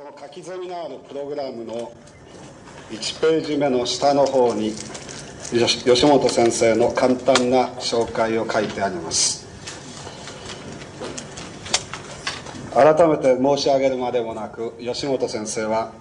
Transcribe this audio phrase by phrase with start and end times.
[0.00, 1.92] この書き添みのあるプログラムの
[2.90, 4.72] 1ページ目の下の方に
[5.52, 9.46] 吉本先生の簡単な紹介を書いてあります。
[12.72, 15.92] 改めて申し上げるまでもなく吉本先生は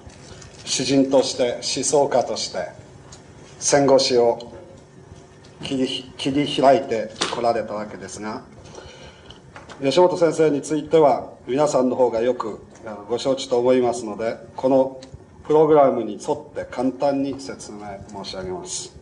[0.63, 2.69] 詩人として思想家として
[3.59, 4.53] 戦後史を
[5.61, 8.43] 切り切り開いてこられたわけですが
[9.83, 12.68] 吉本先生については皆さんの方がよく
[13.07, 14.99] ご承知と思いますのでこの
[15.45, 17.79] プログラムに沿って簡単に説明
[18.23, 18.95] 申し上げます。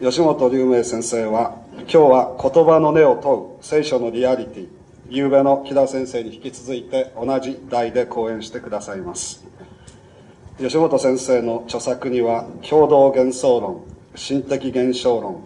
[0.00, 4.68] 吉本龍明先生は今日は言葉の根を問う聖書のリアリティ
[5.08, 9.44] 夕べの木田先生に引き続いて同じ題で講演してくださいます。
[10.58, 15.44] 吉本先生の著作には共同幻想論心的現象論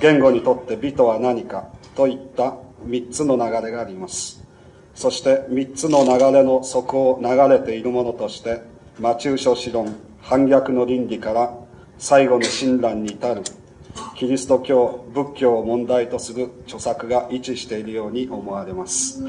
[0.00, 1.66] 言語にとって美とは何か
[1.96, 2.54] といった
[2.86, 4.47] 3つの流れがあります。
[4.98, 8.62] そして3つの流れの底を流れているものとして
[8.98, 11.54] 魔中諸子論反逆の倫理から
[11.98, 13.42] 最後の親鸞に至る
[14.16, 19.22] キリスト教仏教を問題とする著作が一致しているように思われます。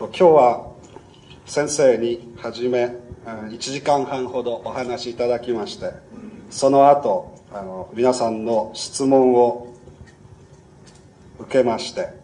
[0.00, 0.72] 今日は
[1.46, 5.92] 先生にはじめ1時間半ほどお話しいただきまして
[6.50, 9.72] その後あの皆さんの質問を
[11.38, 12.21] 受けまして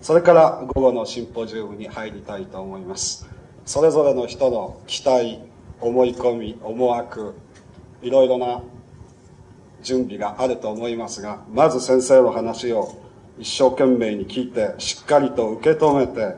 [0.00, 3.28] それから午後のシンポジウムに入りたいと思います。
[3.66, 5.40] それぞれの人の期待
[5.80, 7.34] 思い込み思惑
[8.02, 8.62] いろいろな
[9.82, 13.00] 準備があると思いますがまず先生の話を
[13.38, 16.36] 一生懸命に聞いてしっかりと受け止めて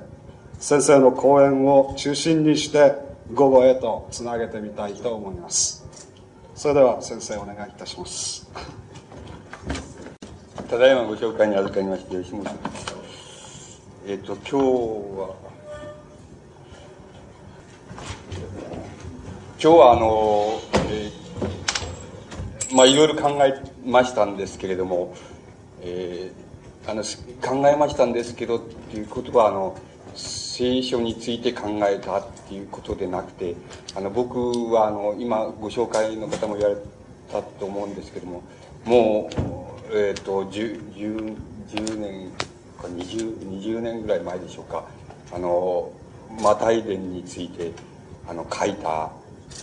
[0.59, 2.95] 先生の講演を中心にして
[3.33, 5.85] 午後へとつなげてみたいと思います。
[6.55, 8.49] それでは先生お願いいたします。
[10.69, 12.45] ただいまご紹介に預かりまして吉本
[14.05, 15.37] えっ、と今日は
[19.61, 25.15] 今日はあの、えー、まあいろいろ考えましたんですけれども、
[25.83, 27.05] えー、あの
[27.41, 29.79] 考えましたんですけどっていうことはあの
[30.17, 33.55] 聖書について考えたっていうことでなくて
[33.95, 36.77] あの僕はあの今ご紹介の方も言われ
[37.31, 38.43] たと思うんですけども
[38.85, 39.31] も
[39.93, 41.37] う、えーと、10, 10,
[41.71, 42.33] 10年
[42.89, 44.85] 20, 20年ぐらい前でしょうか。
[45.33, 45.91] あの
[46.43, 47.73] マタイ伝について
[48.29, 49.11] あの書いた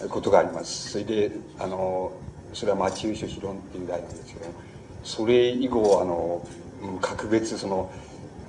[0.10, 0.92] ことがあります。
[0.92, 2.12] それであの
[2.54, 4.46] それはマチューシュシロンっていう題なんですけど
[5.04, 6.46] それ以後あの
[7.02, 7.92] 格別その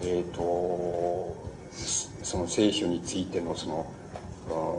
[0.02, 1.36] えっ、ー、と
[2.22, 3.86] その聖書についてのその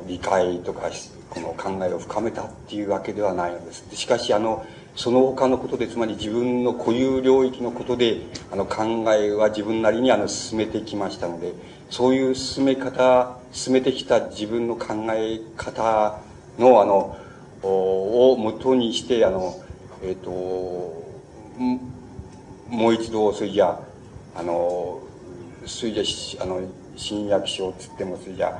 [0.07, 0.89] 理解とか
[1.29, 3.85] この考えを深めたっていうわけではないのです。
[3.95, 4.65] しかしあの
[5.01, 8.83] その他のことでつまり自分の固有領域のことであの考
[9.15, 11.53] えは自分なりにあの進めてきましたので
[11.89, 16.19] そういう進め方進めてきた自分の考え方
[16.59, 17.17] のあの
[17.63, 19.55] をもとにしてあの
[20.03, 20.29] えっ、ー、と
[22.69, 23.79] もう一度それじゃ
[24.35, 25.01] あの
[25.65, 26.61] それじゃあの
[26.95, 28.55] 新約書っつってもそれじゃ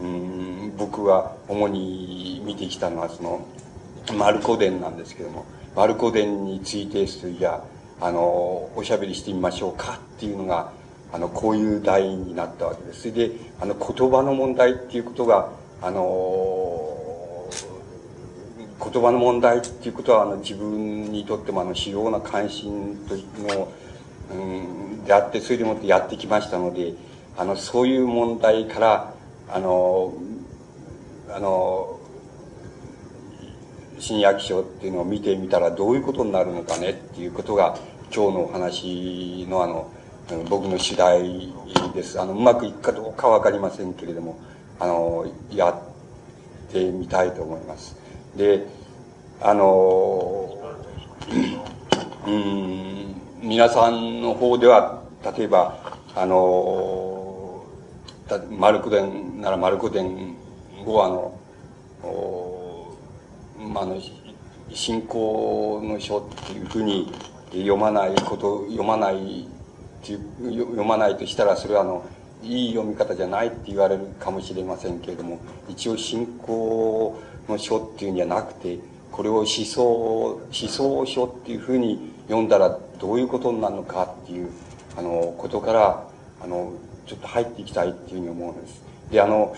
[0.00, 3.46] うん僕は主に見てきたのはその
[4.16, 5.44] マルコ伝なんですけども。
[5.74, 7.62] マルコ伝についてそれじゃ
[8.00, 10.72] あのおしゃべりしてみましょうかっていうのが
[11.12, 13.00] あのこういう題になったわけです。
[13.02, 15.50] それであの言葉の問題っていうことが
[15.80, 16.92] あの
[18.82, 23.14] 言葉の問題っていうことはあの自分にとってもあの主要な関心と
[23.54, 23.72] の、
[24.32, 26.94] うん、であってそれでもってやってきましたので
[27.36, 29.14] あのそういう問題から
[29.48, 30.12] あの
[31.30, 32.00] あの
[34.02, 37.78] 新約書っていうのを見てみたらどういうことになるのかねっていうことが
[38.12, 39.88] 今日のお話のあの
[40.48, 41.52] 僕の次第
[41.94, 42.20] です。
[42.20, 44.40] あのうまくいくかどうか分かりませんけれども
[44.80, 47.96] あのやってみたいと思います。
[48.34, 48.66] で
[49.40, 50.58] あの
[52.26, 55.00] うん皆さんの方では
[55.36, 55.78] 例えば
[56.16, 57.64] あの
[58.50, 60.34] マルク伝ならマルク伝
[60.84, 61.38] 語あの
[63.62, 64.00] まあ、あの
[64.72, 67.12] 信仰の書っていうふうに
[67.50, 70.20] 読まないこと読まないっていう
[70.72, 72.04] 読まないとしたらそれはあの
[72.42, 75.38] いい読み方じゃないって言われるかもしれませんけれども
[75.68, 78.78] 一応信仰の書っていうんじゃなくて
[79.12, 84.50] これを思想思想書っていうふうに読んだらどういうことになるのかっていう
[84.96, 86.08] あのことから
[86.40, 86.72] あの
[87.06, 88.82] ちょっと入っていきたいっていうふうに思うんです。
[89.12, 89.54] で、あの、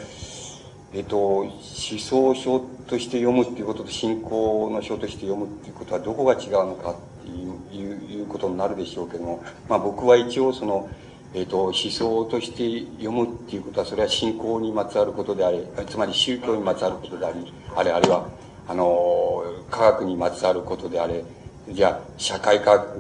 [0.93, 1.51] えっと、思
[1.99, 10.89] 想書として読むっていうことと信仰の書として読むっていうことはどこが違うのかっていういうことになるでしょうけども、まあ僕は一応その、
[11.35, 18.29] え、ー、と、思想として読むっていうことは、それは信仰にまつわることであれ、つまり宗教にまつわることであり、あれ、あるいは、
[18.69, 21.25] あの、科学にまつわることであれ、
[21.71, 22.97] じゃあ、社会科学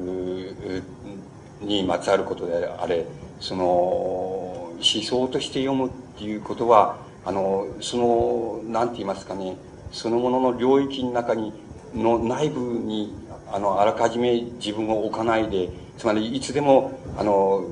[1.61, 3.07] にまつわることであれ、
[3.39, 9.57] その、思想として読むっていうことは、あの、その、なんて言いますかね、
[9.95, 11.53] そのものの領域の中に、
[11.95, 13.15] の内部に、
[13.51, 17.65] あの、あらかじめ自分を置かないで、つまりいつでも、あの、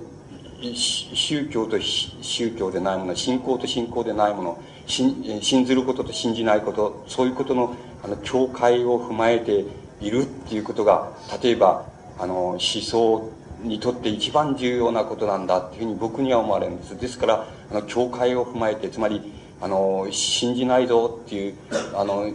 [0.72, 7.74] 宗教と宗教でないもの、信仰と信仰でないもの、信ずることと信じないこと、そういうことの、
[8.04, 9.64] あの、境界を踏まえて
[10.00, 11.10] いるっていうことが、
[11.42, 11.84] 例えば、
[12.20, 13.32] あの、思想
[13.64, 16.96] にとって一番重要なことなんだっていうふうに僕には思われるんです。
[16.96, 21.54] ですから、あの、境界を踏まえて、つまり、あの、信じないぞっていう、
[21.94, 22.28] あの、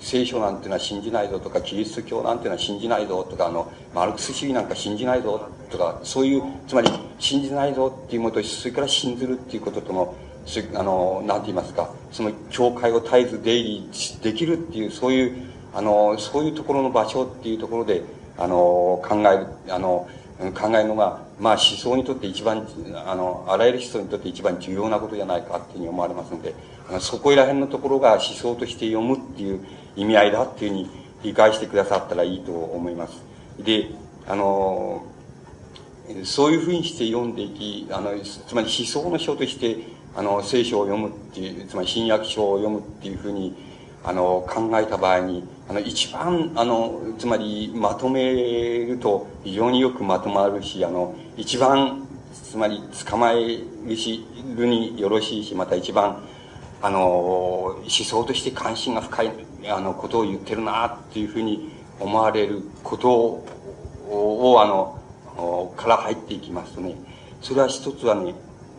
[0.00, 6.90] 聖書なんていうのは信じないぞとか、キリスト教なんていうのは信じないぞとか、あの、マルクス主義なんか信じないぞとか、そういう、つまり、
[7.20, 10.14] 信じないぞっていうもと、それから信ずるっていうこととの、
[10.74, 13.90] あの、なんて言いますか、その教会を絶えず出入り
[14.22, 15.42] できるっていう、そういう、
[15.72, 18.02] あの、そういうところの場所っていうところで、
[18.36, 20.08] あの、考える、あの、
[20.54, 22.66] 考えるのが、まあ思想にとって一番、
[23.06, 26.54] あの、あらゆる思想にとって一番重要なことじゃないかっていうふうに思われますので、
[27.00, 29.60] そこら辺のところが思想として読むっていう
[29.96, 30.90] 意味合いだっていうふうに
[31.22, 33.22] 理解してくださったらいいと思います。
[33.58, 33.90] で、
[34.26, 35.04] あの、
[36.24, 39.78] そういうふうにして読んでいき、あの、つまり思想の書として、
[40.16, 43.54] あの、聖書を読むっていう、つまり新約書を読むっていうふうに、
[44.04, 54.26] あの、考えた場合に、あの、一番、あの、つまり、まとめると非常によくまとまるし、あの、一番、つまり、捕まえるし、
[54.56, 56.22] るによろしいし、また一番、
[56.82, 59.32] あの、思想として関心が深い、
[59.68, 65.00] あの、ことを言ってるな、っていうふうに思われることを、あの、
[65.76, 66.94] から入っていきますとね、
[67.40, 68.34] それは一つはね、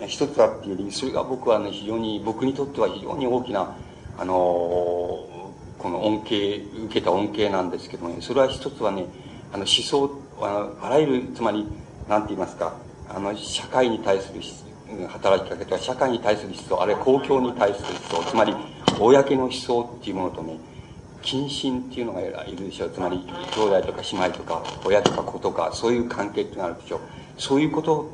[0.05, 3.75] 一つはっていうより、それが僕はね、非常に、僕にとっては非常に大きな、
[4.19, 5.34] あの、
[5.77, 9.05] この恩恵、受けた恩恵なんですけどもね、それは一つはね、
[9.53, 10.09] あの思想、
[10.41, 11.65] ああらゆる、つまり、
[12.07, 12.73] なんて言いますか、
[13.09, 14.41] あの、社会に対する
[15.07, 18.53] 働きかけとは、社会に対する思想、あるいは公共に対する思想、つまり、
[18.99, 20.57] 公の思想っていうものとね、
[21.21, 22.91] 近親っていうのがいるでしょう。
[22.91, 23.17] つまり、
[23.55, 26.99] 兄弟とか姉妹とか、親とか子とか、そういう関係っていうのがあるでしょう。
[27.37, 28.11] そういうこと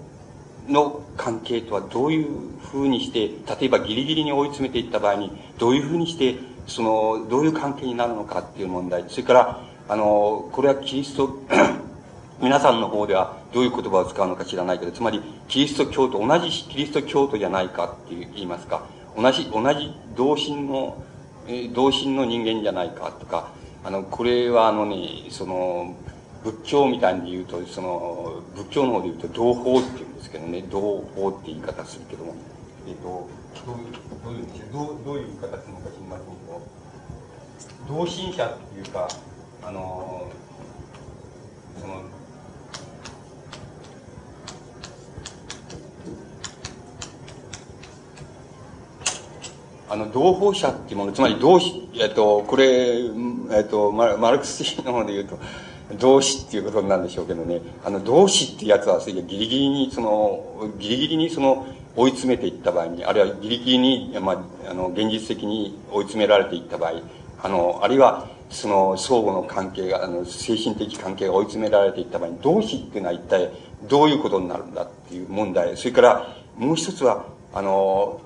[0.67, 2.27] の関係とはどういう
[2.59, 3.27] ふうにして、
[3.59, 6.35] 例えばギリギリに追い詰めていった場合に、どういうふうにして、
[6.67, 9.05] その、どういう関係になるのかっていう問題。
[9.07, 11.37] それから、あの、これはキリスト、
[12.41, 18.83] 皆さんの方ではどういう言葉を使うのか知らないけど、つまり、キリスト教徒、同じキリスト教徒じゃないかって言いますか、
[19.15, 21.03] 同じ、同じ同心の、
[21.73, 23.51] 同心の人間じゃないかとか、
[23.83, 25.95] あの、これはあのね、その、
[26.43, 30.79] 仏教みたいに言うと、その、仏教の方で言うと、同法って言うんですけどね、同
[31.15, 32.35] 法って言い方するけども、
[32.87, 33.73] えっ、と、ど
[34.29, 36.30] ういう、どういうどういう言い方するのか知りません、
[37.87, 39.07] 同心者っていうか、
[39.63, 40.31] あの、
[41.79, 42.01] その、
[49.89, 52.99] あの、同胞者っていうもの、つまり同志、えっと、これ、
[53.51, 55.37] えっと、マルクス主義の方で言うと、
[55.99, 64.33] 同志っていうことなんでしょうけどね、あの、同志っていうやつは、ギリギリに、その、ギリギリにその、追い詰めていった場合に、あるいはギリギリに、ま
[64.65, 66.93] あ、あの、現実的に追い詰められていった場合、
[67.43, 73.51] あの、あるいは、その、相互の関係が、あの、精神的関係が追い詰められていった場合に、同志っていうのは一体
[73.87, 75.75] どういうことになるんだっていう問題。
[75.77, 78.21] それから、もう一つは、あの、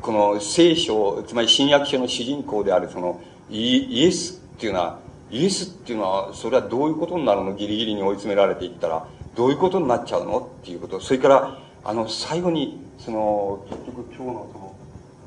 [0.00, 4.98] この聖書、つまり新約書の主人公であるそのイエスっていうのは、
[5.30, 11.00] イエスっていうのは、それはどういうことになるのギリギリに追い詰められていったら、どういうことになっちゃうのっていうこと。
[11.00, 14.74] それから、あの、最後に、その、結局今日のその、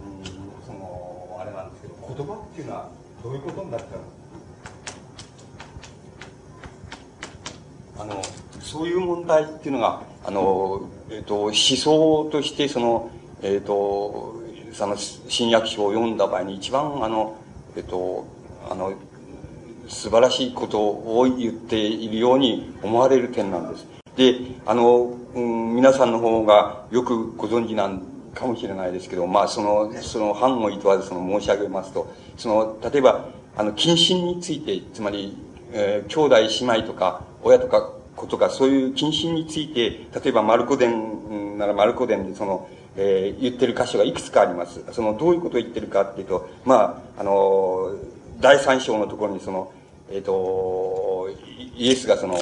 [0.05, 2.89] うん、その、あれなんですけど、言葉っていうのは
[3.27, 3.99] どういうことになっちゃう
[7.99, 8.21] あの、
[8.61, 14.41] そういう問題っていうのが、あの、え、ー、と、思想としてその、え、ー、と、
[14.71, 17.35] その新約書を読んだ場合に一番あの、
[17.75, 18.25] えっと、
[18.69, 18.93] あの、
[19.89, 23.85] 素晴らしいことを言っているように思われる点なんです。
[24.15, 33.25] で、あの、うん、皆さんの方がよくご存知なんかもしれないですけど、まあ、その、その、反をいとわずその申し上げますと、その、例えば、
[33.55, 35.35] あの、近親について、つまり、
[35.73, 44.83] えー、兄弟姉妹とか、親とか子とか、そういう近親について、例えば、マルコ伝ならマルコ伝で、その、えー、言ってる箇所がいくつかあります。
[44.91, 47.91] その、どういうことを言ってるかっていうと、まあ、あの、
[48.39, 49.71] 第三章のところにその、
[50.09, 51.29] えっ、ー、と、
[51.75, 52.39] イエスがその、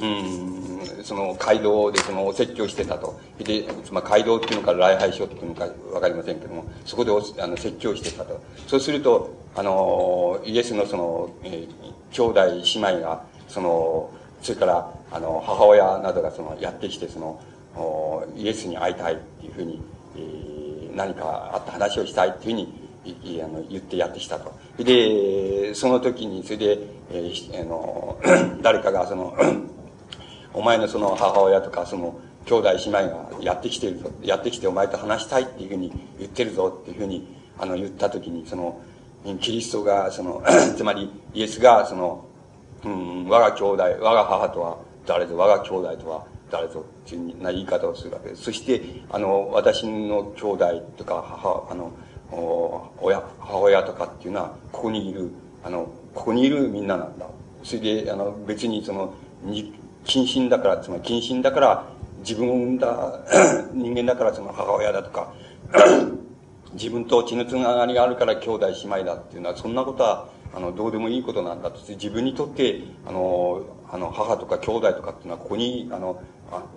[0.00, 0.67] うん、
[1.02, 3.18] その街道でそのお説教してたと。
[3.38, 8.40] で、まあ、街道っていうのか礼拝所っていうのかわかりませんけども、そこでおあの説教してたと。
[8.66, 11.68] そうすると、あの、イエスのその、えー、
[12.12, 14.10] 兄弟姉妹が、その、
[14.42, 17.40] それから、あの、母親などがその、やってきて、その、
[18.36, 19.80] イエスに会いたいっていうふうに、
[20.16, 22.88] えー、何かあった話をしたいっていうふうに、
[23.42, 24.52] あの言ってやってきたと。
[24.78, 26.78] で、その時に、それで、
[27.10, 28.20] えー、あの、
[28.62, 29.34] 誰かがその、
[30.54, 38.80] お前のその母親とか、その、兄弟姉妹がやってきてるぞ、やってきてお前と話したいっていうふうに言ってるぞっていうふうに、あの、言った時に、その、
[39.40, 40.42] キリストが、その、
[40.76, 42.24] つまり、イエスが、その、
[42.84, 48.42] うん、我が兄弟、我が母とは誰ぞ、我が兄弟とは誰ぞっていうな言い方をするわけです。
[48.44, 51.92] そして、あの、私の兄弟とか母、あの、
[53.00, 55.30] 親、母親とかっていうのは、ここにいる、
[55.64, 57.26] あの、ここにいるみんななんだ。
[57.64, 59.74] それで、あの、別にその、に、
[60.04, 61.84] 近親だから、つまり近親だから、
[62.20, 63.20] 自分を産んだ
[63.72, 65.32] 人間だからその母親だとか、
[66.74, 71.80] 自分と血のつながりがあるから兄弟姉妹だっていうのは、そんなことは、あの、どうでもいいことなんだと。
[71.88, 76.22] 自分にとって、あの、あの、母とか兄弟とかっていうのは、ここに、あの、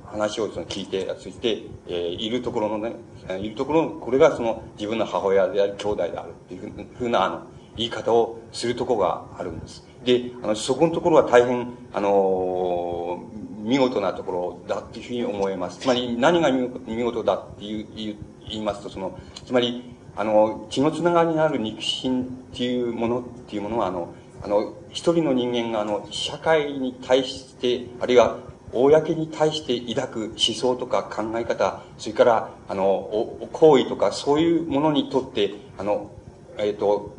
[0.06, 2.96] 話をその聞いて、そして、えー、いるところのね、
[3.40, 7.42] いるところの、これがその自分の母親である兄弟であるっていうふうな、あの、
[7.78, 9.91] 言い方をするとこがあるんです。
[10.04, 15.80] で、あの、そこのところは大変、あのー、見事なところだっていうふうに思います。
[15.80, 18.18] つまり、何が見事だっていう、
[18.50, 28.40] 言いますと、その、つまり、あの、血のつながりにある肉親っていうものっていうものは、あの、あの、一人の人間が、あの、社会に対して、あるいは
[28.74, 36.12] 公に対して抱く思想とか考え方、それから、あの、行為とか、そういうものにとって、あの、
[36.58, 37.16] えっ、ー、と、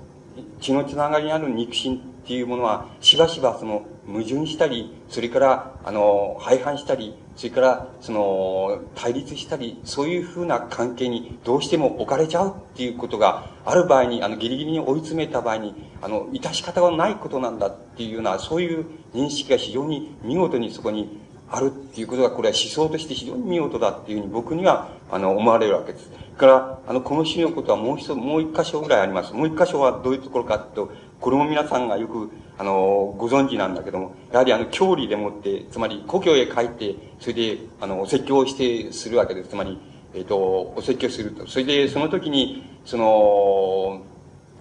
[0.60, 26.10] 血のつながりにある肉親っていうものは、しばしばその、矛盾したり、それから、あの、廃反したり、それから、その、対立したり、そういうふうな関係にどうしても置かれちゃうっていうことがある場合に、あの、ギリギリに追い詰めた場合に、あの、致し方がないことなんだっていうような、そういう認識が非常に見事にそこにあるっていうことが、これは思想として非常に見事だっていうふうに僕には、あの、思われるわけです。
[26.36, 29.32] から、あの、この詩のことはもう一、もう一箇所ぐらいあります。
[29.32, 39.50] もう一箇所はどういうところかと、これも皆さんがよく、あの、ご存知なんだけども、やはりあの、郷里でもって、つまり故郷へ帰って、それで、あの、お説教をして、するわけです。
[39.50, 39.78] つまり、
[40.14, 40.36] えっ、ー、と、
[40.76, 41.46] お説教すると。
[41.46, 44.02] それで、その時に、その、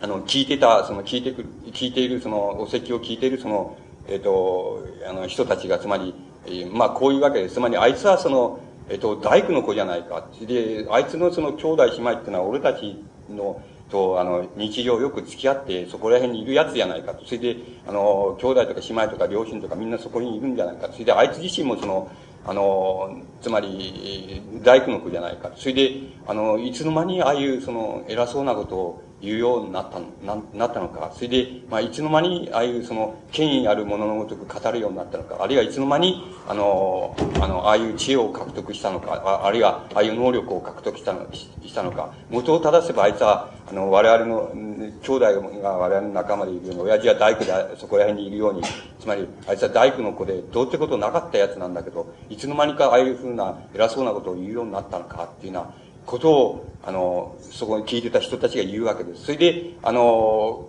[0.01, 6.13] あの、聞いてた、その、聞いてくる、聞いている、その、お説教を聞いている、その、えっ、ー、と、あの、人たちが、つまり、
[6.47, 7.55] えまあ、こういうわけです。
[7.55, 8.59] つまり、あいつはその、
[8.91, 10.27] えっと、大工の子じゃないか。
[10.41, 17.25] で、あいつのその兄弟姉妹っていうのは、俺たちの、と、あの、日常よく付き合って、そこら辺にいるやつじゃないかと。
[17.25, 17.55] それで、
[17.87, 20.93] あの、兄弟とか姉妹とか両親とかみんなそこにいるんじゃないかと。
[20.93, 22.11] それで、あいつ自身もその、
[22.45, 25.51] あの、つまり、大工の子じゃないか。
[25.55, 25.93] それで、
[26.27, 31.11] あの、いつの間にああいう、その、偉そうなことを言うようになったな、なったのか。
[31.13, 35.37] それで、まあ、いつの間に、ああいう、その、権威あるもののごとく語るようになったのか。
[35.39, 39.13] あるいは、いつの間に、あの、あの、ああいう知恵を獲得したのか。
[39.13, 42.11] ああるいは、ああいう能力を獲得したのしたのか。
[42.29, 48.63] 元を正せば、あいつは、あの、我々の、兄弟が我々の仲間でいるように、親父は大工でそこら辺にいるように、
[48.99, 55.73] つまり、あいつは大工の子で、どうってことなかったやつなんだけど、いつの間にかああいうふうな偉そうなことを言うようになったのかっていうような
[56.05, 59.25] ことを、あの、そこに聞いてた人たちが言うわけです。
[59.25, 60.67] それで、あの、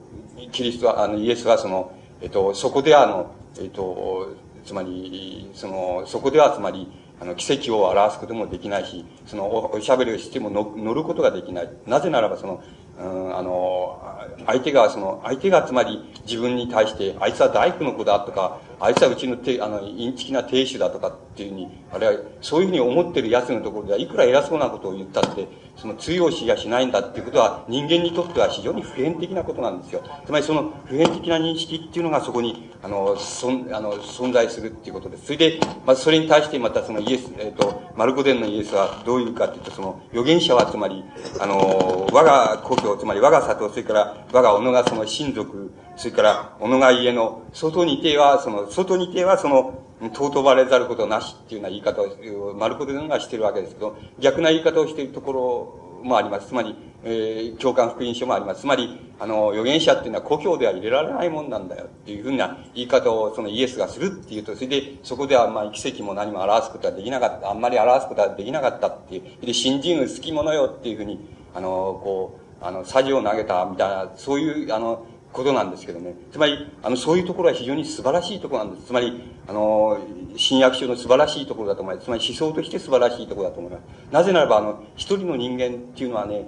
[0.50, 4.34] キリストは、あの、イエスはその、えっと、そこであの、えっと、
[4.64, 6.88] つまり、その、そこではつまり、
[7.20, 11.70] あの、奇跡を表すこともできないし、そのお、おしゃべりをしても乗ることができない。
[11.86, 12.62] なぜならば、その、
[12.98, 14.00] うん、あの、
[14.46, 25.46] 相手が、その、相手がつまり自分に対して、あいつは大工の子だとか、あいつはうちのて、あの、インチキな亭主だとかっていうふうに、あれは、そういうふうに思ってる奴のところでは、いくら偉そうなことを言ったって、
[25.82, 30.00] その通用しやしないんだっていうことは、人間にとっては非常に普遍的なことなんですよ。
[30.24, 35.24] つまりその普遍的な認識っていうのがそこに、あの、そん、あの、存在するっていうことです。
[35.24, 41.02] それで、まずそれに対してまたそのイエス、えっ、ー、と、マルコデンのイエスはどういうかっていうと、その、預言者はつまり、
[41.40, 55.71] あの、我が故郷、つまり我が里、それから我が小野がその親族、それから、小野が家の、外にては、その、外にては、その、尊ばれざることなしっていうような言い方を、マルコデンがしてるわけですけど、逆な言い方をしているところ
[56.02, 56.48] もあります。
[56.48, 58.62] つまり、えー、共感福音書もあります。
[58.62, 69.46] つまり、あの、預言者っていうのは故郷では入れられないもんなんだよっていうふうな言い方をそのイエスがするっていうと、それで、そこではまあ奇跡も何も表すことはできなかった、あんまり表すことはできなかったっていう。
[69.46, 71.18] で、信心好き者よっていうふうに、
[71.54, 76.14] あの、こう、あの、サジを投げたみたいな、そういう、あの、ことなんですけどね。
[76.30, 78.86] つまり、あの、そういうところは非常に素晴らしいところなんです。
[78.86, 79.98] つまり、あの、
[80.36, 82.04] 新約書の素晴らしいところだと思います。
[82.04, 83.82] つまり思想として素晴らしいところだと思います。
[84.12, 86.46] なぜならば、あの、一人の人間っていうのはね、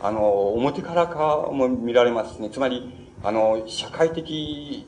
[0.00, 2.50] あの、表からかも見られますね。
[2.50, 4.86] つまり、あの、社会的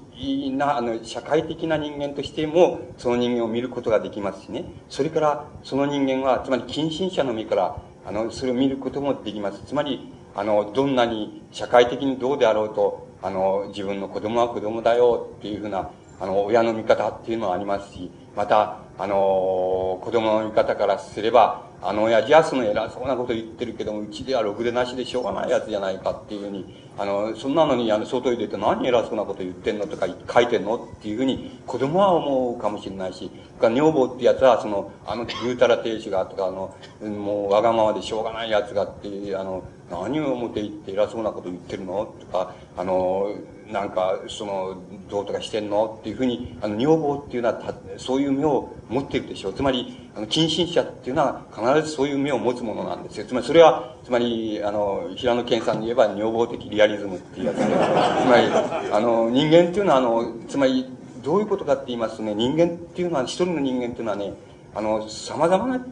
[0.53, 4.67] な、あの、社会的な人間としても、その人間を見ることができますしね。
[4.89, 9.63] それから、その人間は、つまり近親者の目から、あの、それを見ることもできます。
[9.65, 36.75] つまり、あの、どんなに社会的にどうであろうと、あの、自分の子供は子供だよっていうふうな、あの、親の見方っていうのはありますし、また、あの、子供の見方からすれば、あの親父はその偉そうなこと言ってるけども、うちではろくでなしでしょうがないやつじゃないかっていうふうに、あの、そんなのに、あの、外に出て何偉そうなこと言ってんのとか書いてんのっていうふうに、子供は思うかもしれないし、女房ってやつは、その、あの、ぐうたら亭主がとか、あの、
[37.09, 42.15] もうわがままでしょうがないやつがっていう、あの、何を思って言って偉そうなこと言ってるの？
[42.21, 43.35] とか、あの、
[43.73, 44.79] なんか、その、
[45.11, 45.99] どうとかしてんの？
[46.01, 49.55] っていうふうに、あの、女房っていうのは、そういう目を持っているでしょう。
[49.55, 53.27] つまり、あの、近親者っていうのは必ずそういう目を持つものなんですよ。
[53.27, 60.87] つまり、それは、つまり、あの、平野健さんに言えば、女房的リアリズムっていうやつで、つまり、あの、人間っていうのは、あの、つまり、
[61.23, 64.33] どういうことかって言いますとね、人間っていうのは、一人の人間っていうのはね、
[64.75, 65.85] あの、様々な、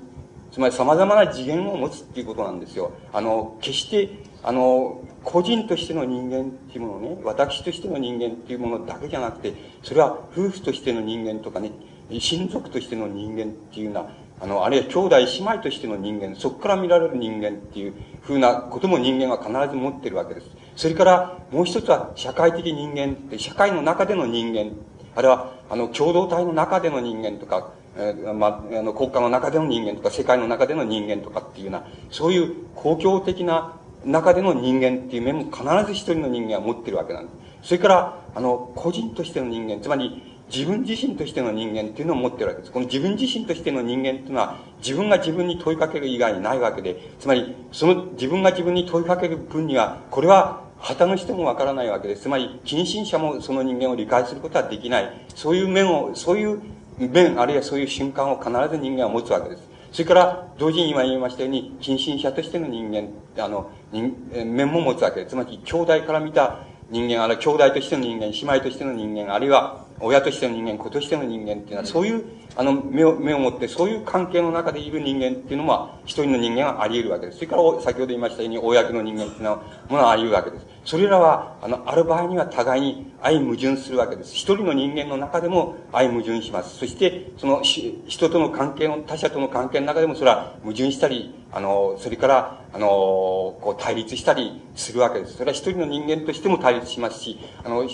[0.56, 2.90] つまり様々な次元を持つっていうことなんですよ。
[3.12, 4.08] あの、決して、
[4.42, 11.72] あの、個人としての人間っていうものね、私としての人間っていうものだけじゃなくて、それは夫婦としての人間とかね、
[12.10, 14.06] 親族としての人間っていうような、
[14.40, 20.46] あの、あるいは兄弟姉妹としての人間、そこから見られる人間っていうふうなことも人間は必ず持ってるわけです。
[20.74, 24.72] それからもう一つは社会的人間って、社会の中での人間、
[25.16, 33.74] あるいは、あの、共同体の中での人間とか、えー、まあ、の、国家の中での人間とか、世界の中での人間とかっていうような、そういう公共的な
[34.04, 37.30] 中での人間っていう面も必ず一人の人間は持ってるわけなんで
[37.62, 37.68] す。
[37.68, 42.72] それから、あの、個人としての人間、つまり、自分自身としての人間っていうのを持ってるわけです。
[42.72, 52.22] この自分自身としての人間っていうのは、自分が自分に問いかける以外にないわけで、つまり、その自分が自分に問いかける分には、これは、旗の人もわからないわけです。
[52.22, 55.26] つまり、近親者もその人間を理解することはできない。
[55.34, 56.60] そういう面を、そういう
[56.98, 59.62] 面、あるいはそういう瞬間を必ず人間は持つわけです。
[59.92, 63.08] それから、同時に今言いましたように、近親者としての人間、
[63.42, 65.30] あの、面も持つわけです。
[65.30, 72.24] つまり、兄弟から見た人間、あるいは兄弟としての人間、姉妹としての人間、あるいは親としての人間、子としての人間っていうのは、そういう、
[72.56, 77.38] あの、目を、目を持って、そういう関係の中でいる人間っていうのは、一人の人間はあり得るわけです。
[77.38, 79.56] それから、先ほど言いましたように、公の人間っていうのは、
[79.88, 80.66] ものはあり得るわけです。
[80.86, 84.36] それらは、あの、ある場合には互いに相矛盾するわけです。
[84.36, 86.78] 一人の人間の中でも相矛盾します。
[86.78, 95.32] そして、その、人との関係の、他者との関係の中でもそれは矛盾したり、あの、それから、あの、こう対立したりするわけです。
[95.32, 97.84] それは一人の人間としても対立しますし、あの、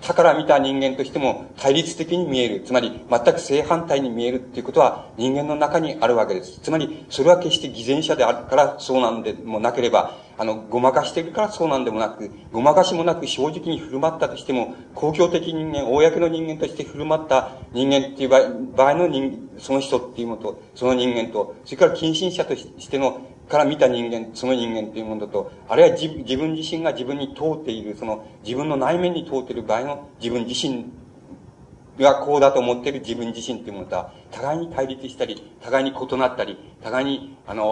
[0.00, 2.62] 他から見た人間としても対立的に見える。
[2.64, 6.60] つまり、全く正反対に見えるっていうことは人間の中にあるわけです。
[6.60, 18.28] つまり、それは決して偽善者であるからそうなんでもなければ、あの、ごまかしているからそうなんでもなく、ごまかしもなく正直に振る舞ったとしても、公共的人間、公の人間として振る舞った人間っていう
[18.76, 30.86] 場合の人、その人っていうのと、その人間と、それから近親者としてのから見た人間、その人間っていうものだと、あるいは自分自身が自分に通っている、その自分の内面に通っている場合の自分自身
[31.98, 37.64] がこうだと思っている自分自身っていうものとは、互いに対立したり、互いに異なったり、互いに、あの、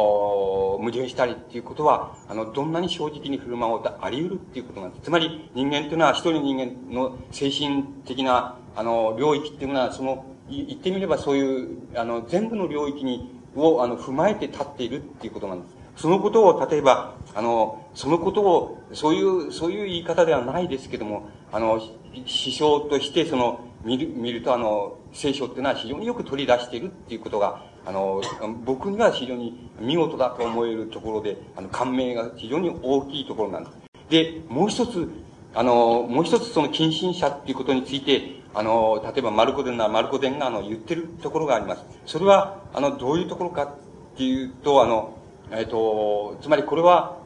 [0.80, 5.02] 矛盾したりっていうことは、あの、どんなに正直に振る舞おうとあり得るっていうことなんです。
[5.02, 15.76] つまり、人間っていうのは、一人人間の精神的な、あの、領域っていうのは、その、言ってみればそういう、あの、全部の領域にを、あの、踏まえて立っているっていうことなんです。
[15.96, 21.80] そのことを、例えば、あの、そのことを、そういう、そういう言い方ではないですけども、あの、
[22.26, 28.20] 師匠として、その、見る、見ると、あの、聖書っていうのは非常によく取り出しているっていうことが、あの、
[28.64, 33.76] 僕には非常に見事だと思えるところで、あの、感銘が非常に大きいところなんです。
[34.10, 35.08] で、もう一つ、
[35.54, 41.84] あの、もう一つその近親者っていうことについて、あの、例えばマルコデンなマルコデンがあの言ってるところがあります。
[42.06, 45.18] それは、あの、どういうところかっていうと、あの、
[45.50, 47.18] えっ、ー、と、つまりこれは、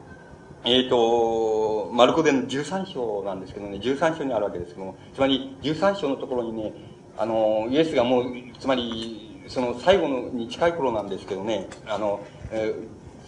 [0.65, 6.73] えっ、ー、と、マルコデンの13章なんですけどね、13章にあるわけですけども、つまり13章のところにね、
[7.17, 8.25] あの、イエスがもう、
[8.59, 12.19] つまり、その最後のに近い頃なんですけどね、あの、
[12.51, 12.75] え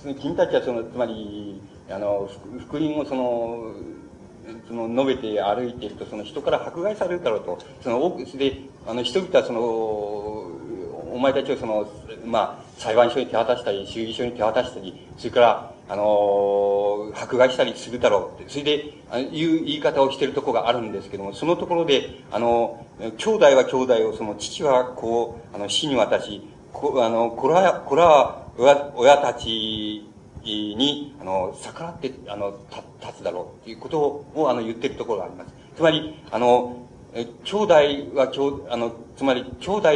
[0.04, 2.30] ー、君たちはその、つまり、あの、
[2.68, 3.74] 福音をその、
[4.68, 7.60] その述べて歩いていると、その人から迫害されるだろうと。
[7.82, 9.60] その多くで、あの人々はその、
[11.14, 11.88] お前たちをその、
[12.26, 30.10] まあ、裁判所に手渡したり、衆議所に手渡したり、それから、あの、迫害したりするだろうって、それで、あいう言い方をしているところがあるんですけども、そのところで、あの、兄弟は兄弟を、その父はこう、あの、死に渡し、こあの、これは、これは親、親たち
[30.44, 32.58] に、あの、逆らって、あの、
[33.02, 35.54] 立つだろうっていうことを、あの、言ってるところがあります。
[35.76, 36.78] つまり、あの、
[37.14, 37.74] え兄弟
[38.16, 39.90] は兄、あの、つまり、兄弟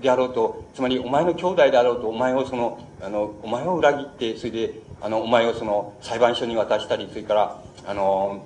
[0.00, 8.44] であろうと、つまり、お前の兄弟であろうと、お前をその、あの、お前を裏切って、それで、あの、お前をその、裁判所に渡したり、それから、あの、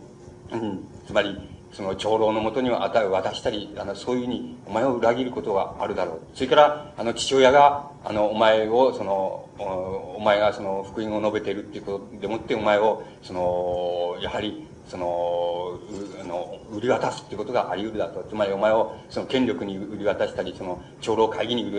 [0.53, 1.37] うん、つまり、
[1.73, 6.21] その長老のもとには渡したり、あの、そういうふうに、お前を裏切ることがあるだろう。
[6.35, 15.79] それから、あの、父親が、あの、お前を、その、お前がその、福音を述べているっていうことでもって、お前を、その、やはり、その、
[16.21, 18.23] あの、売り渡すっていうことがあり得るだと。
[18.25, 21.79] つまりお前をその権力に売り渡したり、その長老会議に売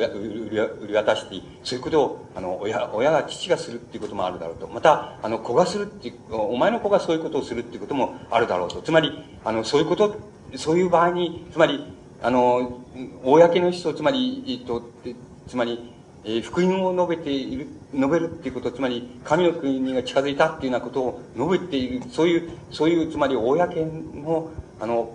[0.49, 4.67] り売り渡して、そういうことを、あの、親、親が父がするっていうこともあるだろうと。
[4.67, 8.81] また、あの、子がするっていう、お前の子がそういうことをするっていうこともあるだろうと。
[8.81, 9.11] つまり、
[9.43, 10.15] あの、そういうこと、
[10.55, 11.85] そういう場合に、つまり、
[12.23, 12.81] あの、
[13.23, 14.81] 公の人、つまり、えっと、
[15.47, 15.94] つまり、
[16.27, 23.85] えー、福音を述べている、述べるっていうこと、つまり、神の国が近づいたっていうようなことを述べている、そういう、そういう、つまり、公
[24.15, 25.11] の、あの、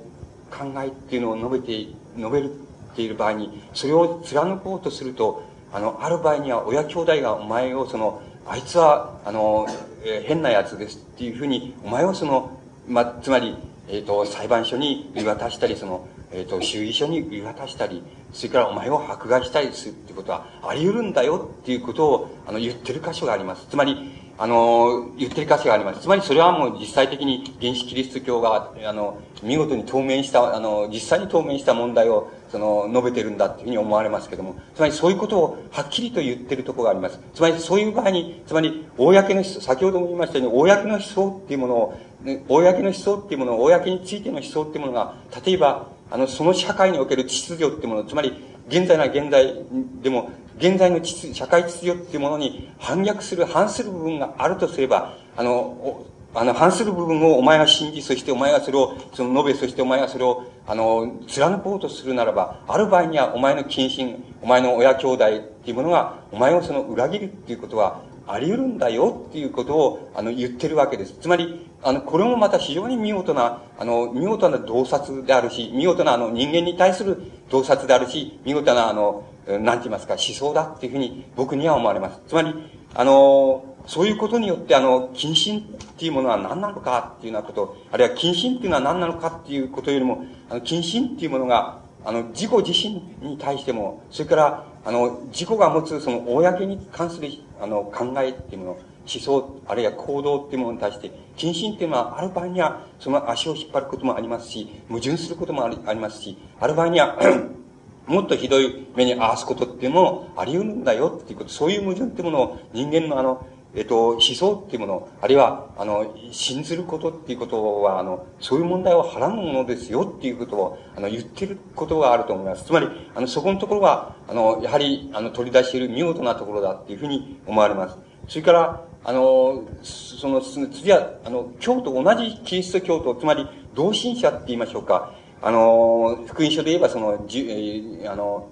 [0.50, 2.50] 考えっていうのを述べて、述べる
[2.92, 5.42] っている場合に、それを貫こうとすると、
[5.72, 9.66] あの、ある場合には、親兄弟がお前を、その、あいつは、あの、
[10.04, 13.56] えー、変な奴ですっていうふうに、お前をその、ま、つまり、
[13.88, 23.66] えっ、ー、と、裁判所に言い渡したり、その、えっ、ー、と、衆議所に言い渡したり、それからお前を迫害したりするってことはあり得るんだよっていうことを、あの、言ってる箇所があります。
[23.68, 26.00] つまり、あの、言ってる箇所があります。
[26.00, 37.20] つまりそれはもう実際的に原始キリスト教が、あの、見事に当面した、あの、実際に当面した問題を、その、述べてるんだっていうふうに思われますけども、つまりそういうことをはっきりと言ってるところがあります。
[37.34, 42.00] つまりそういう場合に、つまり、公の思想、先ほども言いましたように、公の思想っていうものを、
[42.48, 49.54] 公の思想っていうものを、公についての思想っていうものが、例えば、あの、その社会における秩序ってもの、つまり、現在な現在
[50.02, 71.14] でも、現在の秩社会秩序っていうものに反逆する、反する部分があるとすれば、あの、あの、反する部分をお前が信じ、そしてお前がそれを、その述べ、そしてお前がそれを、あの、貫こうとするならば、ある場合にはお前の近親、お前の親兄弟っていうものが、お前をその裏切るっていうことは、あり得るんだよっていうことを、あの、言ってるわけです。
[71.20, 82.20] つまり、あの、これもまた非常に見事な、あの、見事な洞察であるし、見事なあの、人間に対する洞察であるし、見事なあの、なんて言いますか、思想だっていうふうに僕には思われます。
[82.28, 82.54] つまり、
[82.94, 85.62] あの、そういうことによって、あの、謹慎っ
[85.98, 97.28] ていうものは何なのかっていうようなこと、あるいは謹慎っていうのは何なのかっていうことよりも、あの、謹慎っていうものが、あの、自己自身に対しても、それから、あの、自己が持つその、公に関する、
[97.60, 107.18] あの、考えっていうもの、思想、あるいは行動っていうものに対して、謹慎っていうのは、ある場合には、その足を引っ張ることもありますし、矛盾することもありありますし、ある場合には
[108.06, 122.64] もっとひどい目に合わすことっていうのもあり得るんだよっていうこと、そういう矛盾っていうものを人間のあの、えっと、思想っていうもの、あるいは、あの、信ずることっていうことは、あの、そういう問題をはらむものですよっていうことを、あの、言ってることがあると思います。
[122.64, 127.98] つまり、あの、そこのところは、あの、やはり、あの、取り出している見事なところだっていうふうに思われます。
[128.26, 135.14] それから、あの、その、次は、あの、教と同じキリスト教徒、つまり、同心者って言いましょうか。
[135.42, 138.48] あの、福音書で言えば、その、じゅ、えあの、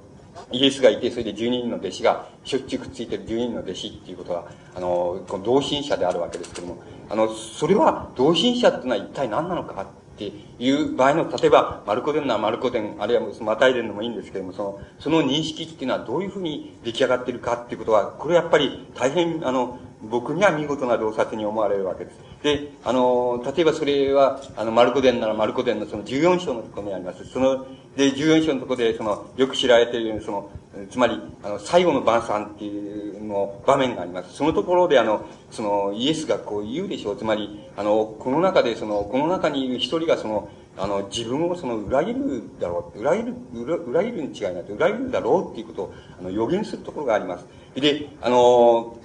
[0.52, 9.86] イエスがいて、それで12人の弟子が、しょっちゅうくっついてる12人の弟子っていうことは、あの、この同心者であるわけですけども、あの、それは、同心者っていうのは一体何なのかっ
[10.18, 22.27] ていう場合の、例えば、マルコ伝ならマルコ伝、あるいはマタイ伝でもいいんですけども、その、その認識っていうのはどういうふうに出来上がってるかっていうことは、これやっぱり大変、あの、僕には見事な洞察に思われるわけです。
[22.42, 27.24] で、あの、例えばそれは、あの、マルコ伝ならマルコ伝のその14章のところにあります。
[27.24, 30.50] その、で、14章のところで、その、よく知られているように、その、
[30.88, 34.36] つまり、あの、最後の晩餐っていうの場面があります。
[34.36, 37.16] そのところで、あの、その、イエスがこう言うでしょう。
[37.16, 43.00] つまり、あの、この中で、その、この中にいる一人が、その、あの、自分をその、裏切るだろう。
[43.00, 43.34] 裏切る、
[43.88, 44.62] 裏切るに違いない。
[44.70, 47.46] 裏切るだろうっていうことを、あの、予言するところがあります。
[47.74, 48.96] で、あの、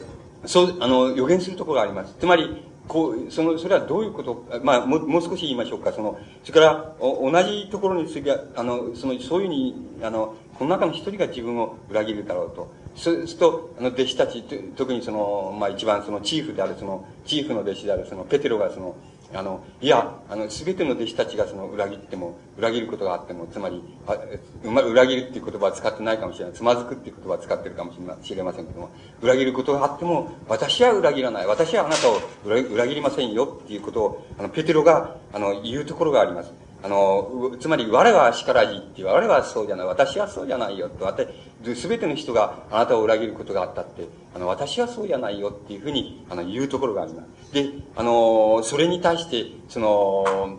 [0.46, 2.16] そう、あの、予言するところがあります。
[2.20, 5.94] つまり、こう、その、それはどういうこと、まあ、ももう少し言いましょうか。
[5.94, 12.72] その、それから、お同じところに次は、あの、その、そういうふうに、あの、この中の一人が自分を裏切るだろうと。
[12.96, 14.44] そうすると、あの、弟子たち、
[14.76, 18.96] 特にその、まあ一番そのチーフである、その、チーフの弟子である、その、ペテロがその、
[19.34, 24.16] あの、いや、あの、すべての弟子たちがその裏切っても、裏切ることがあっても、つまり、あ
[24.64, 26.54] 裏切るっていう言葉は使ってないかもしれない。
[26.54, 27.92] つまずくっていう言葉は使ってるかも
[28.22, 28.90] しれませんけども、
[29.22, 31.48] 裏切ることがあっても、私は裏切らない。
[31.48, 36.63] 私はあなたを裏切りませんよっていうことを、あの、ペテロが、あの、言うところがあります。
[36.84, 41.28] あの、つまり、我はしからじっていう、我はそうじゃない、私はそうじゃないよと、私、
[41.76, 47.54] すべての人があなたを裏切ることがあったって、あの、私はそうじゃないよっていうふうに、あの、言うところがあります。
[47.54, 50.58] で、あの、それに対して、その、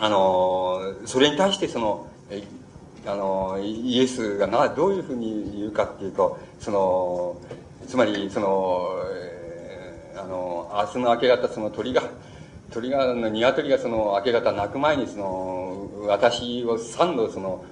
[0.00, 2.08] あの、それに対して、その、
[3.06, 7.36] あの、イエスがな、どういうふうに言うかっていうと、その、
[7.86, 8.96] つまり、その、
[10.16, 12.02] あの、明日の明け方、その鳥が、
[12.72, 17.64] 鳥が、鶏がその明け方鳴く前にその、私を三度その、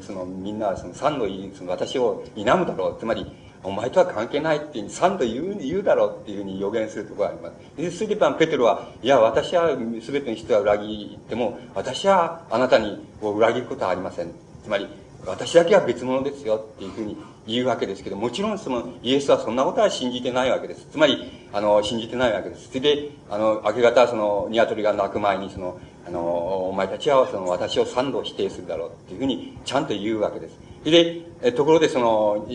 [0.00, 2.96] そのみんなその三度その私を否むだろう。
[2.98, 3.26] つまり、
[3.62, 7.76] お前とは関係ないって三度言う、言うだろうっていうふうに予言するところがあります。
[7.76, 14.32] で、それでペテロは、いや、私は全ての人は裏切っても、私はあなたにを裏切ることはありません。
[14.64, 14.88] つまり、
[15.26, 20.86] 私だけは別物ですよっていうふうに言うわけですけど、もちろんそのイエスはそんなことは信じてないわけです。
[20.90, 22.68] つまり、あの、信じてないわけです。
[22.68, 26.20] それで、あの、明け方その、鶏が鳴く前にその、あの、
[26.68, 30.58] お前たちはその、私を三度否定するだろうっていうふうに、ちゃんと言うわけです。
[30.84, 32.46] で、えところでその、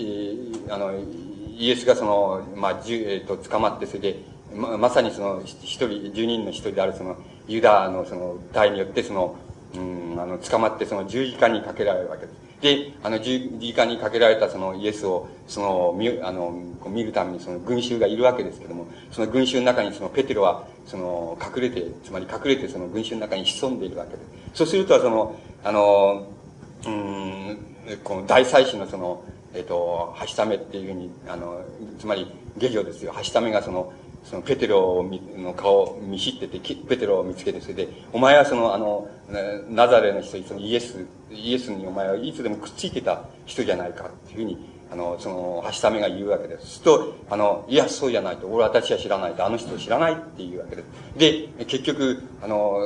[0.69, 0.93] あの、
[1.57, 4.19] イエスがその、まあ、じゅえっ、と、捕まって、それで、
[4.53, 7.17] ま、まさにその、一人、十人の一人であるその、
[7.47, 9.35] ユダのその、隊によってその、
[9.75, 12.44] うん、あの、捕まってその十字架にかけられるわけです。
[12.65, 16.51] で、あの、十字架にかけられたそのイエスを、その、見、あの、
[16.87, 24.29] 見るためにその群衆がいるわけですけども、その群衆の中にそのペテロは、その、隠れて、つまり隠れてその群衆の中に潜んでいるわけです。
[24.55, 26.25] そうすると、その、あの、
[26.87, 27.57] うん、
[28.03, 29.23] この大祭司のその、
[29.53, 31.61] えっ、と、はしためっていうふうに、あの、
[31.99, 32.25] つまり、
[32.57, 33.13] 下女ですよ。
[33.13, 33.93] はしためがその、
[34.25, 35.07] そのペテロ
[35.37, 39.07] の顔を見知ってて、ペテロを見つけて、それで、お前はその、あの、
[39.69, 44.57] ナザレの人、そのイエス、イエスにお前はいつでもくっついてた人じゃないかっていうふうに、
[44.91, 46.79] あの、その、はしためが言うわけです。
[46.79, 48.47] すると、あの、いや、そうじゃないと。
[48.47, 49.45] 俺私は知らないと。
[49.45, 50.85] あの人知らないっていうわけです。
[51.17, 52.79] で、結局、あの、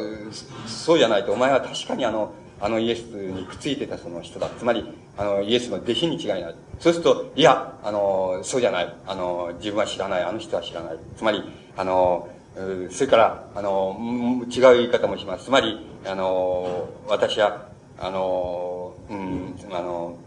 [0.65, 1.31] そうじゃないと。
[1.31, 4.49] お前は確かにあの、あのイエスにくっついてたその人だ。
[4.57, 4.85] つまり、
[5.17, 6.55] あの、イエスの弟子に違いない。
[6.79, 8.95] そうすると、いや、あの、そうじゃない。
[9.05, 10.23] あの、自分は知らない。
[10.23, 10.97] あの人は知らない。
[11.17, 11.43] つまり、
[11.77, 12.29] あの、
[12.89, 13.97] それから、あの、
[14.49, 15.45] 違う言い方もします。
[15.45, 20.17] つまり、あの、私は、あの、うん、あの、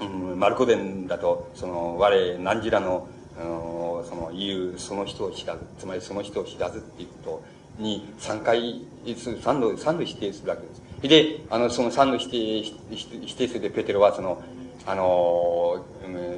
[0.00, 7.42] うん、マルコ伝だと、その、我、何時らの、あの、その、言う、その人を知らず、つまりその人を知らずっていうこ
[7.76, 10.82] とに、3回、3度、3度否定するわけです。
[11.08, 14.42] で、あの、その三の否定、否定するでペテロは、その、
[14.86, 15.84] あの、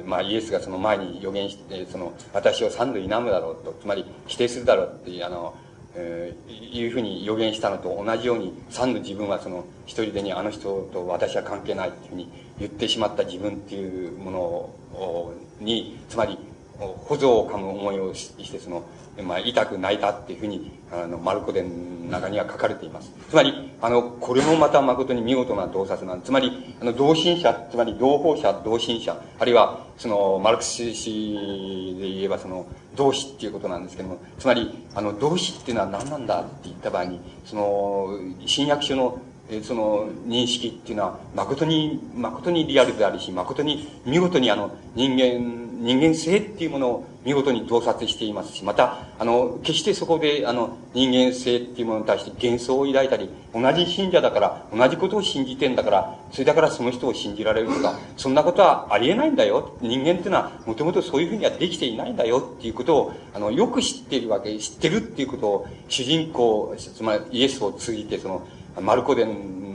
[0.05, 5.55] まあ、イエスがその前に予言して、その、私を三度否むだろうと、つまり否定するだろうっていう、あの、
[5.95, 16.37] えー、いうふうに予言したのと同じように、三度自分はその、一人でにあの人と私は関係ないっていうふうに言ってしまった自分っていうものに、つまり、
[16.77, 18.83] 保存を噛む思いをして、その、
[19.23, 23.11] まあ、痛く泣いたっていうふうに、あの、マルコ伝の中には書かれています。
[23.29, 26.21] つまり、あの、これもまた誠に見事な洞察なん。
[26.21, 39.19] つまり、あの、同心者、つまり同胞者、同心者、あるいは、その、マルクス氏で言えば、その、同志っていうことなんですけども、つまり、あの、同志っていうのは何なんだって言った場合に、その、新約書の
[39.63, 59.75] その認識っていうのは誠に誠にリアルであるし誠に見事にあの人間人間性っていうものを見事に洞察していますし、また、あの、決してそこで、あの、人間性っていうものに対して幻想を抱いたり、同じ信者だから、同じことを信じてんだから、それだからその人を信じられるとか、そんなことはありえないんだよ。
[59.81, 68.47] 人間っていうのは、もともとそういうふうにはできていないんだよっていうことを、あの、よく知っているわけ、知ってるっていうことを、主人公、つまりイエスを通じて、その、
[68.79, 69.27] マルコ伝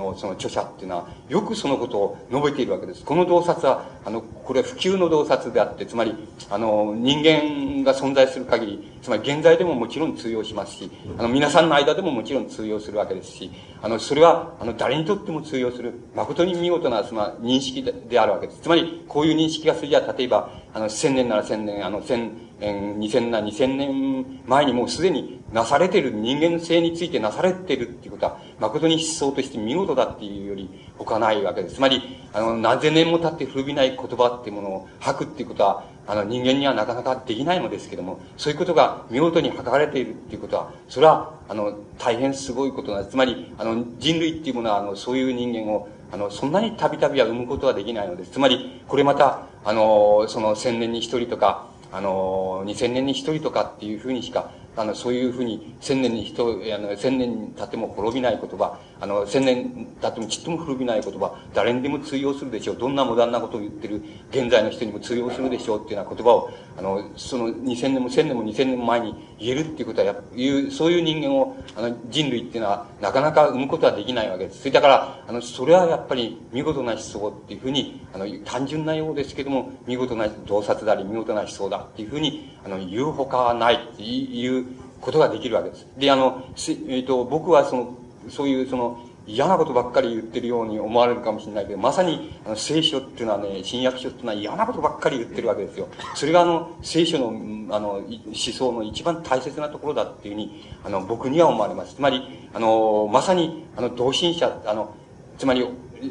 [0.02, 3.04] のその著者っていうのは、よくそのことを述べているわけです。
[3.04, 6.14] この洞察は、あの、これは普及の洞察であって、つまり、
[6.50, 18.60] あの、人間が存在する限り、つまり現在でももちろん通用しますし、あの、皆さんの間でももちろん通用するわけですし、あの、それは、あの、誰にとっても通用する、誠に見事な、その、認識であるわけです。
[18.62, 31.76] つまり、こういう認識がするじゃ、例えば、あの、千年なら千年、あの、千、2000年、2000年前にもうすでになされている人間性についてなされているっていうことは、誠に思想として見事だっていうより他ないわけです。
[31.76, 43.12] つまり、あの、何千年も経って古びない言葉っていうものを吐くっていうことは、あの、人間にはなかなかできないのですけども、そういうことが見事に吐かれているっていうことは、それは、あの、大変すごいことなんです。
[43.12, 48.32] つまり、あの、人類っていうものは、あの、そういう人間を、あの、そんなにたびたびは生むことはできないのです。
[48.32, 62.76] つまり、これまた、あの、その千年に一人とか、あの、2000年に一人とかっていうふうにしか、あの、そういうふうに、千年に人、あの、千年に経っても滅びない言葉、あの、千年経ってもちっとも滅びない言葉、誰にでも通用するでしょう。
[62.76, 74.60] どんなモダンなことを言ってる現在の人にも通用するでしょうっていうような言葉を、あの、その二千年も千年も二千年も前に言えるっていうことは、やいう、そういう人間を、あの、人類っていうのは、なかなか生むことはできないわけです。
[74.60, 84.64] それだから、あの、それはやっぱり見事な思想っていうふうに、あの、単純なようですけども、見事な洞察だり、見事な思想だっていうふうに、あの、言うほかはないっていう
[85.00, 85.88] ことができるわけです。
[85.98, 87.96] で、あの、えっ、ー、と、僕はその、
[88.28, 95.88] そういうその、嫌なことばっかり言ってるように思われるかもしれないけど、まさに、あの、聖書っていうのはね、新約書っていうのは嫌なことばっかり言ってるわけですよ。
[96.14, 98.04] それがあの、聖書の、あの、思
[98.34, 101.94] 想の一番大切なところだっていうふうに、あの、僕には思われます。
[101.94, 104.94] つまり、あの、まさに、あの、同心者、あの、
[105.38, 105.68] つまり、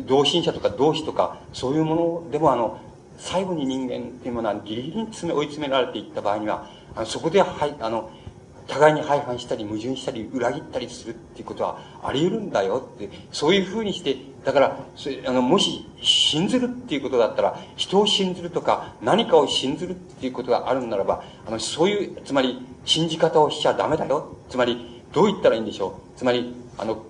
[0.08, 2.80] 同心者とか同志とか、そういうものでもあの、
[3.18, 8.10] 最後に人間っていうものはギリギリに詰め追い詰められていった場合には、あのそこで、はい、あの、
[8.68, 14.78] 互いに相反したり矛盾したり裏切ったりするっていうことはあり得るんだよって、そういうふうにして、だから、
[15.28, 24.36] あの、もし信ずるっていうことだったら、人を信ずるとか何かを信ずるっていうことがあるならば、あの、そういう、つまり信じ方をしちゃダメだよ。
[24.50, 26.18] つまり、どう言ったらいいんでしょう。
[26.18, 27.04] つまり、あの、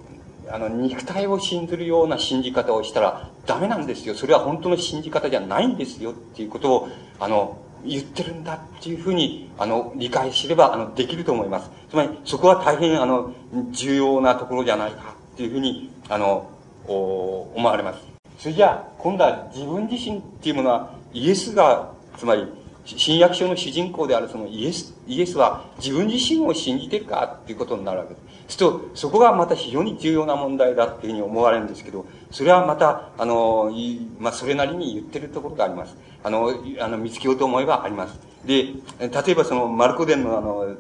[0.50, 4.16] あの、肉体を信ずるような信じ方をしたらダメなんですよ。
[4.16, 11.70] それは本当の信じ方じゃないんですよっていうことを、あの、言ってるんだっていうふうに、あの、理解すれば、あの、できると思います。
[11.90, 13.34] つまり、そこは大変、あの、
[13.72, 16.50] 重要なところじゃないかっていうふうに、あの、
[16.88, 18.00] お思われます。
[18.38, 22.48] それじゃあ、今度は自分自身っていうものは、イエスが、つまり、
[22.86, 28.58] 新約書の主人公であるそのイエス、イエスは自分自身を信じてるかっていうことになるわけです。
[28.58, 33.72] すると、そこがまた非常に重要な問題だっていうふうに思われるんですけど、それはまた、あの、
[34.20, 35.96] まあ、それなりに言ってるところがあります。
[36.24, 38.20] あの、あの、見つけようと思えばあります。
[38.46, 38.64] で、
[39.00, 40.76] 例えばその、マルコ伝のあの、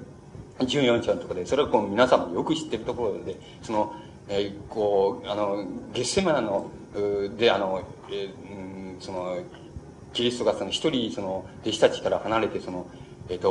[0.60, 3.94] 14章のところで、それはこう皆さんもよく知ってるところで、その、
[4.30, 6.70] えー、こう、あの、ゲッセマナの、
[7.38, 9.38] で、あの、えー、その、
[10.14, 12.86] キリストがその一人、その、弟子たちから離れて、その、
[13.32, 13.50] えっ、ー、と、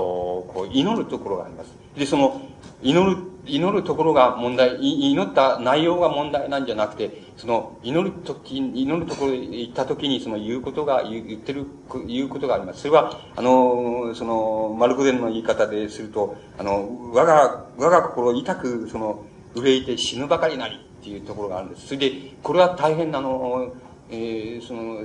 [0.53, 1.73] こう、祈るところがあります。
[1.97, 2.43] で、その、
[2.83, 3.17] 祈る、
[3.47, 11.67] 祈るところが問題、祈った内容が問題なんじゃなくて、その、祈るとき、祈るところに行ったときに、その、言うことが、言ってる、
[12.07, 12.81] 言うことがあります。
[12.81, 21.87] それは、あの、その、マルクデンの言い方ですると、あの、我が、我が心痛く、その、憂いて死ぬばかりなりっていうところがあるんです。
[21.87, 22.13] それで、
[22.43, 23.73] これは大変、あの、
[24.11, 25.01] えー、その、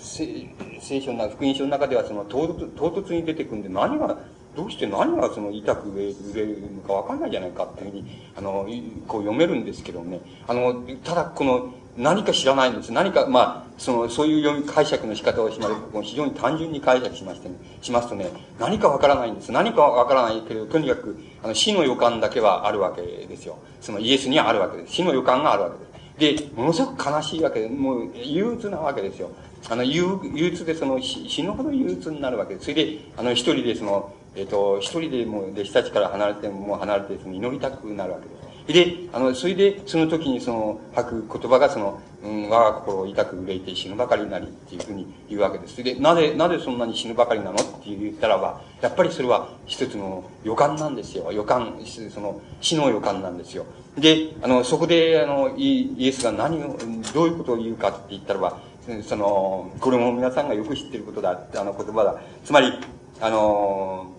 [0.00, 4.18] 聖書の福音書の中ではその唐突に出てくるんで何が
[4.56, 8.04] どうして何がその痛く売れるのか分かんないじゃないかっていうふうに
[8.36, 8.66] あの
[9.06, 10.20] こう読めるんですけどね。
[10.48, 12.92] あのただこの何か知らないんです。
[12.92, 19.52] 何かまあそのそういう読み解釈の仕方をします非常に単純に解釈しましてねしますとね何か分からないんです。
[19.52, 23.58] 何か分からないけれどとにかくあの死の予感だけはあるわけですよ。
[23.80, 24.94] そのイエスにはあるわけです。
[24.94, 25.90] 死の予感があるわけです。
[26.20, 29.30] でものすごく悲しいわけでもう憂鬱なわけですよ。
[29.68, 32.64] あの、憂鬱でその、死ぬほど憂鬱になるわけです。
[32.66, 38.40] それで、あの、一人でその、えっ、ー、と、一人でもう弟子たちから離れて、もう離れて、その祈りたくなるわけです。
[38.72, 45.82] で、あの、それで、その時にその、吐く言葉がその、うん、我が心を痛く憂いて死ぬばかりなりっていうふうに言うわけです。
[45.82, 51.32] で、なぜ、なぜそんなに死ぬばかりなのって言ったらば、やっぱりそれは一つの予感なんですよ。
[51.32, 53.64] 予感、その、死の予感なんですよ。
[53.98, 56.78] で、あの、そこで、あの、イエスが何を、
[57.14, 58.58] どういうことを言うかって言ったらば、
[59.02, 62.20] その、これも皆さんがよく知ってることだ、あの言葉だ。
[62.44, 62.72] つまり、
[63.20, 64.12] あの、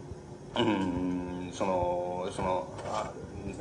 [0.55, 3.11] うん、その、その、あ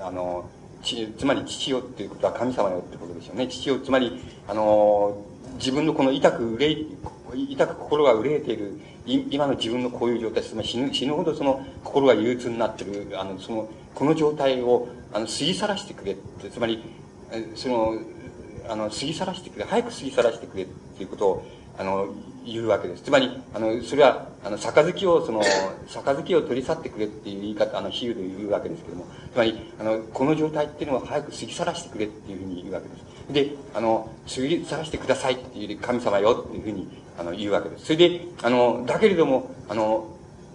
[0.00, 0.48] あの、
[0.82, 3.48] ち、つまり父よっていうことは神様よってことですよね。
[3.48, 16.82] 父よ、つまり、あの、自分のこの痛く憂い、痛く心が憂えている、今の自分のこういう状態、つまり死ぬ死ぬほどその心が憂鬱になってる、あの、その、この状態を、あの、過ぎ去らしてくれって、つまり、
[17.54, 17.94] その、
[18.68, 20.66] あの、過ぎ去らしてくれ、早く過ぎ去らしてくれっ
[21.00, 21.46] ていうことを、
[21.78, 22.08] あの、
[22.44, 23.04] 言うわけです。
[23.04, 25.42] つまり、あの、それは、あの、杯を、その、
[25.88, 33.32] 杯を取り去ってくれっていう言い方、あの、比喩で言うわけですけども、つまり、あの、この状態っていうのは早く過ぎ去らしてくれっていうふうに言うわけです。
[33.32, 37.86] で、あの、過ぎ去らしてくださいっていう神様よっていうふうに、あの、言うわけです。
[37.86, 40.06] それで、あの、だけれども、あの、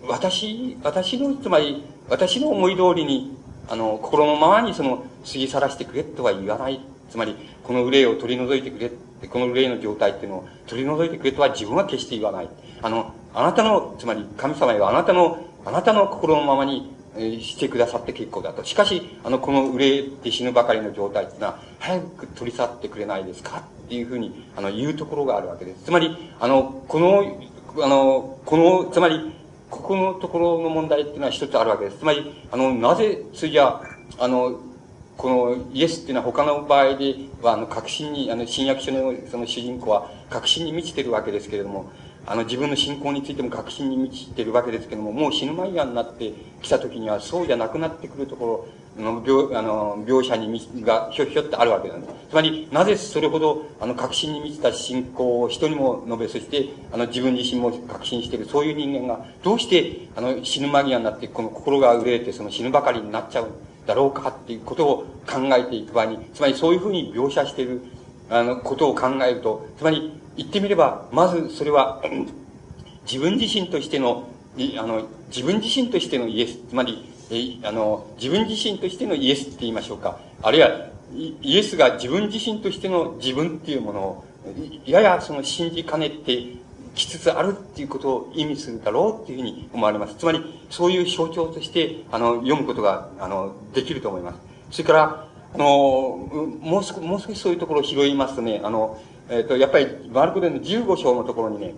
[0.07, 3.35] 私、私の、つまり、私の思い通りに、
[3.67, 6.79] あの、心のままにその、過ぎ去らしてくれとは言わない
[7.09, 8.89] つまり、この憂いを取り除いてくれっ
[9.29, 12.49] この憂いの状態っていうのを取り除いてくれとは自分は決して言わない。
[12.81, 18.63] あの、あなたの、つまり神様はあなたの、あなたの心のままに、えしてくださって結構だと。
[18.63, 25.85] しかし、あの、この憂いて死ぬばかりの状態っていうのは、早く取り去ってくれないですかっていうふうに、あの、言うところがあるわけです。
[25.85, 27.39] つまり、あの、この、
[27.83, 29.33] あの、この、つまり、
[29.69, 31.99] ここのところの問題っていうのは一つあるわけです。
[31.99, 33.81] つまり、あの、なぜ、それじゃ
[34.19, 34.59] あ、の、
[35.17, 41.91] このイエスっていうのは他の場合では、あの、確信に、あの、新約書のその主人公は確信に満ちてるわけですけれども、
[42.27, 52.13] あの、自分の信仰についても確信に満ちてるわけですけれども、もう死ぬ間際になってきた時には、そうじゃなくなってくるところの描、あの、描写にみがひょひょってあるわけなんです。
[52.31, 63.51] つまり、なぜそれほど、あの、確信に満ちた信仰を人にも述べ、そして、あの、自分自身も確信している、そういう人間が、どうして、あの、死ぬ間際になって、この心が憂えて、その死ぬばかりになっちゃう
[63.85, 67.81] だろうかっていうことを考えていく場合に、つまりそういうふうに描写している、
[68.29, 72.03] あの、ことを考えると、つまり、言ってみれば、まずそれは、
[73.09, 74.27] 自分自身としての、
[74.77, 80.19] あの、自分自身としてのイエス、つまり、え、あの、自分自身としてのイエスって言いましょうか。
[80.41, 84.25] あるいは、イエスが自分自身としての自分っていうものを、
[84.85, 86.55] ややその信じかねて
[86.95, 90.15] きつつあるっていうことを意味するだろうっていうふうに思われます。
[90.15, 94.39] つまり、そういう象徴として、あの、読むことが、あの、できると思います。
[94.71, 95.65] それから、あの、
[96.61, 101.75] もう少もう少しそういうところを拾いますとね、あの、えっ、ー、と、やっぱり、マルコでの15章のところにね、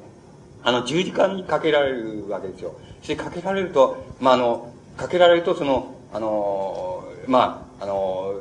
[0.63, 2.75] あの、十字架にかけられるわけですよ。
[2.99, 8.35] そしてかけられると、まあ、あの、かけられると、その、あの、まあ、あの、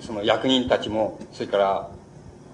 [0.00, 1.88] その役人たちも、それから、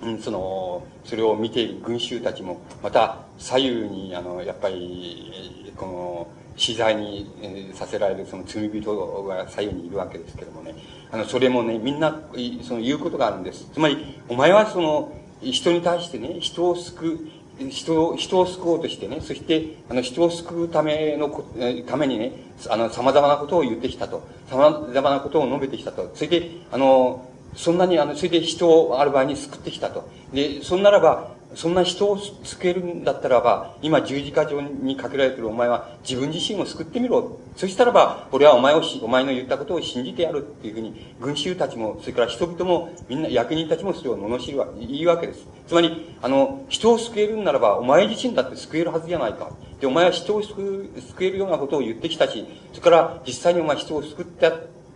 [0.02, 6.26] うん、その、それを見ている群衆たちも、また、左右に、あの、やっぱり、この、
[6.58, 10.74] 死罪にさせられるその罪人が左右にいるわけですけどもね。
[11.10, 12.20] あの、それもね、みんな、
[12.62, 13.70] その言うことがあるんです。
[13.72, 13.96] つまり、
[14.28, 17.30] お前はその、人に対してね、人を救
[17.60, 21.44] う、人を、人を救おうとしてね、そして、あの、人を救うためのこ、
[21.86, 22.32] ためにね、
[22.68, 24.26] あの、様々なことを言ってきたと。
[24.50, 26.10] 様々なことを述べてきたと。
[26.14, 27.24] それで、あの、
[27.54, 30.08] そんなに、あの、それで人をある場合に救ってきたと。
[30.32, 37.40] で、そんならば、そんな人を救えるんだったらば、今十字架上にかけられているお前は自分自身を救ってみろ。
[37.56, 45.46] そしたらば、俺はお前をしお前の言ったことを信じてやるっていうふうに、群衆たちも、それから人々も、みんな役人たちもそれを罵るわ、いいわけです。
[45.66, 49.50] つまり、あの、人を救えるんならば、お前自身だって救えるはずじゃないか。
[49.80, 54.52] で、お前は人を救救えるようなことを言ってきたし、それから実際にお前人を救って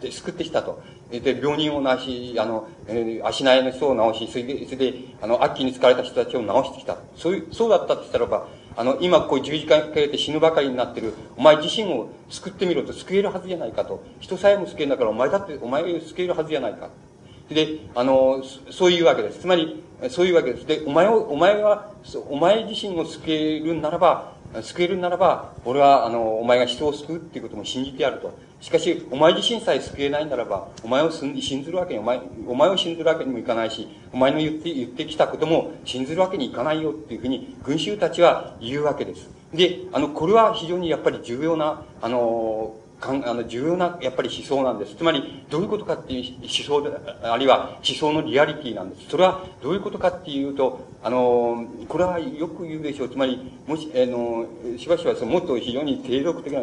[0.06, 0.82] やって、救ってきたと。
[1.10, 6.96] で、病人を治し、あの、えー、足苗の人を治し、それで、それで、あの、悪鬼に疲れた人たちを治してきた。
[7.16, 8.46] そういう、そうだったとしたらば、
[8.76, 14.02] あの、今こう十字架にかけて死ぬばかりになってる、お前自身を救ってみろと救えるはずじゃないかと。
[14.20, 16.88] 人さえも救えんだから、お前だって、お前を救えるはずじゃないか。
[17.50, 19.40] で、あの、そういうわけです。
[19.40, 20.66] つまり、そういうわけです。
[20.66, 21.90] で、お前を、お前は、
[22.30, 24.32] お前自身を救えるならば、
[24.62, 28.32] 救えるならば、俺は、あの、お前が人を救うっていうことも信じてやると。
[28.62, 39.28] しかし、お前自身さえ救えないならば、お前を信ずるわけに、お前、お前を信ずるわけにもいかないし、お前の言って、言ってきたことも信ずるわけにいかないよっていうふうに、群衆たちは言うわけです。
[39.52, 44.94] で、あの、これは非常にやっぱり重要な、あの、かんあの重要なやっぱり思想なんです。
[44.94, 49.08] つまり、どういうことかっていう思想で、あるいは思想のリアリティなんです。
[49.10, 53.08] それはどういうことかっていうと、あの、これはよく言うでしょう。
[53.08, 54.46] つまり、もし、あの、
[54.78, 56.62] しばしばそのもっと非常に継続的な、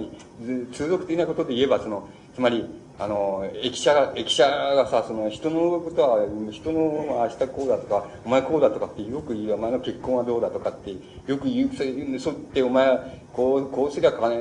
[0.72, 2.66] 通俗的なことで言えば、その、つまり、
[2.98, 6.20] あの、駅舎が、駅舎がさ、その人のことは、
[6.52, 10.92] 人の明日こうだとか、お前こうだとかってよく言う、お前の結婚はどうだとかって、
[11.28, 13.00] よく言う、そうってお前
[13.40, 14.36] こう、こうすりゃ金、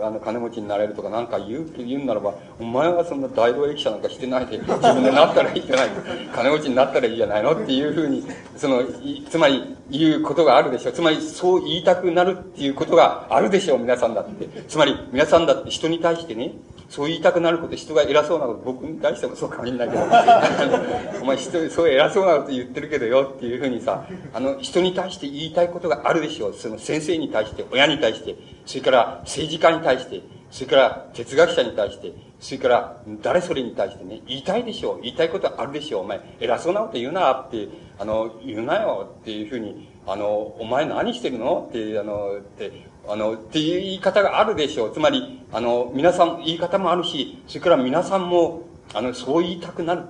[0.00, 5.88] あの、金持ちになれるとかなんか言う、言うならば、お前はそんな大道駅舎なんかしてないで、自分でなったらいいじゃない
[6.32, 8.24] 金持ちになったらいいじゃないのっていうふうに、
[8.56, 8.84] その、
[9.28, 10.92] つまり、言うことがあるでしょう。
[10.92, 14.46] つまり、そう言いたくなるっていうことがあるでしょう、皆さんだって。
[14.68, 16.52] つまり、皆さんだって人に対してね、
[16.88, 20.02] そう言いたくなること、人が偉そうなこと、僕に対してもそうかもしれないけど、
[21.22, 26.54] お前人、そう偉そうなこと言ってるけどよっていうふうにさ、あの、人に対して言いたいことがあるでしょう。
[26.54, 35.00] その先生に対して、親に対して、それから政治家に対して、それから哲学者に対して、それから誰それに対してね、言いたいでしょう。
[35.02, 36.02] 言いたいことあるでしょう。
[36.02, 37.68] お前、偉そうなこと言うなって、
[37.98, 40.28] あの、言うなよっていうふうに、あの、
[40.58, 41.66] お前何してるの？
[41.68, 42.72] って、あの、って、
[43.08, 44.92] あの、っていう言い方があるでしょう。
[44.92, 48.62] つまり、あの、皆さん、言い方もあるし、それから皆さんも、
[48.94, 50.02] あの、そう言いたくなる、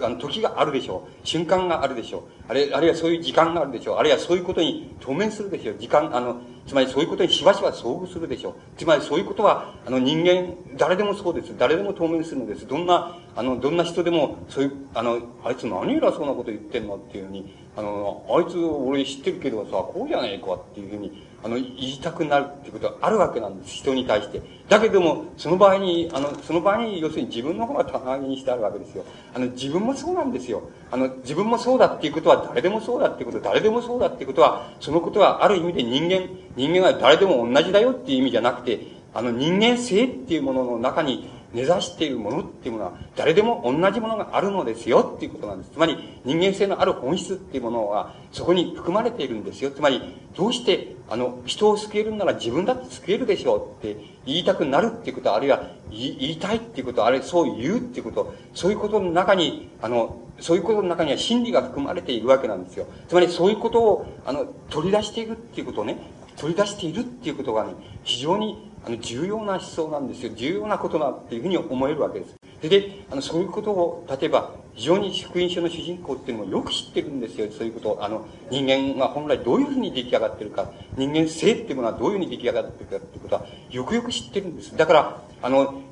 [0.00, 1.26] あの、時があるでしょう。
[1.26, 2.22] 瞬間があるでしょう。
[2.48, 3.96] あれ、あるいはそういう時間があるでしょう。
[3.98, 5.76] あるいはそういうことに当面するでしょう。
[5.78, 8.54] 時間、あの、つまりそういうことにしばしば遭遇するでしょう。
[8.76, 11.56] つまりそういうことは、あの、人間、誰でもそうです。
[11.56, 12.66] 誰でも当面するのです。
[12.66, 23.74] どんな、あの、どんな人でも、そういう、あの、あいつ何偉そうなこと言ってんのっていうふうに、あの、あいつ俺知ってるけどさ、こうじゃねえかっていうふうに、あの、言いたくなるっていうことはあるわけなんです。
[23.76, 24.42] 人に対して。
[24.68, 29.04] だけども、その場合に、あの、その場合に、要するに自分の方が棚上にしてあるわけですよ。
[29.34, 30.62] あの、自分もそうなんですよ。
[30.90, 45.70] あの、自分もそうだっていうことは誰でもそうだっていうこと、誰でもそうだっていうことは、そのことはある意味で人間、人間は誰でも同じだよっていう意味じゃなくて、あの人間性っていうものの中に根ざしているものっていうものは、誰でも同じものがあるのですよっていうことなんです。
[45.70, 49.70] つまり、人間性のある本質っていうものは、そこに含まれているんですよ。
[49.70, 50.02] つまり、
[50.36, 62.86] どうして、あの、人を救えるなら自分だって救えるでしょうって言いたくなるっていうこと、あるいは言いたいっていうこと、あるいはそう言うっていうこと、そういうことの中に、あの、そういうことの中には真理が含まれているわけなんですよ。
[63.08, 65.96] つまりそういうことを、あの、取り出していくっていうことをね、
[66.36, 67.72] 取り出しているっていうことがね、
[68.04, 70.32] 非常にあの、重要な思想なんですよ。
[70.34, 72.34] 重要なことだっていうふうに思えるわけです。
[72.58, 77.48] それ、で、あの、そういうことを、例えば、非常に福音書の主人公っていうのもよく知ってるんですよ。
[77.50, 78.04] そういうことを。
[78.04, 84.76] あの、人間が本来どういうふうに出来上がってるか、人間性っていうものはどういうふうに出来上がってるかっていうことは、よくよく知ってるんです。
[84.76, 85.82] だから、あの、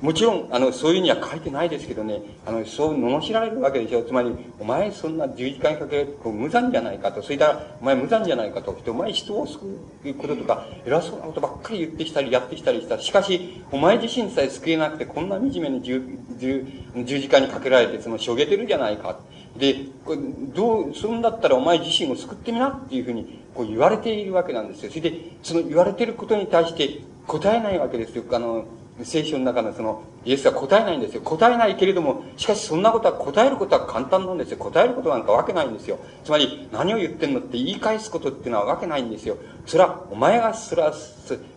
[0.00, 4.02] もちろん、あの、そういうには書いてないですけどね、あの、そう罵られるわけでしょ。
[4.02, 7.22] つまり、お前そんな十字架にかけこう無残じゃないかと。
[7.22, 8.74] それから、お前無残じゃないかと。
[8.86, 12.98] お前人を救うこととか、偉そうなことばっかり言ってきたり、やってきたりした。
[12.98, 16.02] しかし、お前自身さえ救えなくて、こんな惨めに十
[16.38, 16.66] 十
[17.04, 19.18] 十字架にかけられて、その、しょげてるじゃないか。
[19.58, 20.18] で、これ
[20.54, 24.90] どう、するんだったらお前自身を救ってみなっていうふうに、こう言われているわけなんですよ。
[24.90, 28.24] それで、その言われていることに対して答えないわけですよ。
[28.32, 28.64] あの、
[29.04, 31.22] 聖書の中のその、イエスは答えないんですよ。
[31.22, 34.58] 答えないけれども、しかしそんなことは答えることは簡単なんですよ。
[34.58, 35.98] 答えることなんかわけないんですよ。
[36.24, 39.36] つまり、何を言ってんのって言い返すことっていうのはわけないんですよ。
[39.66, 40.92] それは、お前がそれは、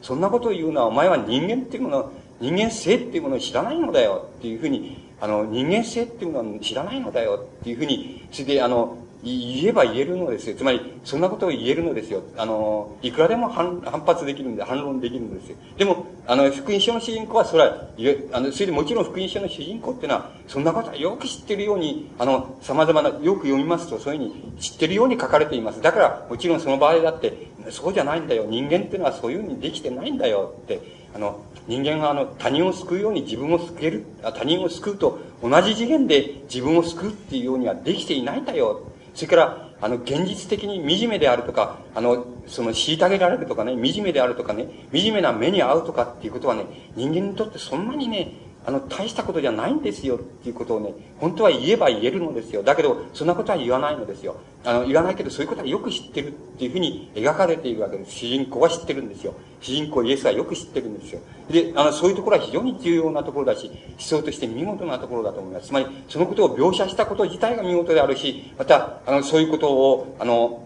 [0.02, 10.56] そんなことを言うのは、お前は人間っていうもの、人間性っていうものを知らないのだよっていうふうに、あの、人間性っていうのを知らないのだよっていうふうに、それで、あの、言えば言えるのですよ。
[10.58, 12.24] つまり、そんなことを言えるのですよ。
[12.38, 15.56] あの、いくらでも反反発できるんで、反論できるんですよ。
[15.78, 17.88] でも、あの、福音書の主人公は、それは、
[18.34, 25.82] あの、それでもちろん福音書の主人公っていうのは、そんなことはよく知ってるように、あの、様々な、よく読みますと、そういうふうに知ってるように書かれています。
[25.82, 28.46] だから、もちろんその場合だって、そうじゃないんだよ。
[28.50, 30.82] 人間ってのはそういうふうにできてないんだよって、
[31.16, 38.82] あの、人間があの、他人を救うように自分を救える、他人を救うと同じ次元で自分を救うっていうようにはできていないんだよ。
[39.14, 48.32] それから、あの、現実的に惨めであるとか、あの、その、虐げられるとかね、惨めであるとかね、惨めな目に遭うとかっていうことはね、人間にとってそんなにね、
[48.66, 52.64] あの、大したことじゃないんですよっていうことをね、本当は言えば言えるのですよ。
[52.64, 54.38] だけど、そんなことは言わないのですよ。
[54.64, 58.12] あの、言わないけど、そういうことはよく知ってるっていうふうに描かれているわけです。
[58.14, 59.34] 主人公は知ってるんですよ。
[59.60, 61.20] 主人公イエスはよく知ってるんですよ。
[61.50, 65.68] で、あの、そういうところは非常に重要なところだし、思想として見事なところだと思います。
[65.68, 70.64] つまり、そのことを描写したこと自体が見事であるし、また、あの、そういうことを、あの、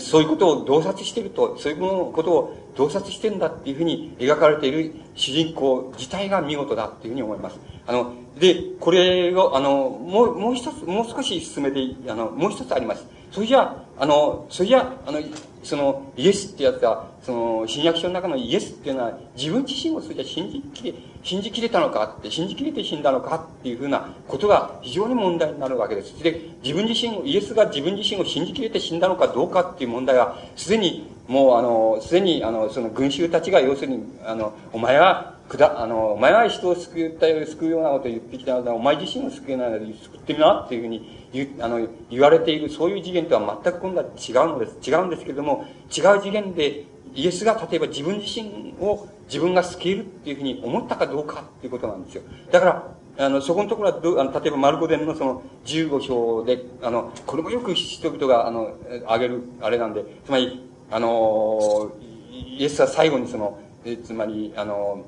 [0.00, 1.78] そういうことを洞察していると、そういう
[2.12, 7.58] ことを洞察してんだっていうふうに描かれている主人公自体が見事だっていうふうに思います。
[7.86, 13.04] あの、で、これを、あの、もう、もう一つ、もう少し進めて、あの、もう一つあります。
[13.30, 15.20] それじゃあ、の、それじゃあ、の、
[15.62, 26.20] その、イエスってやつは、その、新約書の中のイエスっていうのは、自分自身をそれじゃ信じきれ、信じきれたのかって、信じきれて死んだのかっていうふうなことが非常に問題になるわけです。
[26.22, 41.21] で、自分自身を、イエスが自分自身を信じきれて死んだのかどうかっていう問題は、すでに、もう、あの、すでに、あの、その群衆たちが、要するに、あの、お前は、くだ、あの、お前は人を救ったよ、救うようなことを言ってきたのだ、お前自身を救えないので救ってみなっていうふうに
[41.60, 44.90] あの、言われている、そういう次元とは全く今度は違うのです。
[44.90, 45.66] 違うんですけれども、
[45.96, 52.22] 違う次元で、イエスが例えば自分自身を自分が救えるっていうふうに思ったかどうかっていうことなんですよ。
[52.50, 58.74] だから、あの、そこのところはど、あの、例えばマルコ伝のその15章で、あの、これもよく人々が、あの、
[59.06, 61.92] あげる、あれなんで、つまり、あの、
[62.30, 65.04] イエスは最後にその、えつまり、あの、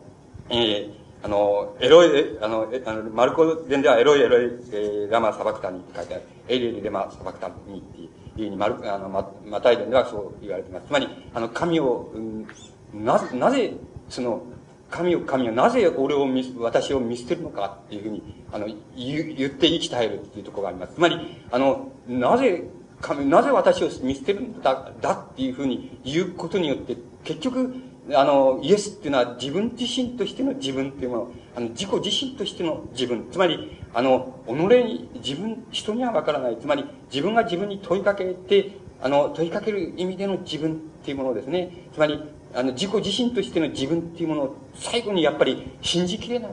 [0.50, 0.90] えー、
[1.24, 6.24] あの、エロイ、あの、あのマルコ伝ではエロイエロイ、えー、ラマサバクタニって書いてある。
[6.48, 10.86] エリエリレマサバクタニっていうふうに、マル、あの、マタイ伝ではそう言われています。
[10.86, 12.46] つまり、あの、神を、うん、
[12.92, 13.72] なぜ、なぜ、
[14.10, 14.42] その、
[14.90, 20.94] 神を、神はなぜ俺を見、私を見捨てるのかっていうふうに、あの、言言って生き絶えるっていうところがあります。
[20.96, 21.16] つまり、
[21.50, 22.64] あの、なぜ、
[23.00, 27.74] 神、なぜ私を見捨てるんだ、だっていうふうに言うことによって、結局、
[28.12, 33.28] あの、イエスっていうのは自分自身としての自分っていうもの、あの、自己自身としての自分。
[33.30, 36.58] つまり、あの、己に、自分、人にはわからない。
[36.58, 41.70] つまり、自分が自分に問いかけて、あの、問いかける意味での自分っていうものですね。
[41.94, 42.22] つまり、
[42.54, 46.52] あの、自己自身としての自分っていうものを最後にやっぱり信じきれない。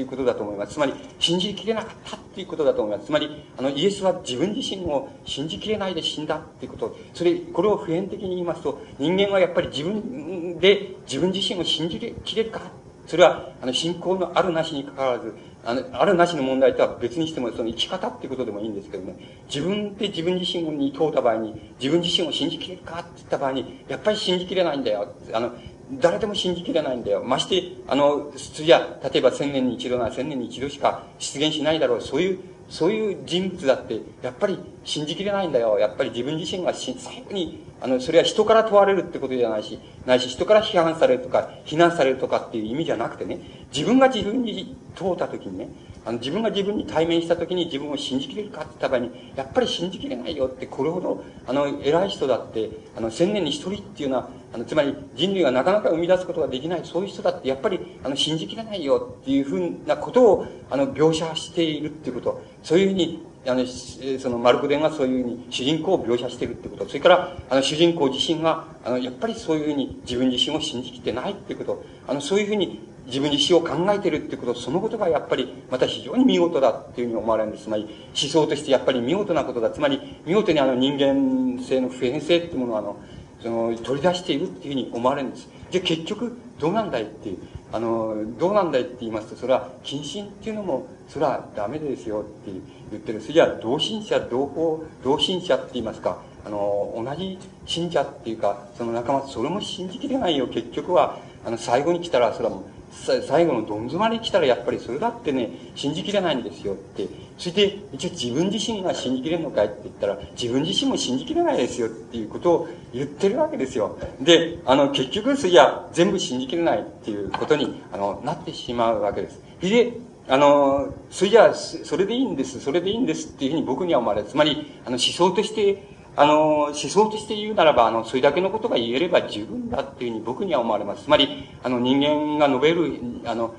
[0.00, 0.74] っていうことだと思います。
[0.74, 3.06] つまり、信じきれなかったっていうことだと思います。
[3.06, 6.96] つまり、あの、イエスは自分自身を信じきれないで死んだっていうこと。
[7.12, 12.62] それ、これを普遍的に言いますと、人間はやっぱり自分で自分自身を信じきれるか
[13.06, 15.34] それは、あの、信仰のあるなしにかかわらず、
[15.64, 19.16] あの、あるなしの問題とは別にしても、その生き方っていうことでもいいんですけどね、
[19.52, 25.12] 自分で自分自身に問うた場合に、自分自身を信じきれるかって言った場合に、やっぱり信じきれないんだよ。
[25.32, 25.52] あの、
[25.92, 27.24] 誰でも信じきれないんだよ。
[27.24, 32.00] まして、あの、じゃ例えば千年に一度なら千年に一度しか出現しないだろう。
[32.00, 32.38] そういう、
[32.68, 35.78] そういう人物だって、やっぱり信じきれないんだよ。
[35.80, 43.40] やっぱり自分自身が最後に、あの、それは人から問われるってことじゃないし、ないし人から批判されるとか、非難されるとかっていう意味じゃなくてね、
[43.74, 45.68] 自分が自分に問うたときにね、
[46.04, 72.80] あの、自分が自分に対面したときに自分を信じきれるかって言った場合に、やっぱり信じきれないよって、これほど、あの、偉い人だって、あの、千年に一人っていうのは、あの、つまり人類がなかなか生み出すことができない、そういう人だって、やっぱり、あの、信じきれないよっていうふうなことを、あの、描写しているっていうこと、そういうふうに、あの、その、マルコ伝がそういうふうに主人公を描写しているってこと、それから、あの、主人公自身が、あの、やっぱりそういうふうに自分自身を信じきってないってこと、あの、そういうふうに、
[73.10, 77.64] 自分自身を考えてるってこと、そのことがやっぱりまた非常に見事だっていうふうに思われるんです。
[77.64, 79.70] つまり思想としてやっぱり見事なことだ。
[79.70, 82.96] つまり見事にあの人間性の普遍性っていうものをあの、
[83.42, 85.48] その取り出しているっていうふうに思われるんです。
[85.70, 87.38] で、結局どうなんだいっていう。
[87.72, 92.50] あの、どうなんだいって言いますと、それは謹慎っていうのも、それはダメですよって
[92.90, 93.20] 言ってる。
[93.20, 100.48] それじゃあ同心者、同胞、同心者って言いますか、あの、同じ信者っていうか、その仲間、それも信じきれないよ。
[100.48, 107.08] 結局は、あの、最後に来たら、それはもう、最後のどん詰まり来たらやっぱりそれだってね、信じきれないんですよって。
[107.38, 113.96] それで、一応自分自身が信じきれるのかいって言ったら、自分自身も信じきれないですよっていうことを言ってるわけですよ。
[114.20, 119.40] で、あの、結局、それじゃ全部信じきれないっていうことに、あの、なってしまうわけです。
[119.62, 119.94] で、
[120.28, 124.28] あの、それじゃそれでいいんです、それでいいんですっていうふうに僕には思われる。
[124.28, 125.82] つまり、あの、思想として、
[126.20, 131.04] あの、思想として言うならば、あの、それだけのことが言えれば十分だっていうふうに僕には思われます。
[131.04, 133.54] つまり、あの、人間が述べる、あの、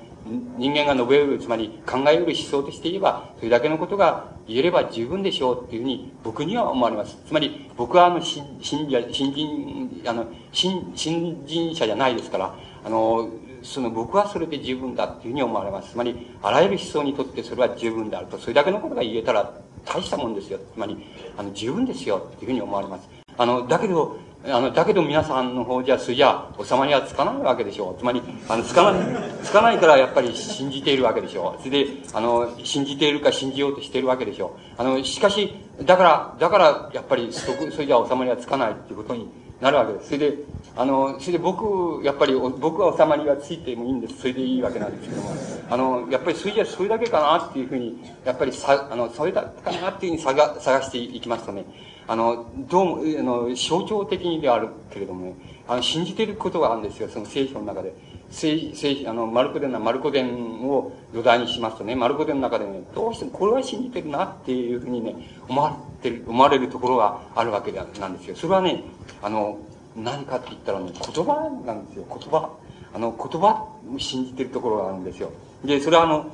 [0.59, 7.17] 人間が述べる、つまり考えうる思想として言えば、それだけのことが言えれば十分でしょうっていうふうに僕には思われます。
[7.25, 12.55] つまり、僕はあの、信信者、新人、あの、新、新人者じゃないですから、
[12.85, 13.27] あの、
[13.63, 15.93] その僕はそれで十分だっていうふうに思われます。
[15.93, 18.37] つまり、あらゆる思想にとってそれは十分であると。
[18.37, 19.51] それだけのことが言えたら
[19.85, 20.59] 大したもんですよ。
[20.73, 20.97] つまり、
[21.37, 23.07] あの、十分ですよっていうふうに思われます。
[23.37, 27.99] あの、だけど、あの、だけど皆さんの方じゃ、それじゃ、収まりはつかないわけでしょう。
[27.99, 29.03] つまり、あの、つかない、
[29.43, 31.61] つかないからやっぱり信じているわけでしょう。
[31.61, 34.81] それで、あの、信じているか信じようとしているわけでしょう。
[34.81, 35.53] あの、しかし、
[35.83, 39.29] だから、だから、やっぱり、それじゃ収まりはつかないっていうことに
[39.61, 40.05] なるわけです。
[40.07, 40.37] それで、
[40.75, 44.19] あの、それで僕、やっぱり、僕は収まりがついてもいいんです。
[44.19, 45.29] それでいいわけなんですけども、
[45.69, 51.65] あの、やっぱりそれじゃそれだけかなっていうふうに、やっぱりさ、あの、それだけかなっていうふうに探探していきますとね、
[52.07, 55.35] あの、どうも、あの、象徴的にであるけれどもね、
[55.67, 57.93] あの、信じてることがあるんですよ、その聖書の中で。
[58.31, 65.15] 聖、聖、あの、マルコ伝な、マルコ伝を土台にしますとね、マルコ伝の中でね、どうしてもこれは信じてるなっていうふうにね、
[65.47, 68.35] 思われてる、思われるところがあるわけなんですよ。
[68.35, 68.83] それはね、
[69.21, 69.59] あの、
[69.95, 72.49] 何かって言ったらね、言葉なんですよ、言葉。
[72.93, 75.31] あの、言葉を信じてるところがあるんですよ。
[75.63, 76.31] で、それはあの、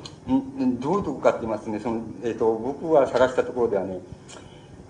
[0.80, 4.00] どういうとこかって言いますとね、その、えっ、ー、と、僕が探したところではね、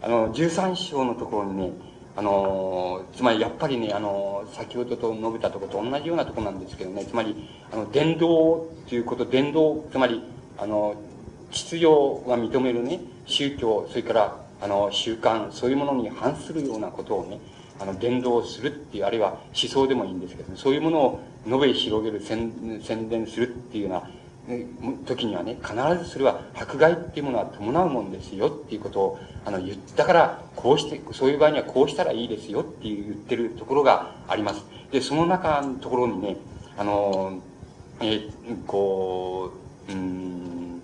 [0.03, 1.73] あの、13章のところにね、
[2.19, 10.21] あの、つまりやっぱりね、あの、先ほどと述べたとこと同じようなとこなんですけどね、つまり、あの、伝道っていうこと、伝道、つまり、
[10.59, 10.97] あの、
[11.53, 11.87] 秩序
[12.29, 17.39] が認めるね、宗教、それから、あの、習慣、そういうものに反するようなことをね、
[17.79, 24.11] あの、伝道するっていう、あるいは思想でもいいんですけど、ね、そういうものを述べ広げる、宣伝するっていうような、
[25.05, 34.65] 時にはね、必ずそれは迫害っていうものは伴うもんですよっていうことを、あの、言ったから、こうして、そういう場合にはこうしたらいいですよっていう言ってるところがあります。
[34.91, 36.37] で、その中のところにね、
[36.79, 37.41] あの、
[38.01, 38.29] え、
[38.67, 39.53] こ
[39.89, 40.83] う、うん、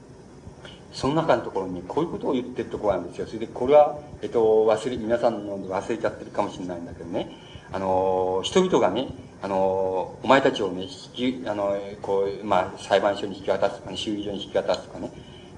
[0.92, 3.26] その中のところにこういうことを言ってるところなんですよ。
[3.26, 7.30] それで、これは、えっと、忘れ、皆さんの忘れちゃってるかもしれないんだけどね、
[7.72, 9.08] あの、人々がね、
[9.44, 15.10] あの、お前たちをね、引き、あの、こう、まあ、裁判所に引き渡すとかね、修理所に引き渡すとかね、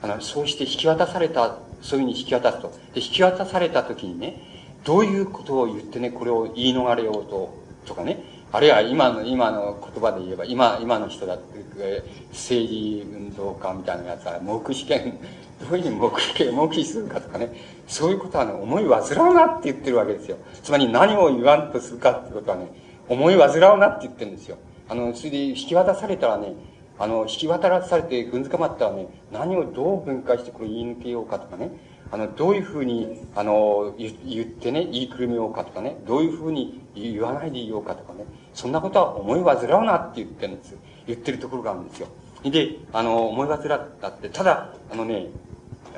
[0.02, 2.72] あの、そうして引き渡された、そういうふうに引き渡すと。
[2.94, 4.42] で、引き渡された時にね、
[4.82, 7.54] どういうことを言ってね、これを言い逃れようと、
[7.86, 15.16] とかね、あるいは今の、今の言葉で言えば、今、今の人だって、政治運動家みたいなやつは、黙秘権、
[15.60, 17.52] どういうふうに黙秘権、黙秘するかとかね、
[17.86, 20.38] そういうことはね、思い煩うなって言ってるわけですよ。
[20.60, 22.66] つまり何を言わんとするかってことはね、
[23.08, 24.58] 思い煩うなって言ってるんですよ。
[24.88, 26.54] あの、それで引き渡されたらね、
[26.98, 31.70] あの、引き渡らされてぐんづかまったらね、何をどう分解してこれ言い抜けようかとかね、
[32.10, 34.10] あの、どういうふうに、あの、言
[34.42, 40.78] ってね、言いくるめようかとかね、どういうふうに言わないでいようかとかね、そんなことは思い煩うなって言ってるんですよ。
[41.06, 42.08] 言ってるところがあるんですよ。
[42.44, 43.60] で、あの、思い煩っ
[44.00, 45.26] たって、ただ、あのね、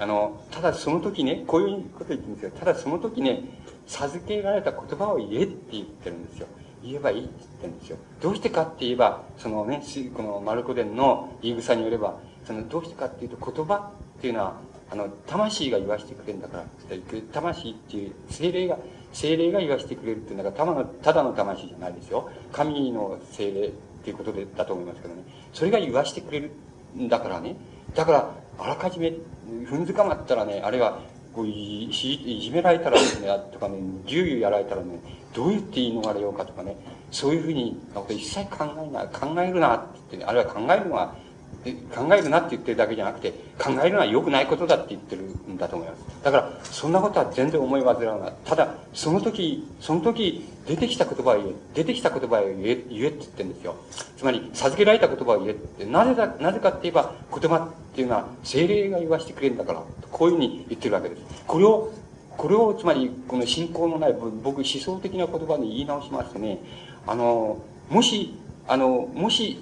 [0.00, 2.50] あの、ただその時ね、こういうこと言ってるんですよ。
[2.58, 3.42] ただその時ね、
[3.86, 6.46] 授けられた言葉を言えって言ってるんですよ。
[6.82, 7.30] 言えばいいって
[7.62, 7.96] 言ってんですよ。
[8.20, 9.82] どうしてかって言えば、そのね、
[10.14, 14.60] このマルコ伝の言い草によれば、そのどうしてかっていうと言葉っていうのは、
[14.90, 16.64] あの、魂が言わしてくれるんだから、
[17.32, 18.78] 魂っていう精霊が、
[19.12, 22.30] 精霊が言わしてくれるっていうんだか、ただの、ただの魂じゃないですよ。
[22.52, 23.70] 神の精霊っ
[24.04, 25.22] ていうことで、だと思いますけどね。
[25.52, 26.52] それが言わしてくれる
[26.96, 27.56] んだからね。
[27.94, 29.12] だから、あらかじめ、
[29.48, 31.00] 踏んづかまったらね、あれは、
[31.38, 33.06] こういじめられたらね、
[33.52, 34.98] とかね、ぎゅうぎゅうやられたらね、
[35.32, 36.74] どうやって言い逃れようかとかね、
[37.12, 41.14] そういうふうに、一切考えない、考えるなって言って、ね、あるいは考えるのは、
[41.94, 46.00] 考えるなって言ってるだけじゃなくて、考えるのは良くないことだって言ってるんだと思います。
[46.22, 48.32] だから、そんなことは全然思い煩わない。
[48.44, 53.74] ただ、その時、その時、出てきた言葉を言え、出てきた言葉を言え、言えって言ってるんですよ。
[54.16, 59.82] つまり、授けられた言葉を言えって、なぜだ、なぜかって言えば、言葉っていうのは、精霊が言わしてくれるんだから、
[60.12, 61.22] こういうふうに言ってるわけです。
[61.46, 61.92] これを、
[62.36, 66.60] これを、つまり、この信仰のない、僕、思想的な言葉に言い直しますとね、
[67.06, 67.58] あの、
[67.90, 68.34] もし、
[68.68, 69.58] あの、もし、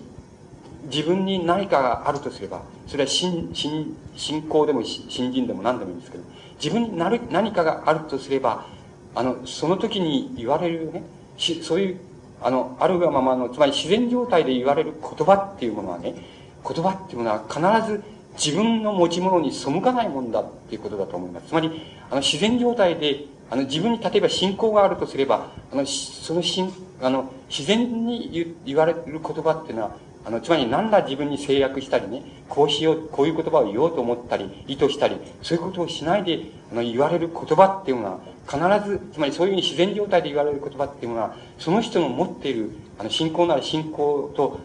[0.87, 6.25] 自分に何かがあるとすれば、それは信、信、信仰でも信心でも何でもいいんですけど、
[6.63, 8.67] 自分になる何かがあるとすれば、
[9.15, 11.03] あの、その時に言われるね、
[11.37, 12.01] しそういう、
[12.43, 16.15] あの、あるがままの、つまり自然状態で言われる言葉っていうものはね、
[16.63, 18.03] 言葉っていうものは必ず
[18.37, 21.49] 自分の持ち物に背かないもんだっていうことだと思います。
[21.49, 21.71] つまり、
[22.11, 29.97] あの、自然状態で、あの、自分に例えば信仰があるとすれば、あの、その信、あの、自然に言われる言葉っていうのは、
[30.27, 36.41] あの、つまり何ら自分に制約したりね、こうしよう、こういう言葉を言おうと思ったり、意図したり、そういうことをしないで、
[36.73, 44.59] あの、言われる言葉っていうのは、必ず、つまりそういうふうに自然状態で言われる言葉っていうのは、その人の持っている、あの、信仰なら信仰と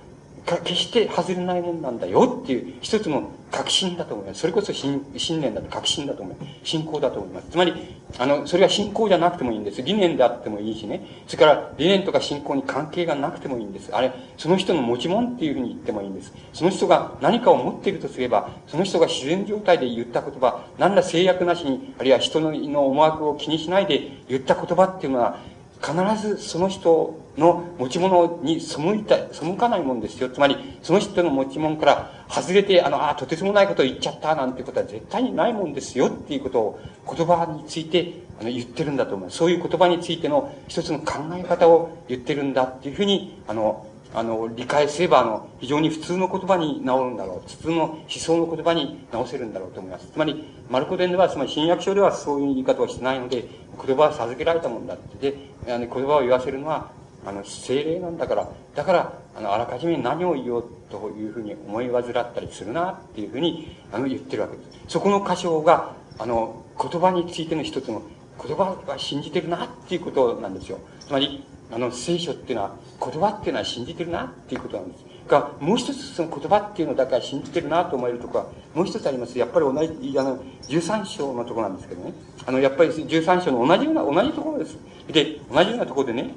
[0.45, 4.41] 決して外れないもんなんだよっていう一つの確信だと思います。
[4.41, 6.51] それこそ信信念だと確信だと思います。
[6.63, 7.49] 信仰だと思います。
[7.49, 7.73] つまり、
[8.17, 9.83] あの、それは信仰じゃなくてもいいんです。
[9.83, 11.05] 理念であってもいいしね。
[11.27, 13.93] それから理念とか信仰に関係がなくてもいいんです。
[13.93, 16.33] あれ、その人の持ち物っていうふうに言ってもいいんです。
[16.53, 25.39] その人が何かを持っているとすれば、その人が自然状態で言った言葉、何ら制約なしに、あるいは人の思惑を気にしないで言った言葉っていうのは、
[25.82, 30.29] 必ずその人の持ち物に背いた、背かないもんですよ。
[30.29, 39.38] つまり、その人の持ち物から外れて、あの、あとてつもないことを言っちゃったなんてことは絶対にないもんですよっていうことを言葉についてあの言ってるんだと思います。
[39.38, 47.49] そういう言葉についての一つの考え方を言ってるんだっていうふうに、あの、あの、理解すれば、あの、非常に普通の言葉に治るんだろう。
[47.49, 50.07] 普通の思想の言葉に直せるんだろうと思います。
[50.11, 53.45] つまり、マルコ伝では、つまり新約書ではそういう言い方をしてないので、
[53.86, 55.32] 言葉は授けられたもんだって。
[55.32, 56.91] で、あの、言葉を言わせるのは、
[57.25, 64.69] あの、精霊なんだから、だから、あの、あらかじめ何を言おうというふうに思い患ったりするな、っていうふうに、あの、言ってるわけです。
[64.88, 68.01] そこの箇所が、あの、言葉についての一つの、
[68.43, 70.79] 言葉は信じてるな、っていうことなんですよ。
[71.07, 75.11] つまり、あの、聖書っていうのは、言葉っていうのは信じてるな、っていうことなんです。
[75.32, 79.39] が、もう一つその言葉っていうのだから信じてるなと思えるとこは、もう一つあります。
[79.39, 82.13] やっぱり同じ、あの、13章のところなんですけどね。
[82.45, 84.77] あの、やっぱり13章の同じような、同じところです。
[85.07, 86.36] で、同じようなところでね、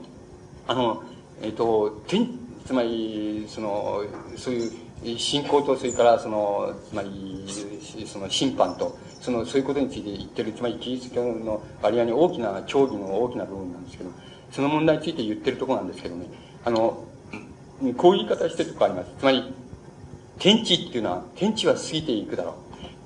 [0.69, 1.03] あの、
[1.43, 2.29] えっ、ー、と、天、
[2.65, 4.05] つまり、その、
[4.37, 7.45] そういう信仰と、それからその、つまり、
[8.07, 14.11] その審判と、その、そういうことについて言ってる、つまりキリスト教の割合に大きな、教義の大きな部分なんですけど、
[14.53, 16.27] その問題について言ってるところなんですけどね、
[16.65, 17.05] あの、
[17.93, 19.11] こういう言い方してるとこあります。
[19.19, 19.53] つまり、
[20.39, 22.55] 天地っていうのは、天地は過ぎていくだろう。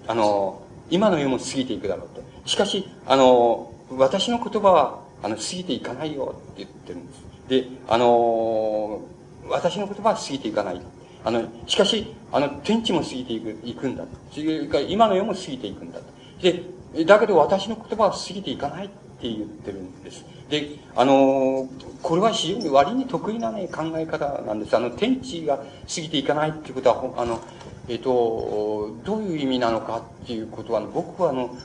[0.06, 2.22] あの、今の世も過ぎていくだろうと。
[2.46, 7.24] しかし、あの、私の言葉は、あの、過ぎていかないよって言ってるんです。
[7.48, 9.02] で、あの、
[9.48, 10.80] 私の言葉は過ぎていかない。
[11.24, 14.08] あの、しかし、あの、天地も過ぎていく、いくんだと。
[14.30, 16.04] それから今の世も過ぎていくんだと。
[16.40, 20.24] で、だけど私の言葉は過ぎていかないってって言ってるんです。
[20.48, 21.68] で、あの、
[22.02, 24.76] これは非常に割に得意なね、考え方なんです。
[24.76, 25.64] あの、天地が過
[26.00, 27.40] ぎていかないっていうことは、あの、
[27.88, 31.56] えっ、と、どういう意味なのかっていうことは、僕はあの、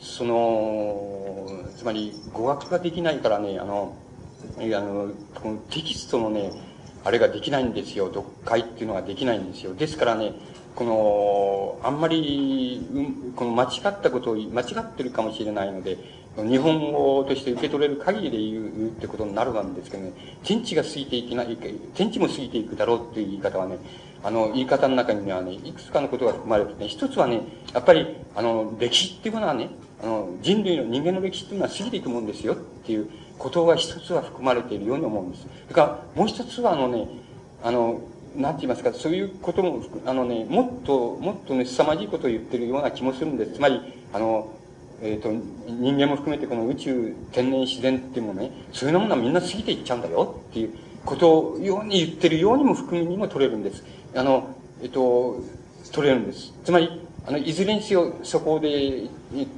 [0.00, 3.94] その、つまり語学ができないからね、あの、
[4.58, 6.50] あの、このテキストのね、
[7.04, 8.08] あれができないんですよ。
[8.08, 9.74] 読解っていうのができないんですよ。
[9.74, 10.32] ですからね、
[10.74, 12.84] この、あんまり、
[13.36, 15.98] この間違ったことを、間違ってるかもしれないので、
[16.44, 20.12] 日本語として受け取れる限りで言うってことになるんですけどね、
[20.44, 21.56] 天地が過ぎていけない、
[21.94, 23.78] 天地も過ぎていくだろうっていう言い方はね、
[24.22, 29.70] あの、言い方の中にはね、いくつかのことが含まれてね、一つはね、やっぱり、あの、歴史っていうものはね、
[30.02, 33.08] あの、人類の人間の歴史っていうのは過ぎていくもんですよっていう
[33.38, 35.42] ことが一つは含まれているように思うんです。
[35.42, 37.08] それからもう一つはあのね、
[37.62, 38.00] あの、
[38.36, 43.54] なんて言いますか、そういうことも、あのね、もっと、もっとね、凄まじいことを言ってるような気もするんです。
[43.54, 43.80] つまり、
[44.12, 44.55] あの、
[45.02, 45.30] えっ、ー、と、
[45.68, 50.70] 人間も含めてこの宇宙、天然自然っていうものね、そういうものはみんな過ぎていっちゃうんだよっていう
[51.04, 53.84] ことをように言ってるようにも含みにも取れるんです。
[54.14, 55.42] あの、えっ、ー、と、
[55.92, 56.52] 取れるんです。
[56.64, 59.08] つまり、あの、いずれにせよ、そこで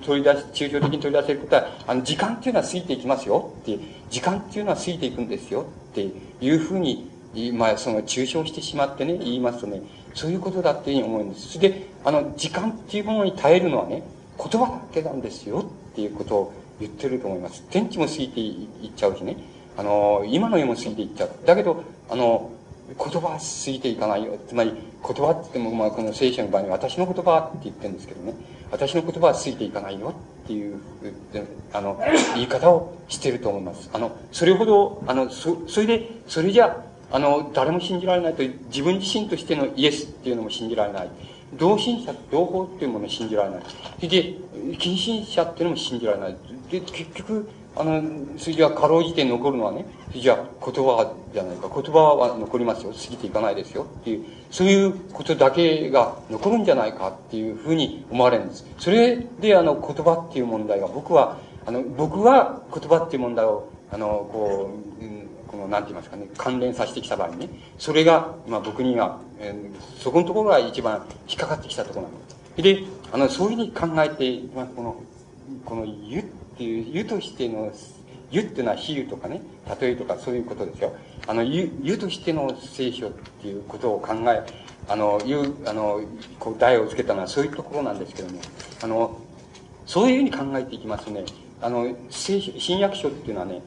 [0.04, 3.78] 取り出し、抽象的に取り出せることは、あの、時間っていうのは過ぎていきますよって、
[4.10, 6.08] 時間っていうのは過ぎていくんですよって
[6.40, 7.10] いうふうに、
[7.52, 9.82] まあ、その、抽象してしまってね、言いますとね、
[10.14, 11.52] そういうことだっていうふうに思うんです。
[11.52, 14.02] それで、あの、時間っていうものに耐えるのはね、
[14.38, 17.64] 言葉だけなんですよっていうことを言ってると思います。
[17.70, 19.36] 天地も過ぎていっちゃうしね、
[19.76, 21.30] あの、今の世も過ぎていっちゃう。
[21.44, 22.50] だけど、あの、
[22.96, 24.38] 言葉は過ぎていかないよ。
[24.48, 28.34] つまり、言葉って言っても、まあ、この聖書の場合に私の言葉って言ってるんですけどね、
[28.70, 30.14] 私の言葉は過ぎていかないよ
[30.44, 30.80] っていう、
[31.72, 32.00] あの、
[32.34, 33.90] 言い方をしてると思います。
[33.92, 41.10] あの、それほど、あの、そ、それで、それじゃ、あの、誰も信じられないと、自分自身としてのイエスっていうのも信じられない。
[41.54, 44.08] 同心者、同胞っていうものを信じられない。
[44.08, 44.34] で、
[44.78, 46.36] 近親者っていうのも信じられない。
[46.70, 48.02] で、結局、あの、
[48.36, 51.68] それじゃかろうじて残るのはね、じゃあ言葉じゃないか。
[51.68, 52.92] 言葉は残りますよ。
[52.92, 53.84] 過ぎていかないですよ。
[54.00, 58.66] っていう、そういうことだけが残るんじゃないかっていうふうに思われるんです。
[58.78, 64.70] それで、あの、言葉っていう問題が、僕は、あの、僕は言葉っていう問題を、あの、こ
[65.00, 65.04] う、
[65.48, 72.38] この、なんて言いますかね、関連させてきた場合にね、それが、まあ僕には、えー、そこのところが一番引っかかってきたところなんです。
[72.62, 75.02] で、あの、そういうふうに考えて、まあ、この、
[75.64, 76.24] この湯っ
[76.56, 77.72] ていう、湯としての、
[78.30, 79.40] 湯っていうのは比喩とかね、
[79.80, 80.92] 例えとかそういうことですよ。
[81.26, 84.44] あの、湯、湯としての聖書っていうことを考え、
[84.88, 86.00] あの、いう、あの、
[86.38, 88.40] こう、題をつけたのはそういうところなんですけども、
[88.82, 89.18] あの、
[89.86, 91.24] そういうふうに考えていきますとね、
[91.62, 93.62] あの、聖書、新約書っていうのはね、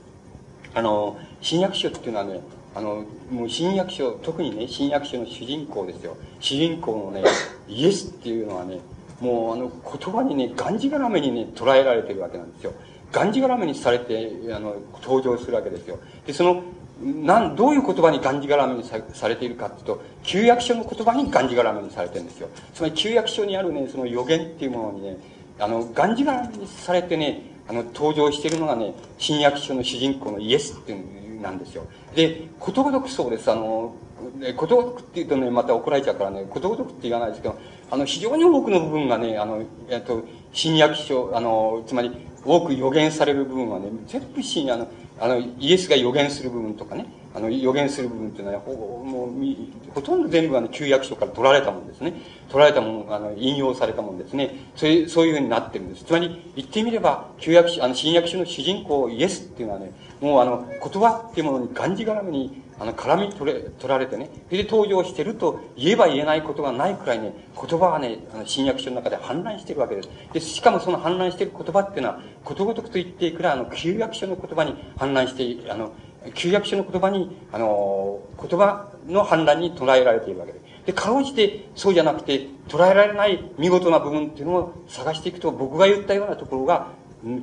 [0.73, 2.39] あの、新約書っていうのはね、
[2.73, 6.15] あの、もう新約書、特にね、新約書の主人公ですよ。
[6.39, 7.23] 主人公のね、
[7.67, 8.79] イエスっていうのはね、
[9.19, 12.73] もうあの言葉にね、がんじがらめにね、捉えられてるわけなんですよ。
[13.11, 15.99] がんじがらめにされて、あの、登場するわけですよ。
[16.25, 16.63] で、その、
[17.01, 22.47] なん、どういう言葉にがんじがらめにさされているかっていうと、旧約書の言葉にがんじがらめにされてるんですよ。
[22.73, 25.17] つまり旧約書にあるね、その予言っていうものにね、
[25.59, 31.85] あの、がんじがらめにされてね、あの、登場しているのがね、新約書の主人公のイエスっていうなんですよ。
[32.15, 33.51] で、ことごとくそうです。
[33.51, 33.95] あの、
[34.55, 37.57] ことごとくって言うとね、また怒られちゃうからね、ことごとくって言わないですけど、
[37.89, 40.23] あの、非常に多くの部分がね、あの、えっと、
[40.53, 42.11] 新約書、あの、つまり、
[42.43, 44.87] 多く予言される部分はね、全部新、あの、
[45.19, 52.13] あの、イエスが予言する部分とかね、あの、予言する部分っていうのは、ほぼもう、ほとんど全部あの、旧約書から取られたもんですね。
[52.49, 54.55] 取られたもの、あの、引用されたもんですね。
[54.75, 56.03] そういう、そういうふうになってるんです。
[56.05, 59.91] つまり、言ってみれば、旧約書、あの、新約書の主人公、イエスっていうのはね、
[60.21, 70.09] もうあの、言葉っていうものにがんじがらめに、あの、絡み取れ、取られてね、それで登場してると言えば言えないことがないくらいね、言葉はね、あの、新約書の中で氾濫してるわけです。
[70.31, 75.91] で、しかもその氾濫してる言葉っていうのは、ことごとくと言っていくら、あの、旧約書の言葉に氾濫して、あの、
[76.35, 80.85] 旧約書の言葉に、あの、言葉の氾濫に捉えられているわけです。
[80.85, 86.87] で、かろうじて、そうじゃなくて、捉えられない見事な部分っていうのを探していくと、僕が言ったようなところが、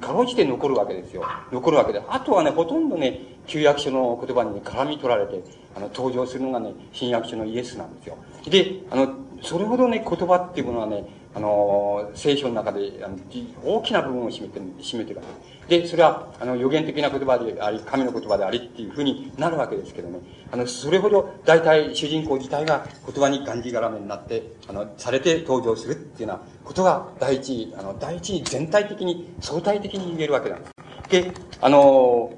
[0.00, 1.24] かろうじて残るわけですよ。
[1.52, 2.02] 残るわけで。
[2.08, 5.42] あとはね、ほとんどね、旧約書の言葉に、絡み取られて、
[5.76, 8.18] あの、登場するのがね、新約書のイエスなんですよ。
[8.48, 11.04] で、あの、それほどね、言葉っていうものはね、
[11.38, 13.16] あの、聖書の中で、あの
[13.64, 15.22] 大きな部分を占めて、占めてるわ
[15.68, 15.82] けです。
[15.82, 20.18] で、それは、あの、予言的な言葉であり、神の言葉でありっていうふうになるわけですけどね。
[20.50, 30.72] あの、それほど、大体、主人公自体が言葉にがんじがらめになって、あの、されて登場するっていうようなことが、第一、あの、第一に全体的に、相対的に言えるわけなんです。
[31.08, 32.32] で、あの、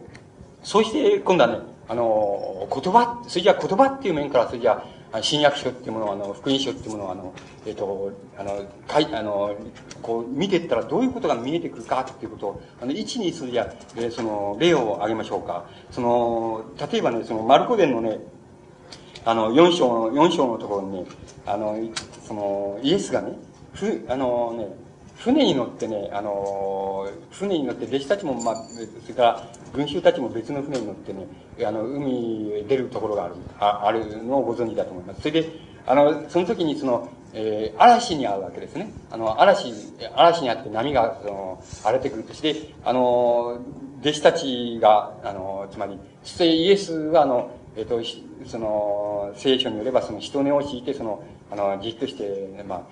[0.63, 4.85] そうして、今度はね、あの、言葉、それじゃ言葉っていう面から、それじゃ
[5.23, 7.35] 新約書っていうものは、あの、福音書っていうものは、あの、
[7.67, 9.57] えっ、ー、と、あの、かい、あの、
[10.03, 15.67] こう、見ていったらどういうことが見えてくるかっていうことを、あの、一にそれじゃ、えー、その、例を挙げましょうか。
[15.91, 18.21] その、例えばね、その、マルコ伝のね、
[19.25, 21.07] あの、四章の、四章のところにね、
[21.45, 21.77] あの、
[22.27, 23.37] その、イエスがね、
[23.75, 24.69] ふ、あのね、
[25.17, 28.57] 船に乗ってね、あの、船に乗って、弟子たちも、まあ、
[29.03, 31.27] それから、群衆たちも別の船に乗ってね、
[31.67, 35.21] あの、海へ出るところがある、ああるのをご存知だと思います。
[35.21, 35.49] それで、
[35.87, 38.93] あの、その時にその、えー、嵐に遭うわけですね。
[39.11, 39.73] あの、嵐、
[40.15, 43.61] 嵐にあって波が、その、荒れてくるとして、あの、
[44.01, 48.01] 弟子たちが、あの、つまり、そしてイエスは、あの、えっ、と、
[48.47, 52.83] その、聖書によれば、その人根を敷いて、その、あの、じっとして、まあ、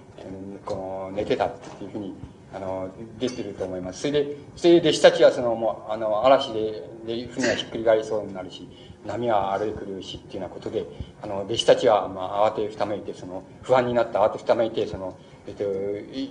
[0.64, 2.14] この、寝てたっていうふうに、
[2.55, 2.89] あの、
[3.19, 4.01] 出てると思います。
[4.01, 8.69] それで、それで弟子たちはその、もう、あの、嵐で、で、船がひっくり返りそうになるし、
[9.07, 10.85] 波は荒れてくるしっていうようなことで、
[11.23, 15.65] あの、弟子たちは、まあ、慌てふためいて、その、不安になった慌てふためいて、その、えっと、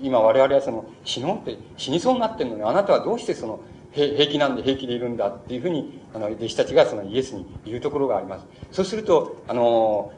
[0.04, 3.60] 今我々はその、死のうって、死にそうになってるのに、あなたはどうしてその、
[3.92, 8.46] 平気なんで平気でいるんだっていうふうに、あの、弟子たちがそのイエスに言うところがあります。
[8.72, 10.12] そうすると、あの、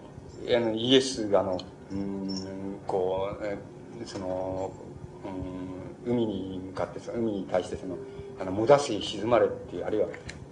[0.48, 1.58] あのイエスが、あの、
[1.92, 4.72] うん、こう、その、
[5.24, 5.79] うん、
[6.10, 7.98] 海に向かって、その海に対してその、
[8.40, 10.08] あの、もだし沈まれっていう、あるいは、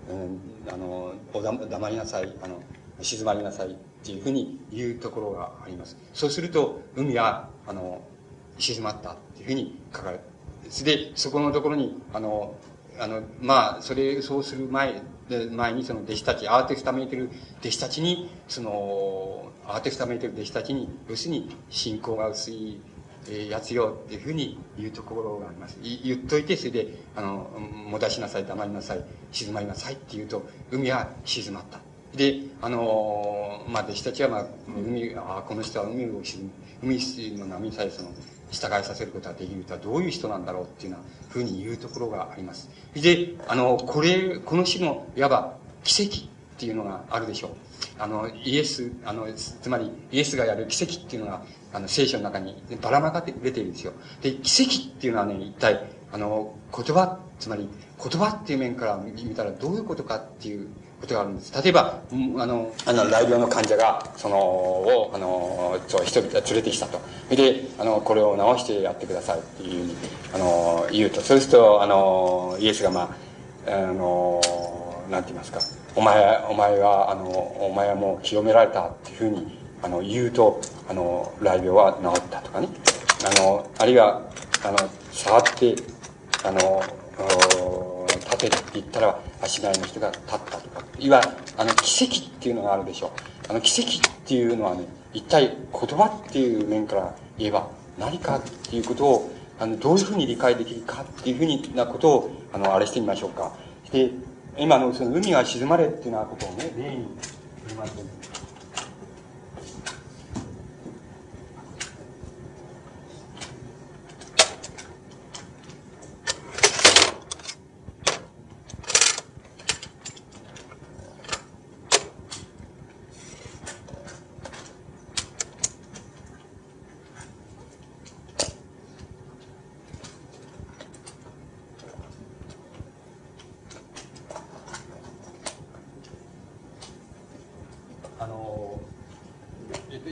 [0.10, 2.62] うん、あの、おだ黙りなさい、あの、
[3.02, 5.98] 静まりなさいっていうふうに言うところがあります。
[6.14, 8.02] そうすると、海は、あの、
[8.58, 10.20] 静まったっていうふうに書かれ
[10.84, 12.56] で、そこのところに、あの、
[13.00, 17.30] あの、まあ、それ、そうする前で、前にその弟子たち、アーティスタメイてる
[17.60, 22.80] 弟子たちに、その、アーティスタメイてる弟子たちに、要するに信仰が薄い、
[23.30, 25.78] えやつよっていうふうに言うところがあります。
[25.82, 27.50] 言っといて、それで、あの、
[27.90, 31.80] もたしなさい、黙りなさい、静まりなさいって言うと、海は静まった。
[32.16, 36.50] で、あの、まあ、弟子たちは、まあ、海、あこの人は海を沈
[36.82, 36.98] 海
[37.38, 38.10] の波さえその、
[38.52, 42.70] 従いさせることができるとはどういう人なんだろうっていうようなふうに言うところがあります。
[42.94, 47.52] で、あの、これ、この種の、いわば奇跡っていうのがあるでしょう。
[48.00, 51.44] あの、イエス、あの、つまり、イエスがやる奇跡っていうのが、
[51.78, 53.94] あの、聖書の中にばらまかって出ているんですよ。
[54.24, 57.70] で、奇跡っていうのはね、一体、あの、言葉、つまり、
[58.04, 60.68] 言葉っていう面から見たらどういうことかっていう
[61.00, 61.54] ことがあるんです。
[61.62, 67.00] 例えば、あの、あの、大病の患者が、その、を、あの、そう、人々が連れてきたと。
[67.30, 69.96] で、あの、これを治してやってくださいっていうふうに、
[70.34, 71.22] あの、言うと。
[71.22, 73.16] そうすると、あの、イエスが、ま
[73.68, 74.42] あ、あの、
[75.12, 75.60] なんて言いますか、
[75.96, 80.60] お前、お前は、あの、お前はもう清められたっていうふうに、あの、言うと、
[80.90, 82.68] あの、雷病は治ったとかね。
[83.26, 84.22] あの、あるいは、
[84.66, 84.78] あの、
[85.14, 85.76] 触って、
[86.44, 86.84] あの、
[88.20, 90.84] 立てって言ったら、足台の人が立ったとか。
[91.00, 93.12] いわゆる、あの、奇跡っていうのがあるでしょう。
[93.50, 94.84] あの、奇跡っていうのはね、
[95.14, 103.54] 一体言葉っていう面から言えば何かっていうことを、あの、どういうふうに理解できるかっていうふうなことを、あの、あれしてみましょうか。
[103.94, 104.12] で、
[104.58, 107.08] 今のその海が沈まれっていうようなことをね、例に
[107.64, 107.86] 振りま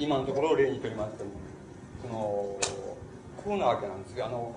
[0.05, 1.25] 今のところを例にとりますと
[2.03, 2.59] そのこ
[3.47, 4.55] うなわけなんですがあの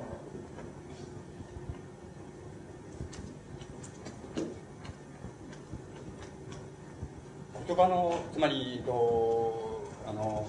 [7.66, 10.46] 言葉のつまりとあの、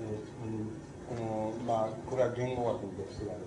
[0.00, 3.40] えー、このまあこれは言語学の歴史ある。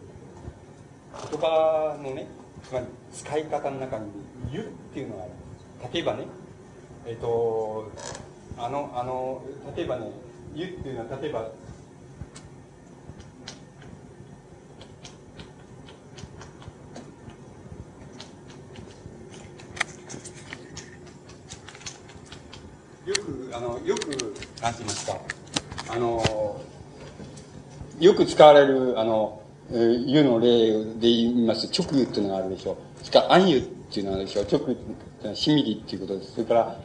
[1.32, 2.28] 言葉のね
[2.63, 4.11] つまり使い方の中に
[4.53, 4.63] 「ゆ」っ
[4.93, 5.32] ていうのがある
[5.91, 6.28] 例えばね
[7.07, 7.91] えっ、ー、と
[8.59, 9.41] あのあの
[9.75, 10.11] 例えばね
[10.58, 11.39] 湯」っていうのは例えば
[23.05, 25.18] よくあのよく何て言いますか
[25.89, 26.62] あの
[27.99, 29.41] よく使われるあの
[29.72, 34.47] 湯の例で言います直湯っていうのがあるでしょうそれから暗湯っていうのはでしょう。
[34.51, 34.86] 直湯ってい
[35.22, 36.34] うのはシミリっていうことです。
[36.34, 36.76] それから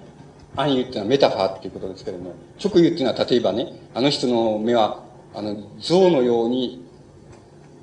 [0.56, 5.02] 暗湯っていうのはメタファーっていうことですけれども、直湯っていうのは例えばね、あの人の目は、
[5.34, 6.84] あの、象のように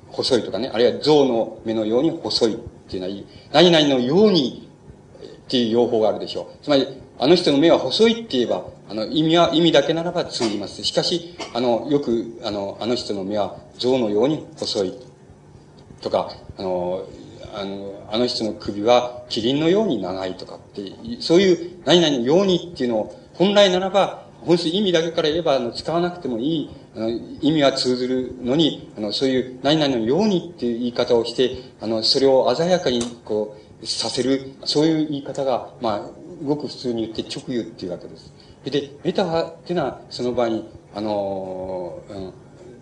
[0.08, 2.58] 細いとかね、あるいは象の目のように細いっ
[2.88, 4.68] ていうのはいい、何々のように
[5.24, 6.64] っていう用法があるでしょう。
[6.64, 6.86] つまり、
[7.18, 10.82] あの人の目は細いって言えば、あの、意味は、意味だけならば通じます。
[10.84, 14.94] しかし、あの、よく、あの、あの人の目は象のように細い。
[16.00, 17.04] とか、あの、
[17.54, 20.82] あの、あの人の首はキリンのように長いとかって、
[21.20, 36.10] そういう何々のようにっていうのを、本来ならば、本質意味だけから言えば、あの、使わなくてもいい、あの、意味は通ずるのに、あの、そういう何々のようにっていう言い方をして、あの、それを鮮やかに、こう、させる、そういう言い方が、まあ、
[36.44, 38.32] ごく普通に言って直言っていうわけです。
[38.64, 42.32] で、メタファっていうのは、その場合に、あの、うん、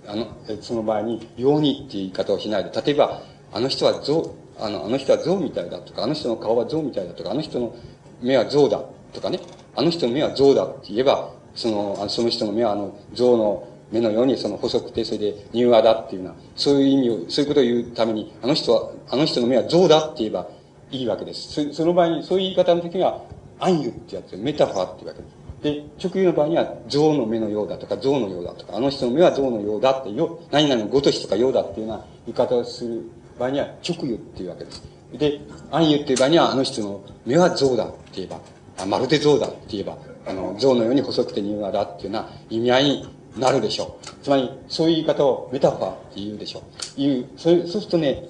[0.07, 0.27] あの、
[0.61, 7.75] その場合に、ようにっていう言い方をしないで、例えば、あの人は象、あの、あの人は象みたいだとか、あの人の顔は象みたいだとか、あの人の
[8.21, 8.83] 目は象だ
[9.13, 9.41] とかね、
[9.77, 20.49] あの人の目は象だって言えば、その、その人の目はあの、象の目のようにその細くて、それで柔和だっていうような、そういう意味を、そういうことを言うために、あの人は、あの人の目は象だって言えば
[20.91, 21.73] いいわけです。
[21.73, 23.23] その場合に、そういう言い方の時には、
[23.61, 25.39] 暗喩ってやつ、メタファーっていうわけです。
[25.63, 34.83] で、直輸の場合には、象の目のようだとか、象のようだとか、あの人の目は象のようだってよ、何々のごとしとかようだっていうような言い方をする場合には、直輸っていうわけです。
[35.13, 38.41] で、暗輸っていう場合には、あの人の目は象だって言えば、
[38.79, 43.09] あまるで象だって言えば、あの、象のように細くて柔和だっていうような意味合いに
[43.39, 44.07] なるでしょう。
[44.23, 46.63] つまり、そういう言い方をメタファーって言うでしょ
[46.97, 47.01] う。
[47.01, 48.25] いう、そうそうするとね、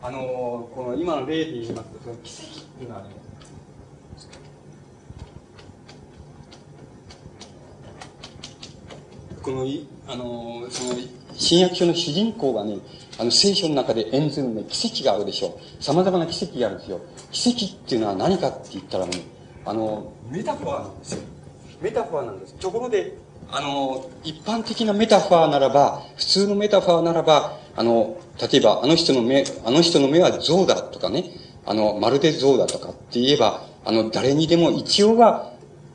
[0.00, 3.08] あの、この今の例で言いますと、その奇跡っていうのはね、
[9.42, 9.66] この、
[10.06, 11.00] あの、その、
[11.34, 12.78] 新約書の主人公がね、
[13.18, 15.82] あの、聖書の中で演ずるね、奇跡があるでしょう。
[15.82, 17.00] 様々な奇跡があるんですよ。
[17.32, 19.12] 奇跡っていうのは何かって言ったらね、
[19.64, 21.22] あの、メタファーなんですよ。
[21.80, 22.54] メタファーなんです。
[22.54, 23.18] ところで、
[23.50, 31.24] あの、一般的なメタファーならば、普通のメタファーならば、あの、例えば、あの人の目、あの人の目は象だとかね、
[31.66, 35.52] あの、まるで象だとかって言えば、あの、誰にでも一応は、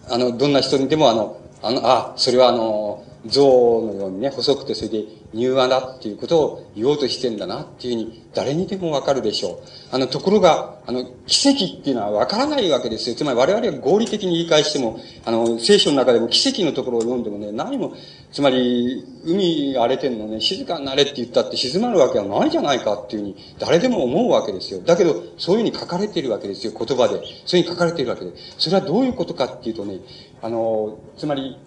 [0.10, 3.42] あの、どんな人にでも、あの、あの、あ、それはあの、象
[3.82, 9.60] のようにね、細くてそれで柔和だっていうことを言おうとしてんだなっていうふうに誰にでもわかるでしょう。
[9.92, 13.16] あの、ところが、あの、奇跡っていうのはわからないわけですよ。
[13.16, 17.94] つまり我々が合理的に理解しても、あの、聖書の中でも奇跡のところを読んでもね、何も、
[18.32, 24.82] つまり、海荒れてんのね、静かになれって言ったって静まるわけはないじゃないかっていうふうに誰でも思うわけですよ。
[24.82, 27.22] だけど、そういうふうに書かれているわけですよ、言葉で。
[27.46, 28.34] そういうふうに書かれているわけで。
[28.58, 30.00] それはどういうことかっていうとね、
[30.42, 31.58] あの、つまり、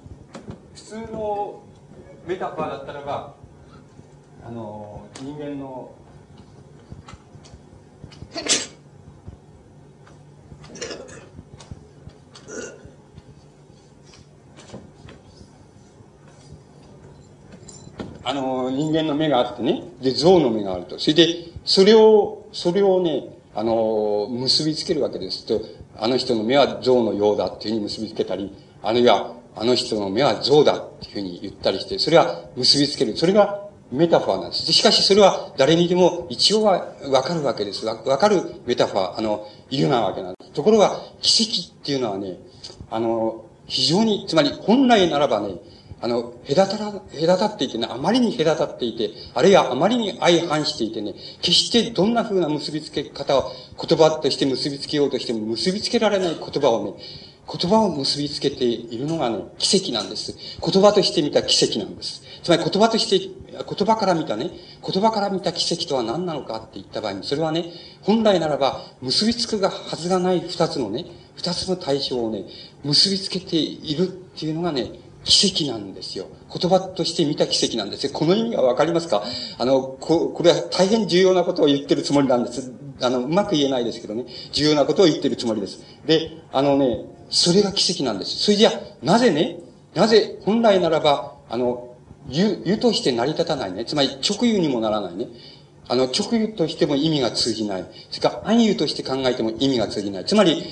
[0.77, 1.63] 普通の
[2.27, 3.35] メタファーだったらば、
[4.47, 5.91] あの、人間の、
[18.23, 20.99] あの、人間の目があってね、で、象の目があると。
[20.99, 21.25] それで、
[21.65, 25.63] それを、それをね、あの、結びつけるわけですと、
[25.97, 33.17] あの人の目は象のようだっていうふうに結びつけたり、あるいは、あの人の目は象だっていうふうに言ったりして、それは結びつける。
[33.17, 34.71] それがメタファーなんです。
[34.73, 37.87] しかしそれは誰にでも一応はわかるわけです。
[37.87, 40.53] わかるメタファー、あの、言うなわけなんです。
[40.53, 42.39] ところが、奇跡っていうのはね、
[42.91, 45.55] あの、非常に、つまり本来ならばね、
[46.01, 53.51] あの、隔たら、隔たっていてね、あまりに隔たっていて、あるいはあまりに相反していてね、決してどんな風な結びつけ方を、
[53.81, 56.95] 言葉として結びつけようとしても結びつけられない言葉をね、
[57.49, 60.35] 言葉を結びつけているのがね、奇跡なんです。
[60.61, 62.23] 言葉として見た奇跡なんです。
[62.43, 63.19] つまり言葉として、
[63.53, 64.51] 言葉から見たね、
[64.85, 67.73] 言葉から見た奇跡とは何なのかって言った場合に、それはね、
[68.03, 72.47] 本来ならば結びつくがはずがない二つのね、二つの対象をね、
[72.83, 74.91] 結びつけているっていうのがね、
[75.25, 76.27] 奇跡なんですよ。
[76.53, 78.13] 言葉として見た奇跡なんですよ。
[78.13, 79.25] この意味がわかりますか？
[79.59, 82.73] あの、こ、これは大変重要なことを言ってるつもりなんです。
[83.01, 84.27] あの、うまく言えないですけどね。
[84.53, 85.81] 重要なことを言ってるつもりです。
[86.07, 88.37] で、あのね、それが奇跡なんです。
[88.37, 88.71] それじゃ、
[89.03, 89.59] なぜね、
[89.95, 91.95] なぜ本来ならば、あの、
[92.29, 93.85] 湯、湯として成り立たないね。
[93.85, 95.29] つまり直湯にもならないね。
[95.89, 97.85] あの、直湯としても意味が通じない。
[98.11, 100.25] それから暗湯として考えても意味が通じない。
[100.25, 100.63] つまり、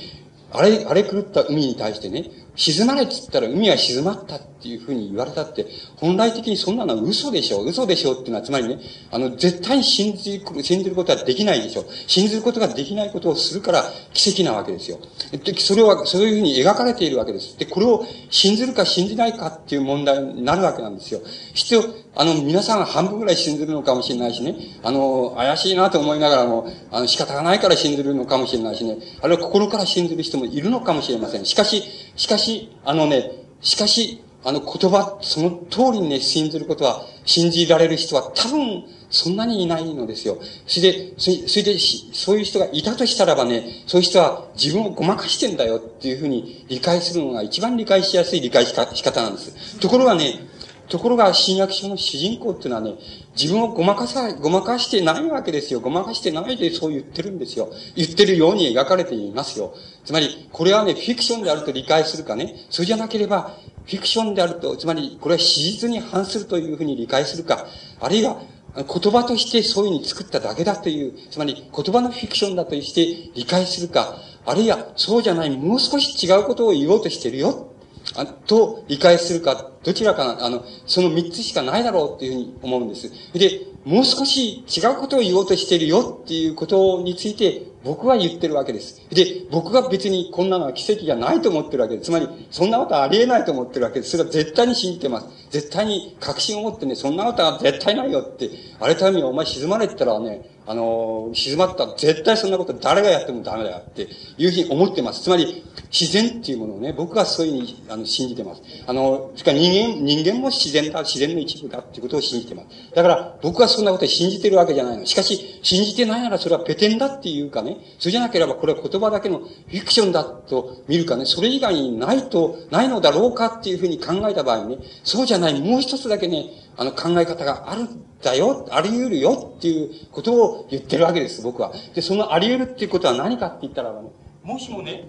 [0.52, 7.69] あれ、あれ狂った海に対してね、沈まれって言ったら海は沈まったていうふうに言われたって、本来的にそんなのは嘘でしょう。
[7.69, 8.79] 嘘でしょうっていうのは、つまりね、
[9.11, 11.87] あの、絶対に信じ、信じることはできないでしょう。
[12.07, 13.85] 信じることができないことをするから
[14.15, 14.99] 奇跡なわけですよ。
[15.31, 17.59] で、それは、そういうふうに描かれているわけです。
[17.59, 21.21] で、これを信ずるか信じないかっていう問題になるわけなんですよ。
[21.53, 21.85] 必要、
[22.17, 31.45] あの、皆さん半分ぐらい信ずるのかもしれないしね、あの、怪しいなと思いながらも、あの、仕方がないから信ずるのかもしれないしね、あるいは心から信ずる人もいるのかもしれません。
[31.45, 31.83] しかし、
[32.17, 40.38] しかし、あのね、しかし、あの言葉、その通りにね、信じることは、信じられる人は多分、そんなにいないのですよ。
[40.66, 49.78] それで、それで、そういう人がいたとしたらばね、そういう人は自分をごまかしてんだよっていうふうに理解するのが一番理解しやすい理解し方なんです。
[49.78, 50.40] ところがね、
[50.89, 52.95] ところが、新約書の主人公っていうのはね、
[53.41, 55.80] 自分をごまかさ、ごまかしてないわけですよ。
[55.80, 57.70] ごまかしてないでそう言ってるんですよ。
[57.97, 59.74] 言ってるように描かれていますよ。
[60.05, 63.56] つまり、これはね、フィクションであると理解するかね、それじゃなければ、
[63.86, 67.66] フィクションであると、つまり、これは史実に反するというふうに理解するか、
[68.01, 68.43] あるいは、
[68.77, 77.73] 言葉としてそういうふうに作っただけだという、つまり言葉のフィクションだとして理解するか、あるいはそうじゃない、もう少し違うことを言おうとしてるよ
[78.16, 83.10] あと理解するか、どちらかな、あの、その三つしかないだろうっていうふうに思うんです。
[83.32, 89.02] で、もう少し違うことを言おうとしているよっていうことについて僕は言ってるわけです。
[89.10, 92.06] で、僕が別にこんなのは奇跡じゃないと思ってるわけです。
[92.06, 94.12] つまり、そんなことありえないと思ってるわけです。
[94.12, 95.28] それは絶対に信じてます。
[95.51, 98.51] 絶対に確信を持ってね、そんなことは絶対ないよって、
[98.81, 104.09] あれためにお前沈まれてたらね、あの、静まった絶対そんなこと誰がやってもダメだよって
[104.39, 105.23] いうふうに思ってます。
[105.23, 108.62] つまり、自然っていうものをね、僕はそういうふうにあの信じてます。
[108.86, 112.69] あの、しか人間、人間も自然だ、自然の一部だっていうことを信じてます。
[112.95, 115.07] だから、僕はそんなこと信じてるわけじゃないの。
[115.07, 131.72] しかし、信じてないならそれはペテンだっていうかね、それじゃなければこれは言葉だけのフィクションだと見るかね、それ以外にないと、ないのだろうかっていうふうに考えた場合にね、そうじゃない、もう一つだけね、あの考え方があるんだよ、あり得るよっていうことを言ってるわけです、僕は。
[131.94, 134.10] で、そのあり得るっていうことは何かって言ったらね、
[134.42, 135.09] もしもね、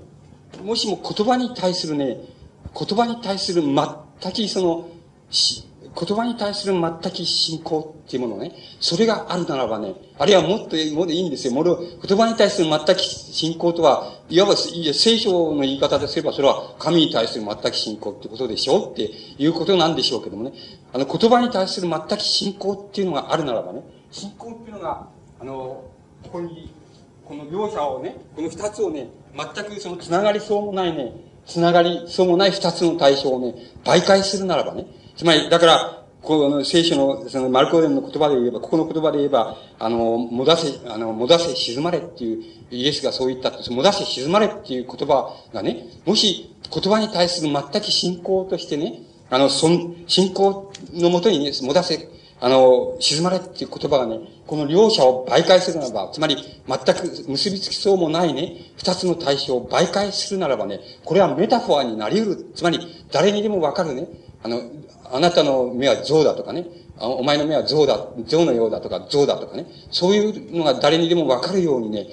[0.64, 2.18] もしも言葉に対するね、
[2.78, 4.90] 言葉に対する全くその、
[5.98, 11.54] 言葉に対する全く信仰っていうものね、それがあるならばね、あるいはもっと、もっといいんですよ。
[11.54, 20.54] もろ、言葉に対する全く信仰とは、いわば、いや、聖書の言い方ですれば、それは神に対する全く信仰ってことでしょうっていうことなんでしょうけどもね。
[20.92, 23.82] あの、言葉に対する全く信仰っていうのがあるならばね、
[24.12, 25.08] 信仰っていうのが、
[25.40, 25.84] あの、
[26.24, 26.74] ここに、
[27.24, 31.14] この両者をね、この二つをね、全くその繋がりそうもないね、
[31.46, 52.10] 繋がりそうもない二つの対象をね、媒介するならばね、つまり、だから、この聖書の、そのマルコーデンの言葉で言えば、ここの言葉で言えば、あの、もだせ、あの、もだせ沈まれっていう、イエスがそう言ったって、もだせ沈まれっていう言葉がね、もし言葉に対する全く信仰としてね、あの、そん、信仰のもとにね、もだせ、
[52.40, 56.36] あの、沈まれっていう言葉がね、この両者を媒介するならば、つまり
[56.68, 62.52] 全く結びつきそうもないね、二つの対象を媒介するならばね、これはメタファーになり得る。
[62.54, 62.80] つまり、
[63.12, 64.08] 誰にでもわかるね、
[64.44, 64.62] あの、
[65.12, 66.66] あなたの目は象だとかね、
[66.98, 72.08] お前の目は象だ、象のようだとか象だとかね、そういうのが誰にでもわかるようにね、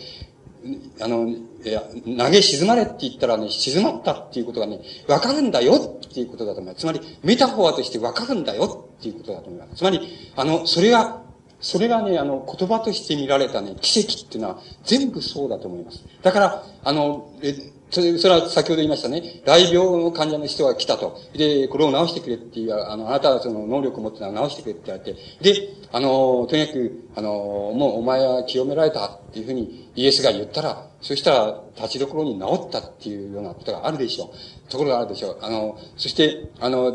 [1.01, 1.27] あの、
[1.65, 6.81] いや、投げ沈まれって言ったらね、沈まったっていうことがね、わかるんだよっていうことだと思います。
[6.81, 9.77] つまり、メタフォーとしてわかるんだよっていうことだと思います。
[9.77, 10.01] つまり、
[10.37, 11.23] あの、それが、
[11.61, 16.05] それがね、あの、言葉として見られたね、奇跡っていうのは全部そうだと思います。
[16.23, 17.55] だから、あの、え
[17.93, 19.43] それ、それは先ほど言いましたね。
[19.45, 21.21] 来病の患者の人が来たと。
[21.37, 25.21] で、これを治してくれっていう、あの、あなたはその能力を持ってたら治してくれって言われて。
[25.43, 34.71] で、あの、とにかく、あの、もうお前は清められたっていうふうにイエスが言ったら、そしたら立ちどころに治ったっていうようなことがあるでしょう。
[34.71, 35.39] ところがあるでしょう。
[35.43, 36.93] あの、そして、あの、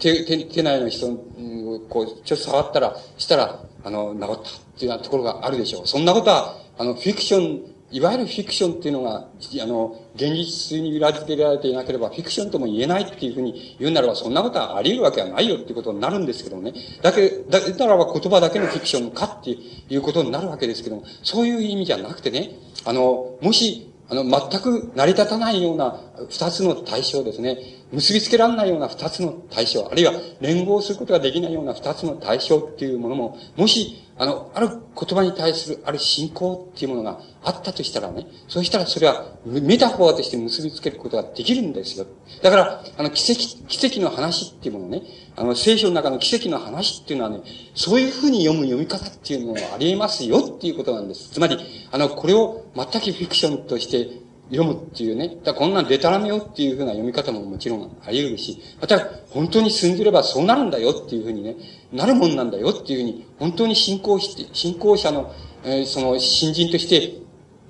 [0.00, 4.34] 手、手、手内の人をこう、ちょっと触ったら、したら、あの、治ったっ
[4.78, 5.86] ていうようなところがあるでしょう。
[5.86, 9.28] そんなことは、あの、フィクションいわゆるフィクションっていうのが、
[9.62, 16.72] あの、現実に裏付けられていなければ、フィクションとも言えないっていうふうに言うならば、そんなことはあり得るわけはないよっていうことになるんですけどもね。
[17.02, 22.50] だけ、だ、だらば言葉だけのフィクションかっていうことになるわけですけども、そういう意味じゃなくてね、
[22.84, 27.58] あの、もし、あの、全く成り立たないような二つの対象ですね。
[27.92, 42.04] 結びつけられないような二つの対象、あるいは連合することができないような二つの対象っていうものも、もし、あの、ある言葉に対する、ある信仰っていうものがあったとしたらね、そうしたらそれはメタフォーとして結びつけることができるんですよ。
[42.42, 45.04] だから、あの、奇跡、奇跡の話っていうものね、
[45.36, 47.40] あの、聖書の中の奇跡の話っていうのはね、
[47.74, 51.30] そういうふうに読む読み方っていうのがあり得ますよっていうことなんです。
[51.30, 51.56] つまり、
[51.90, 54.19] あの、これを全くフィクションとして
[54.50, 55.36] 読むっていうね。
[55.44, 58.98] だこんなんデタラメよっていうふうな読み方ももちろんあり得るし、また、
[59.30, 61.56] 本当に信じればそうなるんだよっていうふうにね、
[61.92, 65.32] なるもんなんだよっていうふうに、本当に信仰して、信仰者の、
[65.64, 67.20] えー、その、新人として、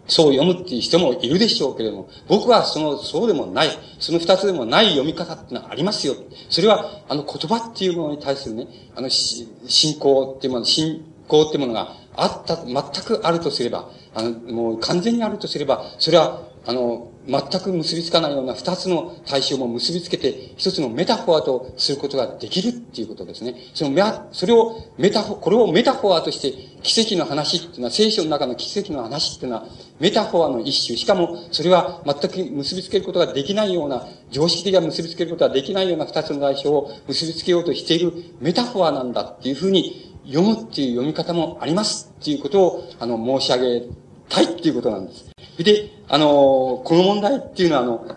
[0.07, 6.15] そう読むっていう人もいるでしょうけれども、僕はその、そうでもない、その二つでもない読み方ってのはありますよ。
[6.48, 8.66] それは、あの言葉っていうものに対するね、
[8.97, 12.74] あの、信仰っていうもの、信仰っていうものがあった、全
[13.05, 23.56] くあるとすれば、あの、もう完全にあるとすれば、それはあの、全く結びつかないような二つの対象も結びつけて、一つの metaphor とすることができるっていうことですね。
[23.74, 26.52] そのメそれを metaphor、これを metaphor として
[26.84, 29.66] 奇跡の話っていうのは、聖書の中の奇跡の話っていうのは、
[29.98, 30.97] metaphor の一種。
[30.97, 43.86] しかも、それは全く結びつけることができないような、常識的な結びつけることができないような二つの対象を結びつけようとしているメタフォーなんだっていうふうに読むっていう読み方もありますっていうことを、あの、申し上げ
[44.31, 45.31] たいっていうことなんです。
[45.59, 48.16] で、あの、この問題っていうのは、あの、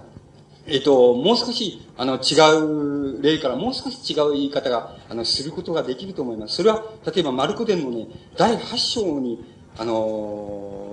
[0.65, 6.55] えっ、と、もう少し、あの、違う例からもう少し違う言い方が、あの、することができると思います。
[6.55, 8.07] それは、例えば、マルコ伝のね、
[8.37, 9.43] 第8章に、
[9.77, 10.83] あの、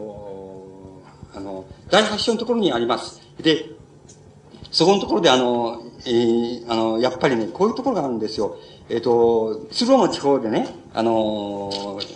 [1.34, 3.20] あの、第8章のところにあります。
[3.40, 3.66] で、
[4.72, 8.56] そこのところで、あの、えー、あの、やっぱりね、こういうところがあるんですよ。
[8.90, 11.70] えっ、ー、と、鶴の地方でね、あの、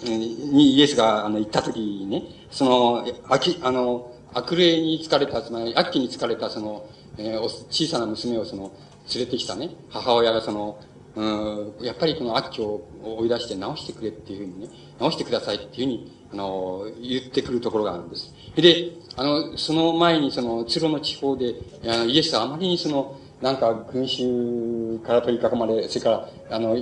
[0.05, 6.85] にイエスが、あの、行った時にね、その、あき、あの、悪霊に疲れた、つまり悪鬼に疲れたその、
[7.17, 7.41] えー、
[7.71, 8.73] 小さな娘をその、
[9.15, 10.81] 連れてきたね、母親がその、
[11.15, 14.69] うん、やっぱりこの悪鬼を追い出して直してくれっていうふうにね、
[14.99, 18.35] 直してくださいっていうふうに、あの、言ってくるところがあるんです。
[18.57, 21.55] で、あの、その前にその、ツロの地方で、
[21.87, 26.79] あの、イエスはあまりにその、なんか群衆から取り囲まれ、それから、あの、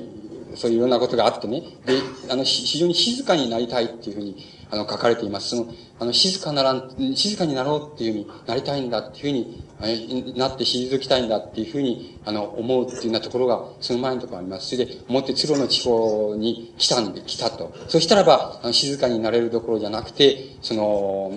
[0.55, 1.98] そういういろんなことがあってね、で、
[2.30, 4.36] あの、非常に静かになりたいっていうふうに、
[4.70, 5.56] あの、書かれています。
[5.56, 9.44] その、あの、静かならん、静かになろうっていうふうになりたいんだっていう
[9.80, 14.68] ふうに、なって退きたいんだっていうふうに、あの、思うっていうようなところが、その前のところあります。
[14.68, 17.74] それで、思って鶴の地方に来たんで、来たと。
[17.89, 21.32] そしたらば、あの静かになれるどころじゃなくて、その、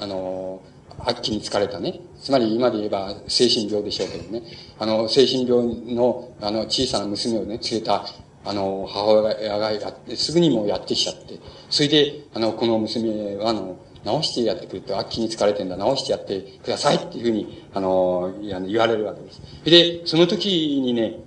[0.00, 0.62] あの、
[1.04, 2.00] 悪鬼に疲れたね。
[2.20, 4.42] つまり今で言えば精神病でしょうけどね。
[4.78, 8.04] あの、精神病の、あの、小さな娘をね、連れた、
[8.44, 19.42] あの、母親がやって、すぐにもうやってきちゃって、それで、あの、この娘は、あの、直してやってくれと、悪鬼に疲れてんだ、直してやってくださいっていうふうに、あの、言われるわけです。
[19.64, 21.20] で、その時にね、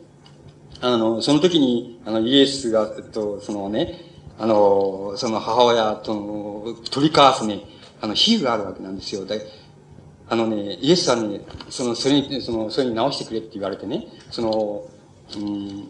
[0.81, 3.99] あの、その時に、あの、イエスが、と、そのね、
[4.39, 7.61] あの、その母親との、取り交わすね、
[8.01, 9.25] あの、比喩があるわけなんですよ。
[10.29, 14.83] あのね、イエスさんに、その、それに、その、それに直してくれって言われてね、その、
[15.35, 15.89] うん、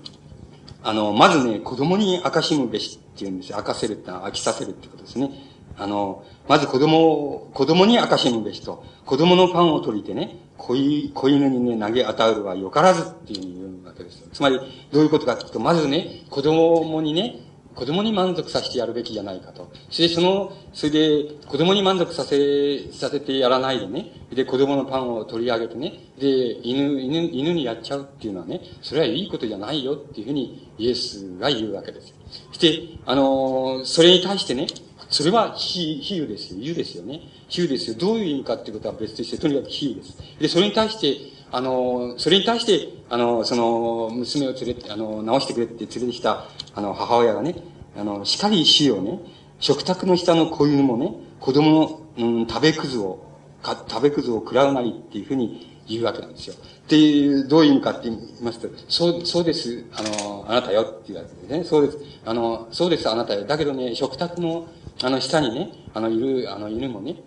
[0.84, 3.58] あの、まずね、子供に明かしむべしって言うんですよ。
[3.58, 5.32] 明かせるってのは飽きさせるってことですね。
[5.78, 10.76] あの、まず子供を、子供に明かしむべしと、子供のパンを取りてね、子
[11.14, 14.28] 子犬にね、投げ与えるはよからずっていうわけですよ。
[14.32, 14.60] つまり、
[14.92, 17.40] どういうことかっていうと、まずね、子供にね、
[17.76, 19.72] 子供に満足させてやるべきじゃないかと。
[19.90, 32.14] それでその、それで子供に満足させ、させてやらないでね、で子供のパンを取り上げてね、で、犬、犬、犬にやっちゃうっていうのはね、それはいいことじゃないよっていうふうにイエスが言うわけです。
[32.52, 34.68] そして、あのそれに対してね、
[35.10, 36.60] それは比喩ですよ。
[36.60, 37.22] 比喩ですよね。
[37.48, 37.96] 比喩ですよ。
[37.98, 40.18] どういう意味かっていうことは別として、とにかく比喩です。
[40.40, 47.56] で、それに対して、あの、それに対して、あの、その、娘を連れて、あの、直してくれって連れてきた、あの、母親がね、
[47.96, 49.20] あの、しかり死をね、
[49.60, 53.24] 食卓の下の子犬もね、子供の、うん、食べくずを、
[53.62, 56.56] か、食べくずを食らうなりっていうふうに言うわけなんですよ。
[56.56, 61.64] っていう、どういう意味かって言いますと、そう、そうです、あの、あなたよっていうわけですね。
[61.64, 62.00] そうです。
[62.26, 63.46] あの、そうです、あなたよ。
[63.46, 64.66] だけどね、食卓の、
[65.04, 67.18] あの、下にね、あの、いる、あの、犬もね、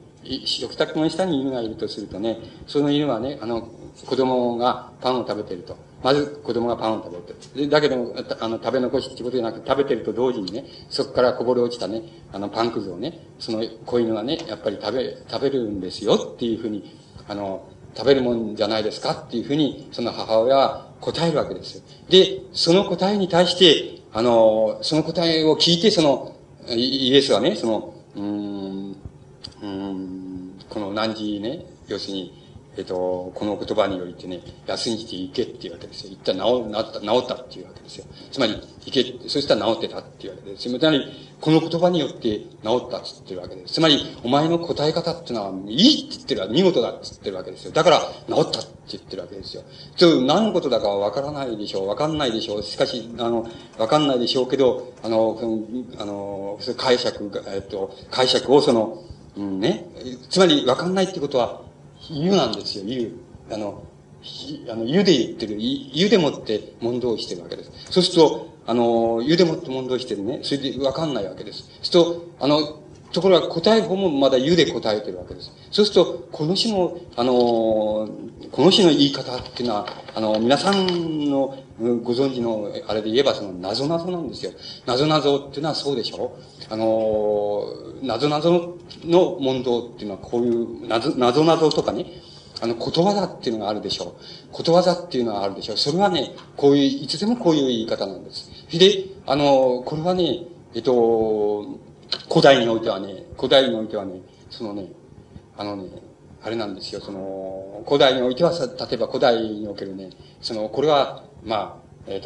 [0.44, 3.68] 食卓の下に犬がいるとするとね、その犬はね、あの、
[4.04, 5.76] 子供がパンを食べてると。
[6.02, 7.68] まず子供がパンを食べてる。
[7.68, 12.02] だけど、あの、食べ残しってことじゃなくて、食べてると同時にね、そこからこぼれ落ちたね、
[12.32, 16.96] あの、パンくずをね、その子犬はね、やっぱり食べ、食べるんですよっていうふうに、
[17.26, 17.66] あの、
[17.96, 26.36] 食べるもんじゃないですかっていうふうに、その母親は答えるわけですで、その答えに対して、あの、その答えを聞いて、その、
[26.68, 28.96] イエスはね、その、うん、
[29.62, 32.45] うん、この何時ね、要するに、
[32.76, 36.12] えっ、と、この言葉によりてね、休んじて行けっていうわけですよ。
[36.12, 38.04] 一旦治、治った、治ったっていうわけですよ。
[38.30, 38.52] つまり、
[38.84, 40.78] 行け、そしたら治ってたっていうわけですよ。
[40.78, 42.46] つまり、この言葉によって治
[42.86, 43.74] ったって言ってるわけです。
[43.74, 47.72] つまり、お前の答え方っていうのは、いいって言ってるわ、見事だって言ってるわけですよ。
[47.72, 49.62] だから、治ったって言ってるわけですよ。
[49.96, 51.88] ちょ何のことだかわからないでしょう。
[51.88, 52.62] わかんないでしょう。
[52.62, 53.46] しかし、あの、
[53.78, 55.38] わかんないでしょうけど、あの、
[55.98, 59.02] あの、解釈が、えっと、解釈をその、
[59.36, 59.86] うん、ね。
[60.30, 61.65] つまり、わかんないってことは、
[62.10, 63.18] 湯なんですよ、湯。
[63.50, 63.82] あの、
[64.70, 67.70] あの、湯で言ってる、湯でもって問答してるわけです。
[67.90, 70.40] そうすると、あの、湯でもって問答してるね。
[70.42, 71.62] それでわかんないわけです。
[71.82, 72.80] そうすると、あの、
[73.12, 75.52] ところが答え方もまだ湯で答えてるわけです。
[75.70, 81.56] そうすると、この詩の、あの、この詩の言い方っていうのは、あの、皆さんの
[82.02, 84.52] ご存知の、あれで言えばその、謎謎なんですよ。
[84.86, 86.36] 謎謎っていうのはそうでしょ
[86.68, 87.64] あの、
[88.02, 92.06] 謎謎の問答っていうのはこういう謎、謎謎とかね、
[92.60, 94.16] あの、ことわざっていうのがあるでしょ
[94.50, 94.52] う。
[94.52, 95.76] ことわざっていうのがあるでしょう。
[95.76, 98.50] それはね、こういう、いつでもこういう言い方なんです。
[98.78, 100.44] で、あの、これはね、
[100.74, 101.66] えっと、
[102.28, 104.20] 古代においてはね、古代においてはね、
[104.50, 104.86] そのね、
[105.56, 105.88] あのね、
[106.42, 110.10] あれなんですよ、その、古代においては、例えば古代におけるね、
[110.40, 112.22] その、これは、まあ、えっ、ー、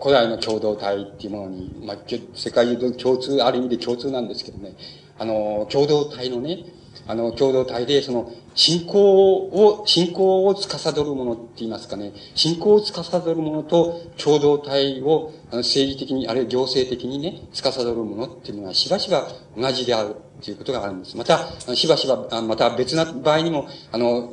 [0.00, 1.96] 古代の共同体っていうものに、まあ、
[2.34, 4.74] 世界中共通、ある意味で共通なんですけどね、
[5.18, 6.64] あの、共同体のね、
[7.06, 21.16] あの、共同体で、その、信仰を、信仰を司るものって言いますかね、信仰を司るものと共同体を、あの、政治的に、あるいは行政的にね、司るものっていうのは、しばしば同じであるっていうことがあるんです。
[21.16, 21.38] また、
[21.74, 24.32] しばしば、また別な場合にも、あの、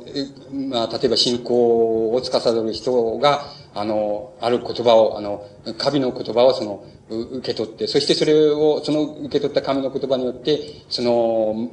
[0.52, 3.42] まあ、例えば信仰を司る人が、
[3.74, 5.46] あの、ある言葉を、あの、
[5.78, 11.70] 神の言葉をその、受け取って、そしてそれを、その受け取った神の言葉によって、その、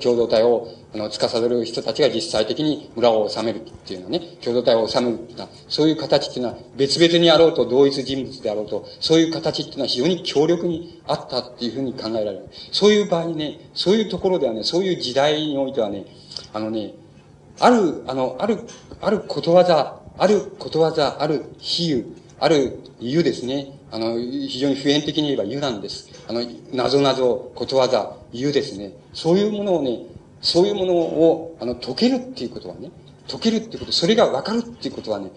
[0.00, 12.48] 共同体を、あの、司る人たちが実際的に村を治めるっていうのはね、共同体を治めるっていうのは、そういう形っていうのは、別々にあろうと同一人物であろうと、そういう形っていうのは非常に強力にあったっていうふうに考えられる。
[12.72, 16.06] そういう場合にね、そういうところではね、そういう時代においてはね、
[16.54, 16.94] あのね、
[17.60, 18.58] ある、あの、ある、
[19.00, 22.04] あることわざ、あることわざ、ある比喩、
[22.40, 23.78] ある言うですね。
[23.90, 26.08] あの、非常に普遍的に言えば言うなんです。
[26.28, 26.42] あの、
[26.72, 28.92] なぞなぞ、ことわざ、言うですね。
[29.12, 30.00] そういうものをね、
[30.40, 32.90] そういうものを、あの、解けるっていうことはね、
[33.28, 35.30] 解けるっていうこと、それが分かるっていうことはね、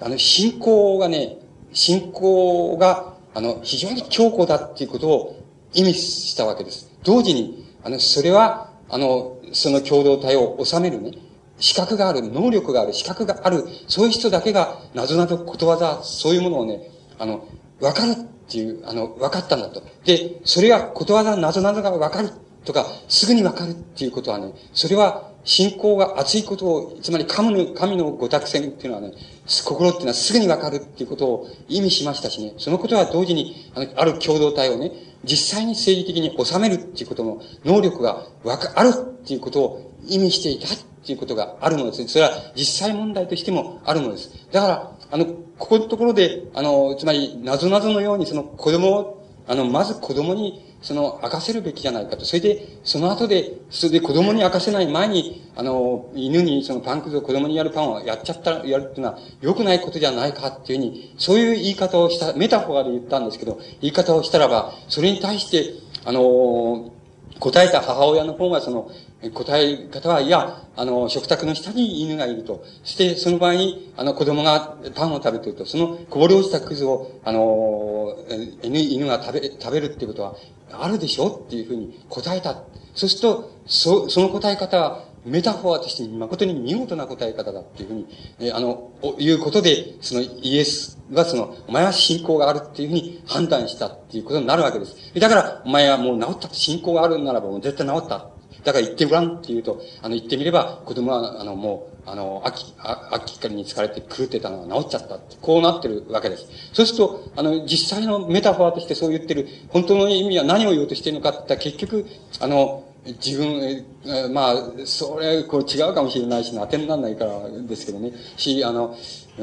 [0.00, 1.38] あの、信仰がね、
[1.72, 6.90] 信仰が、あの、非常に強固だっていうことを意味したわけです。
[7.04, 11.12] 同時に、あの、それは、あの、その共同体を治めるね、
[11.58, 17.44] 資格がある、能力がある、資格がある、そういう人だけが、なぞなぞことわざ、そういうものをね、あの、
[17.80, 18.14] わかるっ
[18.48, 19.82] ていう、あの、わかったんだと。
[20.04, 22.30] で、それがことわざ、なぞなぞがわかる
[22.64, 29.12] とか、すぐにわかるっていうことはね、それは信仰が熱いことを、つまり神の、神のご託戦っていうのはね、
[29.46, 34.92] 心っていうのはすぐにわかるっていうことを意味しましたしね、そのことは同時に、あの、ある共同体をね、
[35.24, 42.06] 実際に政治的に収めるっていうことの能力がわか、あるっていうことを意味していたっていうことがあるのです。
[42.08, 44.30] それは実際問題としてもあるのです。
[44.52, 45.24] だから、あの、
[45.58, 52.24] ここのところで、あの、つまり、なぞなぞのようにその子供を、あの、まず子供にその、明かせるべきじゃないかと。
[52.24, 65.74] それで、その後で、それで子供に明かせない前に、あの、犬にそのパンくずを子供にやるパンをやっちゃったら、やるっていうのは良くないことじゃないかっていうふうに、そういう言い方をした、メタフォーで言ったんですけど、言い方をしたらば、それに対して、
[66.04, 66.92] あの、
[67.40, 68.90] 答えた母親の方がその、
[69.34, 72.64] 答え方は、いや、あの、食卓の下に犬がいると。
[72.84, 78.16] そして、その場合に、あの、子供がパンを食べていると、そのこぼれ落ちたくずを、あの、
[78.62, 80.36] 犬、犬が食べ、食べるっていうことは、
[80.72, 82.62] あるでしょっていうふうに答えた。
[82.94, 88.06] そうすると、そ、その答え方は、メタフォーとして誠に見事な答え方だっていうふうに、
[88.40, 94.96] えあの、いうことで、そのイエスがその、お前は信仰があるっていうふうに判断したっていうことになるわけです。
[95.18, 98.30] だから、お前はもう治ったって信仰があるならばもう絶対治った。
[98.64, 102.74] だから言ってごらんって言うと、あの、言ってみれば、子供は、あの、もう、あの、秋、
[103.10, 106.46] 秋光に疲れて狂ってたのが治っちゃったって、こうなってるわけです。
[106.72, 112.06] そうすると、あの、実際のメタファーとしてそう言ってる、本当の意味は何を言おうとしてるのかって言ったら、結局、
[112.40, 114.54] あの、自分、えまあ、
[114.84, 118.12] それ、こう違うかもしれないし、当てにならないからですけどね。
[118.36, 118.96] し、あの、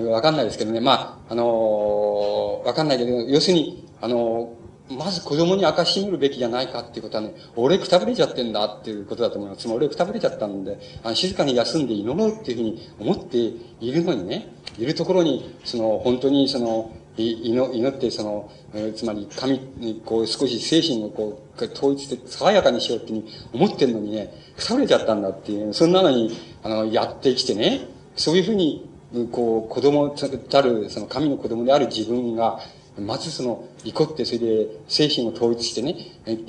[0.10, 0.80] わかんないですけどね。
[0.80, 4.54] まあ、あの、わかんないけど、要するに、あの、
[4.90, 9.62] まず子供に明かしめるべきじゃないかっていうことはね、俺くたぶれちゃってんだっていうことだと思います。
[9.64, 28.88] つまり俺くたぶれちゃったんで、あの静かに休んで祈ろうっていうふうに思っているのにね、いるところに、その、本当にその、祈ってその、え、つまり神にこう少し精神をこう統一して爽やかにしようっていうふうに思ってんのにね、くたぶれちゃったんだっていう、そんなのに、あの、やってきてね、そういうふうに、
[29.32, 32.60] こう、子供たる、その神の子供である自分が、
[33.00, 35.96] まずその、怒って、それで、精神を統一してね、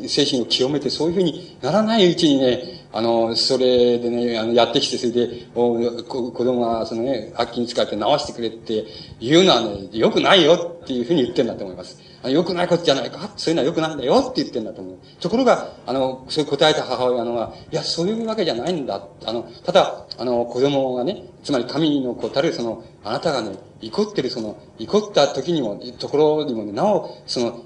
[0.06, 8.85] 精神を清めて、そういうふうにならないうちにね、あの、それでね、あの、やってきて、それで、お子供が、そのね、悪気に使って直してくれって
[9.20, 11.98] 言うのはね、良くないよっていうふうに言ってんだと思います。
[12.31, 14.98] 良くないことじゃないかそういうのは良くないんだよって言ってんだと思う。
[15.20, 19.07] ところが、あの、そういう答えた母親のは、いや、そういうわけじゃないんだ。
[19.24, 27.65] あの、ただ、あの、子供がね、つまり神の子たる、その、あなたがね、怒ってる、その、怒った時にも、ところにもね、なお、その、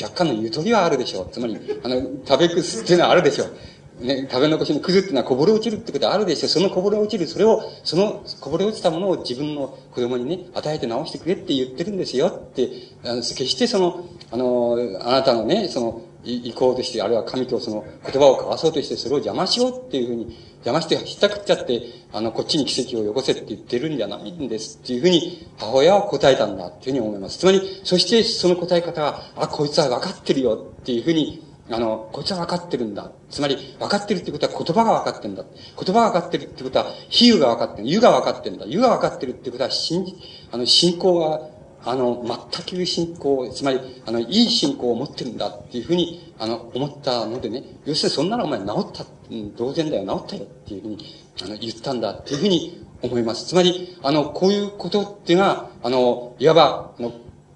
[0.00, 1.28] 若干のゆとりはあるでしょう。
[1.30, 3.56] つまり、あの、食べくすっていうのはあるでしょう。
[4.00, 6.48] ね、食べ残しのくずっていうのはこぼれ落ちるってことあるでしょ。
[6.48, 12.68] そのこぼれ落ちる、それを、そのこぼれ落ちたものを自分の子供にね、与えて直してくれって言ってるんですよって、
[13.04, 21.80] あの決してその、あの、あなたのね、その、意向として、あるいは神とその言葉を交わそうとして、それを邪魔しようっていうふうに、邪魔してひったくっちゃって、
[22.12, 27.38] あの、こっちに奇跡をよこせって言ってるんじゃないんですっていうふうに、母親は答えたんだっていうふうに思います。
[27.38, 33.12] つまり、そしてその答え方は、あ、こいつは分かってるよっていうふうに、あの、こいつは分かってるんだ。
[33.30, 35.44] つまり、分かってるってことは言葉が分かってるんだ。
[35.44, 37.88] 言葉が分かってるってことは、比喩が分かってる。
[37.88, 38.66] 湯が分かってるんだ。
[38.66, 40.16] 湯が分かってるってことは、信じ、
[40.50, 41.48] あの、信仰が、
[41.84, 50.98] あの、全く信仰、つまり、あの、いい信仰を持ってるんだっていうふうに、あの、思ったのでね、要するにそんなのお前治った、うん、同然だよ、治ったよっていうふうに、
[51.42, 53.46] あの、言ったんだっていうふうに思います。
[53.46, 57.12] つまり、あの、こういうことっていうのは、あの、いわば、あの、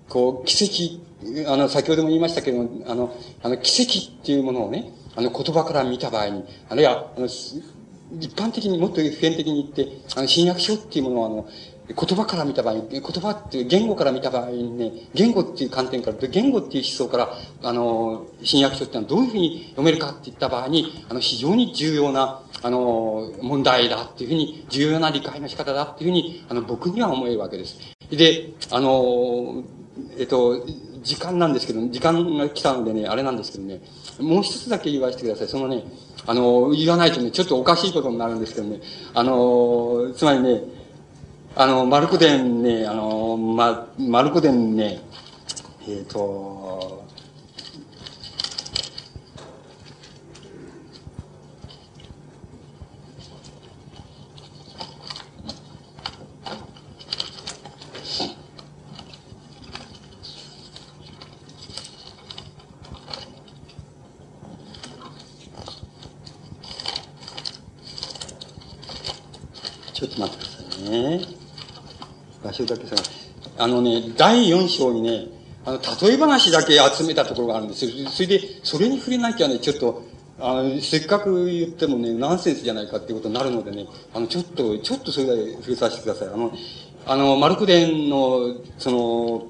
[0.08, 1.02] こう、奇跡
[1.46, 11.48] あの、先ほども言いましたけども、あの、あの、奇跡っていうものをね、あの、言葉から見た場合に、あるいは、あの、一般的にもっと普遍的に言って、あの、新約書っていうものは、あの、
[11.88, 17.30] 言葉から見た場合、言葉っていう言語から見た場合にね、言語っていう観点から、言語っていう思想から、
[17.62, 27.78] あの、新約書っていうのはどういうふうに読めるかって言った場合に、あの、非常に重要な、あの、問題だっていうふうに、重要な理解の仕方だっていうふうに、あの、僕には思えるわけです。
[28.10, 29.64] で、あの、
[30.18, 30.64] えっと、
[31.02, 33.80] 時間なんですけど、時間が来たのでね、あれなんですけどね、
[34.20, 35.48] もう一つだけ言わせてください。
[35.48, 35.84] そのね、
[36.26, 38.80] あの、言わないとね、ちょっとおかしいことになるんですけどね、
[39.14, 40.62] あの、つまりね、
[41.54, 45.00] あの、マルコ伝ね、あの、ま、マルコ伝ね、
[45.82, 47.02] えっ、ー、と、
[70.02, 71.20] ちょっと待ってくださいね。
[72.52, 72.94] 場所だけさ、
[73.58, 75.26] あのね、第4章にね、
[75.64, 78.08] あの、例え話だけ集めたところがあるんですよ。
[78.10, 80.02] それで、それに触れなきゃね、ちょっと、
[80.38, 86.28] あの、せっかく言ってもね、ナンセンスじゃないかっていうことになるのでね、あの、ちょっと、ちょっとそれだけ触れさせてください。
[86.28, 86.52] あの、
[87.06, 89.46] あの、マルクデンの、その、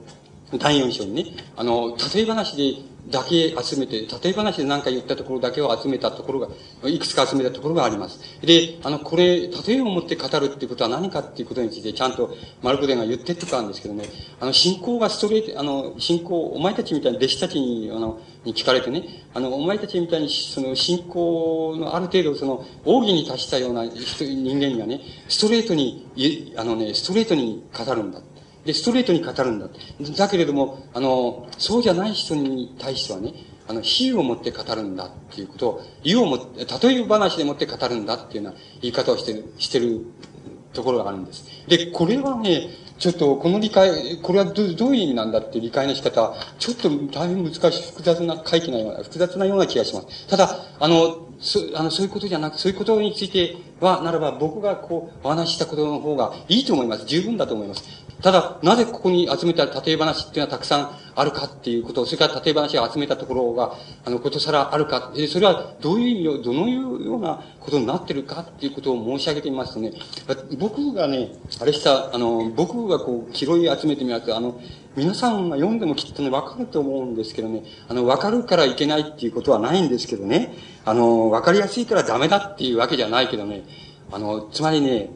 [0.59, 1.25] 第4章にね、
[1.57, 2.77] あの、例え話で
[3.09, 6.49] だけ集めて、例え話で何か言ったところだけを集めたところが、
[6.89, 8.21] いくつか集めたところがあります。
[8.43, 12.31] で、あの、これ、例えを持って語るっていうことは何かっていうことについて、ちゃんと
[12.63, 14.05] マルコデンが言ってってたんですけどね、
[14.39, 19.05] あの、信仰がストレート、あの、信仰、お前たちみたいに弟子たちに、あの、に聞かれてね、
[19.35, 26.07] あの、お前たちみたいに、その、信仰のある程度、その、奥義に達したような人、人間にはね、ストレートに、
[26.57, 28.21] あのね、ストレートに語るんだ。
[28.65, 29.69] で、ストレートに語るんだ。
[30.17, 33.33] だけれども、あの、そうじゃない人に対してはね、
[33.69, 40.07] あの、比喩を持って語るんだっていうことを、比喩をも、例え話でもって語るんだっていうような言い方をしてる、してる
[40.73, 41.45] ところがあるんです。
[41.67, 42.69] で、これはね、
[42.99, 50.27] ちょっと、この理解、これはどどういう意味なんだっていう理解の仕方、ちょっと大変難しい、複雑な回帰なような、複雑なような気がします。
[50.29, 57.05] ただ、あの、そあのそういうことじゃなく、そういうことについては、ならば僕がこう、お話ししたことの方がいいと思います。
[57.05, 57.83] 十分だと思います。
[58.23, 63.75] ただ、なぜここに集めた例え話っていうのはたくさんあるかっていうこと、それから例え話を集めたところが、
[64.05, 69.93] あの、ことさらあるか、それはどういう意味を、どのようなことになってるかっていうことを申し上げてみますとね、
[70.59, 74.61] 僕がね、あれした、あの、僕がこう、拾い集めてみますと、あの、
[74.95, 80.55] 皆さんが読んでもきっとね、わかると思うんですけどね、あの、わかるからいけないっていうことはないんですけどね、
[80.85, 83.65] あの、わかりやすいからダメだっていうわけじゃないけどね、
[84.13, 85.11] あの、つまりね、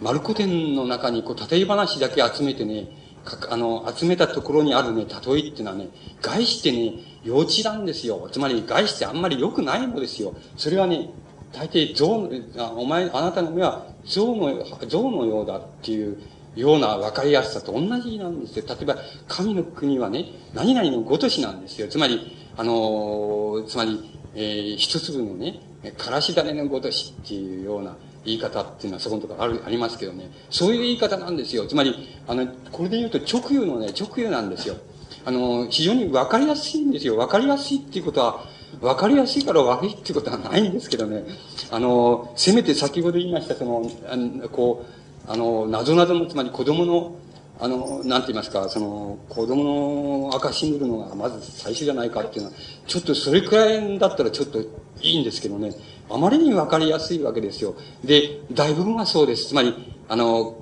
[0.00, 2.88] マルコ伝の中にこう、例え話だけ集めてね、
[3.24, 5.88] かあの、集めたところにあるね、例えっていうのはね、
[6.22, 6.94] 外してね、
[7.24, 8.28] 幼稚なんですよ。
[8.30, 10.34] つまり、外してあんまり良くないのですよ。
[10.56, 11.10] それはね、
[11.52, 16.18] 大抵象、あお前、あなたの目は象の、象のようだっていう
[16.54, 18.64] ような分かりやすさと同じなんですよ。
[18.68, 18.96] 例えば、
[19.26, 21.88] 神の国はね、何々のごとしなんですよ。
[21.88, 25.60] つまり、あの、つまり、えー、一粒のね、
[25.96, 30.30] からし種のごとしっていうような、言い方っていうのはそこのところある、ありますけどね。
[30.50, 31.66] そういう言い方なんですよ。
[31.66, 34.76] つまり、あの、これで言うと直輸のね、直輸なんですよ。
[35.24, 37.16] あの、非常に分かりやすいんですよ。
[37.16, 38.44] 分かりやすいっていうことは、
[38.80, 41.24] 分かりやすいから悪いっていうことはないんですけどね。
[41.70, 47.16] あの、せめて先ほど言いました、その、あのこう、あの、謎々の、つまり子供の、
[47.60, 54.66] あの、なんて言いますか、その、子供の赤し塗るのがまず最初じゃないかっていうのは、ちょっとそれくらいだったらちょっとい
[55.02, 55.72] いんですけどね。
[56.10, 57.74] あまりにわかりやすいわけですよ。
[58.04, 59.48] で、大部分はそうです。
[59.48, 59.74] つまり、
[60.08, 60.56] あの、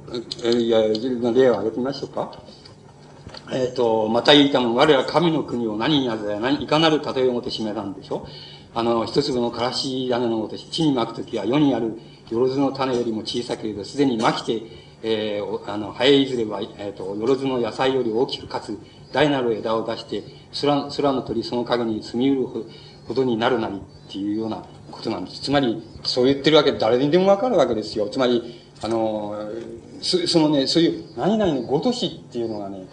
[0.45, 2.33] えいや、例を挙げてみましょうか。
[3.53, 8.27] えっ、ー、と、また言いたも我ら神の国を何になぜ何、いかなる例えをもて示さんでしょ
[8.75, 11.99] あの、一粒のからし種のごと、地に巻くときは世にある
[12.29, 14.63] よろずの種よりも小さけれど、すでに巻きて、
[15.03, 18.77] えー、あの、生えいずれば、えっ、ー、と、よろずの野菜より大きくかつ、
[19.13, 20.25] 大なる枝を出して、
[20.61, 22.47] 空、空の鳥その影に住みうる
[23.07, 24.65] ほどになるなりっていうような
[24.97, 25.43] ことなんです。
[25.43, 28.09] つまり、そう言ってるわけで誰にでもわかるわけですよ。
[28.09, 29.51] つまり、あの、
[30.03, 32.87] そそのね、そういう、何々のごとしっていうのがね、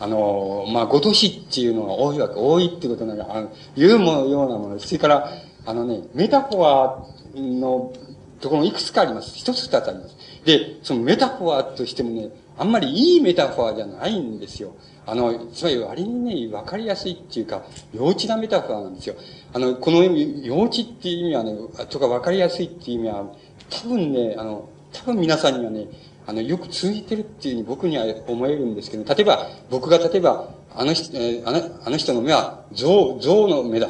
[0.00, 5.30] あの、まあ、ごとしっていうのが多いわけ、多いってことなんか、あの、ユーモのようなもの、それから、
[5.64, 7.04] あのね、メタフォア
[7.36, 7.92] の
[8.40, 9.36] ところいくつかあります。
[9.36, 10.16] 一つ二つあります。
[10.44, 12.30] で、そのメタフォアとしてもね、
[12.62, 14.76] あんまりいいメタファーじゃないんですよ。
[15.04, 19.16] あの、つまり割にね、わかりやすいっていうか、幼稚なメタファーなんですよ。
[19.52, 21.56] あの、この幼稚っていう意味はね、
[21.90, 23.24] とかわかりやすいっていう意味は、
[23.68, 25.88] 多分ね、あの、多分皆さんにはね、
[26.24, 33.88] あの、よく通じてるっていうふうに僕には思えるんですけど、例えば、僕が例えば、あの人、えー、あのあの人の目は象、象の目だ。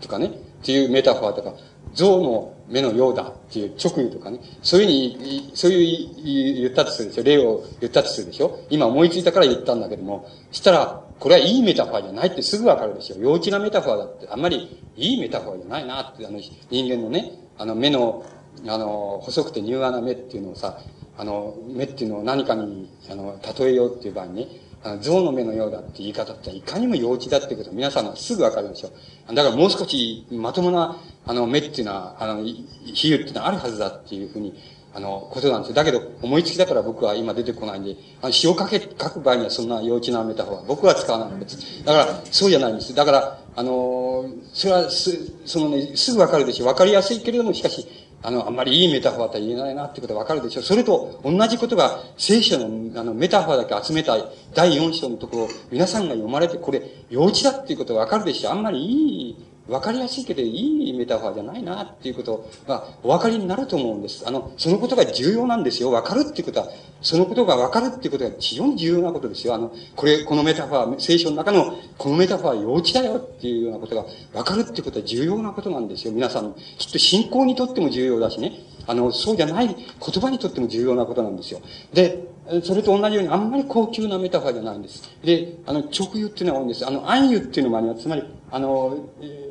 [0.00, 0.30] とかね、っ
[0.64, 1.54] ていうメタファーとか、
[1.94, 7.24] 象の目のようだっていう直言とかね、そういうふうに、そういう言ったとするでしょ。
[7.24, 8.60] 例を言ったとするでしょ。
[8.70, 13.16] 今思いついたから言ったんだけども、したら、これはいいメタファーじゃないってすぐわかるでしょ。
[13.18, 16.40] 幼稚なメタファーだって、あんまりいいメタファーじゃないなって、あの、
[16.70, 18.24] 人間のね、あの、目の、
[18.66, 20.78] あの、細くて柔和な目っていうのをさ、
[21.18, 24.48] あの、目っていうのを何かに、あの、例えようっていう場合にね、
[24.82, 28.90] あの象の目のようだって言い方っていかにも幼稚だってこと皆さんがすぐわかるでしょ。
[29.28, 30.96] だからもう少しまともな、
[31.26, 34.54] あの、目っていうのは、あの、比喩っていうのはあるはずだっていうふうに、
[34.92, 35.74] あの、ことなんですよ。
[35.74, 41.84] だけど、思いつきだから僕は今出てこないんで、あの詩を書け、書く場合にはそんな幼稚なメタファーは僕は使わないんです。
[41.84, 42.94] だから、そうじゃないんです。
[42.94, 45.10] だから、あの、それはす、
[45.44, 46.66] そのね、すぐわかるでしょ。
[46.66, 47.86] わかりやすいけれども、しかし、
[48.22, 50.62] あの、あんまりいいメタファーとは言えないなってことはわかるでしょう。
[50.62, 54.16] それと同じことが聖書のあのメタファーだけ集めた
[54.54, 58.52] 第4章のところ皆さんが読まれてこれ幼稚だっていうことはわかるでしょう。
[58.52, 59.36] あんまりいい
[59.68, 64.26] わかりやすいけどいいメタファーじゃないなっていうことがお分かりになると思うんです。
[64.26, 65.92] あの、そのことが重要なんですよ。
[65.92, 66.68] わかるっていうことは、
[67.02, 69.54] そのことがわかるっていうことが非常に重要なことですよ。
[69.54, 74.04] あの、これ、このメタファー、聖書の中のこのメタファー幼稚だよっていうようなことが
[74.34, 76.12] わかるっていうことは重要なことなんですよ。
[76.12, 78.52] 皆さん、きっと信仰にとっても重要だしね。
[78.86, 81.60] あの、そうじゃない言葉にとっても重要なことなんですよ。
[81.92, 82.26] で、
[82.64, 85.08] それと同じようにあんまり高級なメタファーじゃないんです。
[85.22, 86.86] で、あの、直輸っていうのが多いんです。
[86.86, 88.02] あの、暗喩っていうのもあります。
[88.02, 89.49] つまり、あの、えー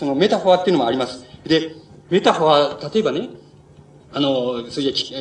[0.00, 1.26] そのメタファーっていうのもあります。
[1.44, 1.74] で、
[2.08, 3.28] メタファー、例えばね、
[4.14, 5.18] あの、それじゃ、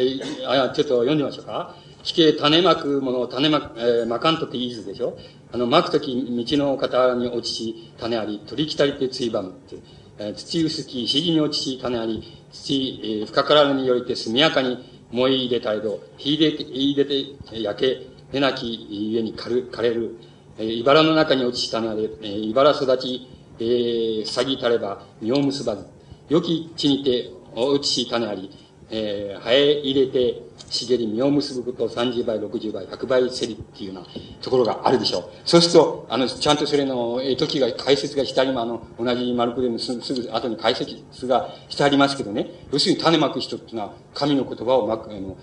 [0.47, 1.76] えあ、ちょっと読んでみましょうか。
[2.01, 5.18] 地形種まくものを種ま、えー、まかんとっていいずでしょ
[5.51, 9.76] あの、まくとき道の傍に落ちし、種あり、取りきたりてついばむって。
[10.18, 12.23] えー、土薄き、ひじに落ちし、種あり、
[12.53, 14.77] 土、えー、深からぬによりて速やかに
[15.11, 20.15] 燃え入れたいど、火入れて、入れて、焼け、根なきゆえに枯、れる。
[20.57, 23.27] えー、茨の中に落ちした種あり、えー、茨育ち、
[23.60, 25.86] えー、塞ぎたれば実を結ばず、
[26.30, 28.49] 良き地にておうちし種あり、
[28.91, 34.07] えー、生え入れて茂り実を結ぶこと30倍、60倍、100倍せりっていうような
[34.41, 35.24] ところがあるでしょう。
[35.45, 45.38] そうすると、あの、ちゃんとそれの、え、時が、解説がしてありま、あの、同じマルクでもすぐ、すぐ後に解説がしてありますけどね、要するに種まく人っていうのは、神の言葉をまく、あの、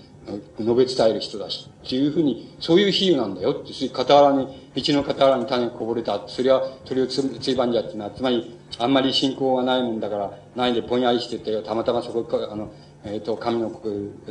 [0.59, 6.23] 述べ伝える人だし、っていうふうに、そういう比喩なんだよって、傍らに、道の傍らに種がこぼれた。
[6.27, 12.70] それは鳥をつついばんじゃっていうのは、つまり、あんまり信仰がないもんだから、ないでぼんやりしてて、たまたまそこ、あの、
[13.06, 13.70] えっ、ー、と、神の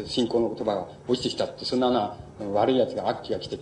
[0.06, 2.18] 信仰の言葉が落ちてきたって、そんなな、
[2.54, 3.60] 悪い奴が、悪鬼が来て、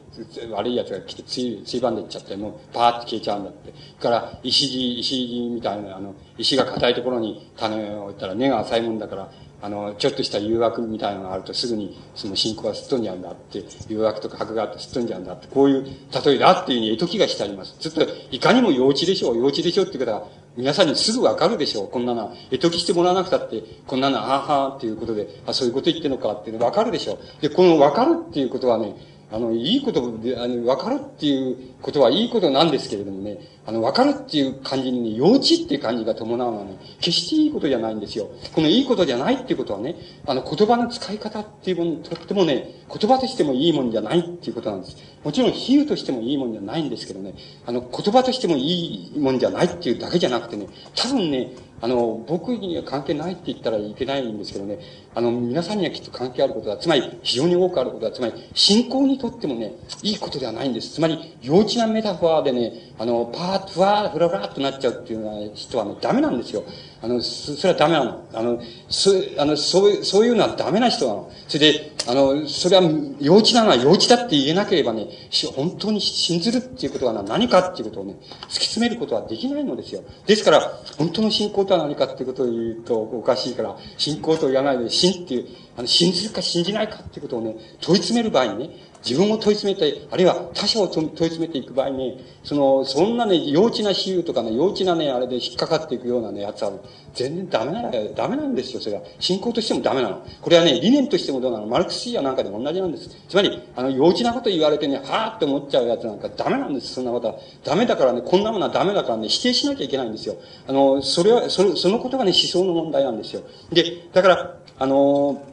[0.51, 3.73] 悪い奴が来てつい、ついばんでいっちゃって、もう、パーって消えちゃうんだって。
[4.01, 9.31] から、石地、石地みたいな、あの、石が硬いところに種を置いたら根が浅いもんだから、
[9.63, 15.85] あの、ちょっとした誘惑みたいなのがあるとすぐにその信仰はすっ飛んじゃうんだって、誘惑とか迫があってすっ飛んじゃうんだって、こういう
[16.25, 17.77] 例えだっていうふうに絵解きがしてあります。
[17.79, 21.87] ちょっと、いかにも幼稚でしょう、幼稚でしょうっていう方は、皆さんにすぐわかるでしょう。
[21.87, 27.41] こんなの、絵解きしてもらわなくたって、こんなの、あはあっていうことで、あ、そういうこと言ってるのかっていうのわかるでしょう。
[27.41, 28.95] で、このわかるっていうことはね、
[29.33, 38.29] あの、いいことで、あの、わかるっていうことはいいことなんですけれどもね、あの、わかるっていう感じにね、幼稚っていう感じが伴うのはね、決していいことじゃないんですよ。
[38.53, 39.95] このいいことじゃないっていうことはね、
[40.27, 44.97] あの、言葉の使い方っていうもの、とってもね、言葉としてもいいもんじゃないっていうことなんです。
[45.23, 47.33] もちろん比喩としてもいいもんじゃないんですけどね、
[47.65, 51.49] あの、言葉としてもいいもんじゃないっていうだけじゃなくてね、多分ね、
[51.83, 54.79] あの、僕には関係ないって言ったらいけないんですけどね、
[55.13, 56.77] あの、皆さんにはきっと関係あることだ。
[56.77, 58.11] つまり、非常に多くあることだ。
[58.13, 60.93] つまり、信仰にとってもね、いいことではないんです。
[60.93, 66.63] つまり、幼稚なメタファーでね、あの、パーッ、ふわー、ふらふらっとなっちゃうっていうのは人はね、ダメなんですよ。
[67.03, 68.29] あの、そそれはダメなの。
[68.33, 71.31] あの、そ、あの、そう、そういうのはダメな人なの。
[71.49, 72.83] それで、あの、それは
[73.19, 75.07] 幼稚なのは幼稚だって言えなければね、
[75.53, 80.01] 本当に信ずるっていうことは何かっていうことをね、突き詰めることはできないのですよ。
[80.25, 80.61] ですから、
[80.97, 88.69] 本当の信仰とは何かっていうことを言うとおかしいから、信仰と言わないで、信っていう、あの、信ずるか信じないかっていうことをね、問い詰める場合にね、
[89.05, 96.71] 自分を問い詰めて、あるいは他者を問い詰めていく場合に、その、そんなね、幼稚な比喩とかね、幼稚なね、あれで引っかかっていくようなね、やつは、
[97.13, 99.01] 全然ダメな、ダメなんですよ、それは。
[99.19, 100.25] 信仰としてもダメなの。
[100.41, 103.09] これはね、理念としてもどうなのマルクス主義やなんかでも同じなんです。
[103.27, 107.35] つまり、あの、幼稚なこと言われてね、はぁって思っちゃうやつなんかダメなんです、そんなことは。
[107.63, 110.37] ダメだからね、こんなものはダメだからね、否定しなきゃいけないんですよ。
[110.65, 113.41] あの、それは、その、そのことがね、思想の問題なんですよ。
[113.71, 115.43] で、だから、あの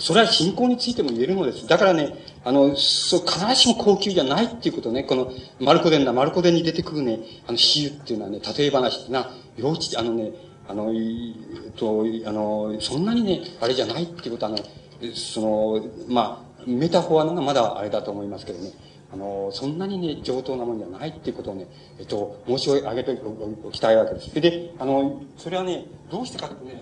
[0.00, 1.66] それは信仰についても言えるのです。
[1.66, 5.30] だからね、あの、そう、必ずしも高級じゃないっていうことね、この、
[5.60, 10.32] マルコデンだ、マルコデンに出てくるね、あの、比喩っていうのはね、例え話ってな、幼稚、あのね、
[10.66, 14.62] あの、えっと、あの、そんなにね、あれじゃないっていうことはね、
[15.14, 18.72] その、まあ、メタフォアのがまだあれだと思いますけどね。
[19.12, 21.66] あの、そんなにね、上等なものじゃないっていうことをね、
[21.98, 23.18] えっと、申し上げて
[23.64, 24.32] おきたいわけです。
[24.40, 26.80] で、あの、それはね、どうしてかってね、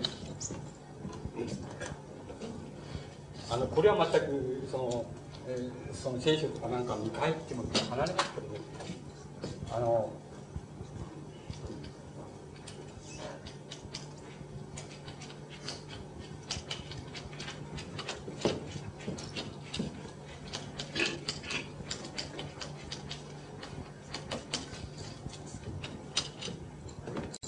[3.49, 5.05] あの、これは全く、その、
[5.51, 8.47] えー、その聖書とかなんか見返っても離れますけど、
[9.75, 10.11] あの、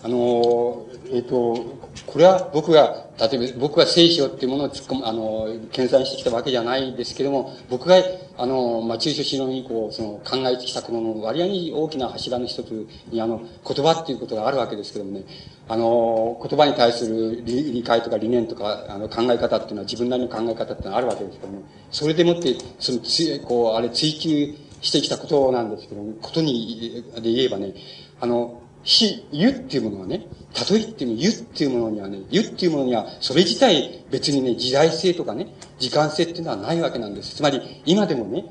[0.04, 7.98] あの、えっ、ー、と、これは僕が、例えば僕が聖書っていうものを突っ込む、あの、検算してきたわけじゃないですけども、僕が、
[8.36, 15.26] あの、まあ、中書史論以降、その、考えてきたこの割合に大きな柱の一つに、あの、言葉っていうことがあるわけですけどもね、
[15.68, 21.62] あの、言葉に対する理解とか理念とか、あの、考え方っていうのは自分なりの考え方っていうのはあるわけですけども、
[21.92, 27.76] それでもって、その、つ、こう、あれ追求してきたことなんですけども、ことに、で言えばね、
[28.20, 30.28] あの、非、湯っていうものはね、
[30.70, 35.48] 例えっていう湯っていうものにはね、湯っていうものには、それ自体別にね、時代性とかね、
[35.80, 37.36] 時間性っていうのはないわけなんです。
[37.36, 38.46] つまり、今でもね、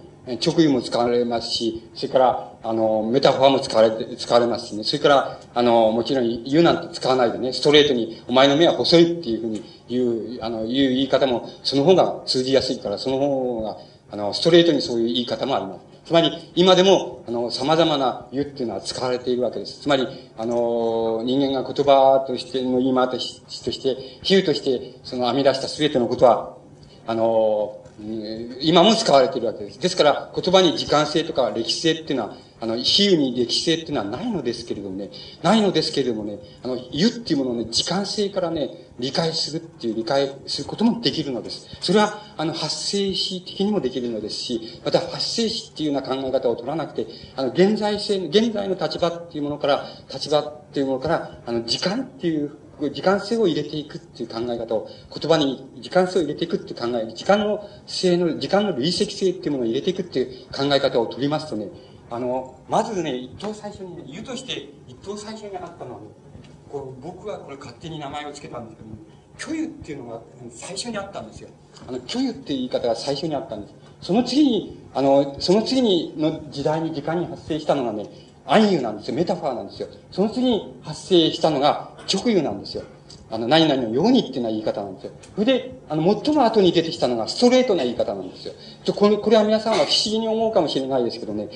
[0.45, 4.85] 直湯も使われますし、それから、あの、メタファーも使われ、使われますしね。
[4.85, 13.79] それから、あの、もちろん湯なんて使わないでね、ストレートに、お前の目は細いっていうふうに言う、あの、言う言い方も、その方が通じやすいから、その方が、
[14.13, 15.90] あの、ストレートにそういう言い方もあります。
[16.11, 19.83] つまり、今でも、あの、様々な湯っていうのは使われているわけです。
[19.83, 26.57] つまり、あの、人間が言葉としての言い回しとして、比喩として、その編み出した全てのことは、
[27.07, 27.79] あの、
[28.61, 29.79] 今も使われているわけです。
[29.79, 35.11] ですから、言葉に時間性とか歴史性っていうのは、あの、比喩に歴史性っていうのはないのですけれどもね、
[35.43, 41.67] ないのですけれどもね、あの、言うっていうものをね、時間性からね、理解するっていう、理解することもできるのです。
[41.81, 52.51] それは、あの、発生史的にもできるのですし、また発生史っていうような考え方を取らなくて、あの、現在性、現在の立場っていうものから、立場っていうものから、あの、時間っていう
[52.89, 61.69] 時間性を入れていくっていう考え方を、言葉に時間性を入れていくっていう考え、時間の性の、時間の累積性っていうものを入れていくっていう考え方を取りますとね、
[62.11, 66.01] あの、まずね、一等最初にね、湯として一等最初にあったのは、
[66.71, 68.97] こう僕はこれ勝手に名前を付けたんですけど、ね、
[69.39, 70.21] 虚湯っていうのが
[70.51, 71.49] 最初にあったんですよ。
[71.87, 73.75] あの、虚湯っていう言い方が最初にあったんです。
[74.03, 78.07] その次に、あの、その次にの時代に時間に発生したのがね、
[78.45, 79.15] 暗湯なんですよ。
[79.15, 79.89] メタファーなんですよ。
[80.11, 82.83] その次に発生したのが直湯なんですよ。
[83.31, 85.13] あの、何々のようにっていうような言い方なんですよ。
[85.37, 88.55] それで、あの、最も後に出てきたのがストレートな言い方なんですよ。
[88.85, 91.49] とこれ、これは皆さんは不思議に思うかもしれないですけどね、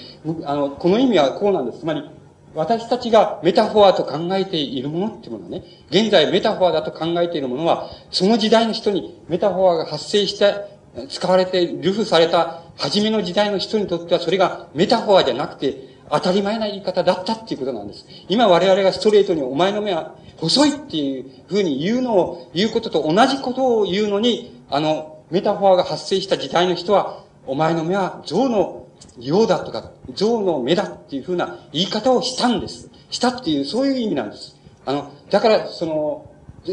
[0.44, 1.80] あの、この意味はこうなんです。
[1.80, 2.08] つまり、
[2.54, 10.54] 私たちがメタフォアと考えているものっていうものはね、現在メタフォアだと考えているものは、その時代の人にメタフォアが発生して、
[11.08, 18.06] 使われて、ルフされた初めの時代の人にとってはそれがメタフォアじゃなくて、当たり前な言い方だったっていうことなんです。
[18.28, 20.14] 今我々がストレートにお前の目は
[20.44, 28.86] 遅いっていうふうに言うのを、言うことと同じことを言うのに、あの、メタフォアが発生した時代の人は、お前の目は象の
[29.18, 32.90] ようだとか、象の目だっていうふうな言い方をしたんです。
[33.10, 34.56] したっていう、そういう意味なんです。
[34.84, 36.26] あの、だから、その、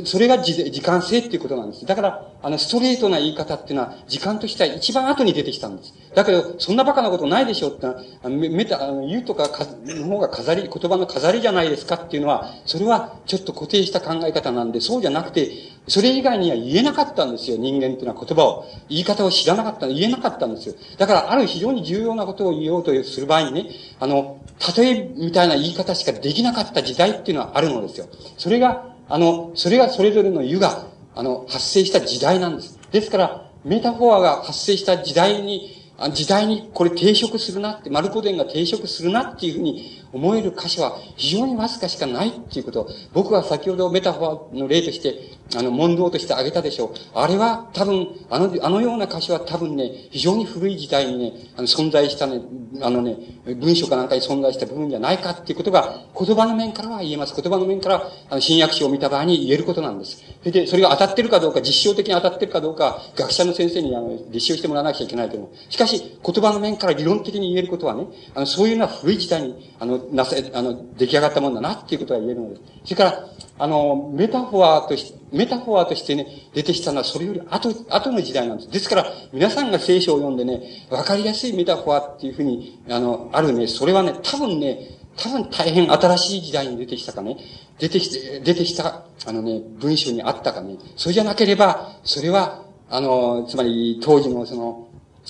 [0.05, 1.85] それが時間性っていうことなんです。
[1.85, 5.93] だから、あの、ストレートな言い方っていうのは、時間としては一番後に出てきたんです。
[6.15, 15.51] だけど、そんなバカなことないでしょってのは、めた、あの、言うとかか、の方が飾り、言葉の飾りじゃないですかっていうのは、それはちょっと固定した考え方なんで、そうじゃなくて、
[15.87, 18.65] それ以外には言えなかったんですよ、人間っていうのは言葉を。
[18.87, 20.75] 言い方を知らなかった、言えなかったんですよ。
[20.97, 23.69] だから、ある非常に重要なことを言おうとする場合にね、
[23.99, 24.37] あの、
[24.77, 28.07] 例えみたいな言い方しかできなかった時代っていうのはあるのですよ。
[28.37, 30.85] それが、あの、それがそれぞれの湯が、
[31.15, 32.79] あの、発生した時代なんです。
[32.93, 45.15] ですから、メタフォアが発生した時代に、時代にこれ抵触するなって、マルコデンが抵触するなっていうふうに思える箇所は非常にわずかしかないっていうこと、僕は先ほどメタファーの例として、
[45.55, 46.89] あの、問答として挙げたでしょう。
[47.13, 52.41] あれは多分、あの、あのような箇所は多分ね、非常に古い時代にね、あの、存在したね、
[52.81, 57.35] あのね、文章かなんかに存在した部分じゃないかっていうことが、言葉の面からは言えます。
[57.39, 60.23] 言葉の面から、あの、新約書を見た場合に言えることなんです。
[60.39, 72.61] それで、それが当たってるかどうか、実証的に当たってるかどうか、学者の先生にあの、立証してもらわなきゃいけないけども、しかし、言葉の面から理論的に言えることはね、あの、そういうのは古い時代に、あの、なさ、あの、出来上がったもんだなっていうことが言えるのです。
[72.85, 73.27] それから、
[73.59, 78.71] あの、メタフォアとして、メタフォアとしてね、出てきたのはそれより後、後の時代なんです。
[78.71, 84.79] ですから、皆さんが聖書を読んでね、わかりやすいメタフォアっていうふうに、あの、あるね、それはね、多分ね、
[85.17, 87.37] 多分大変新しい時代に出てきたかね、
[87.77, 94.87] 出てきて、出てきた、あのね、文章にあったかね、それじゃなければ、それは、あの、つまり当時のその、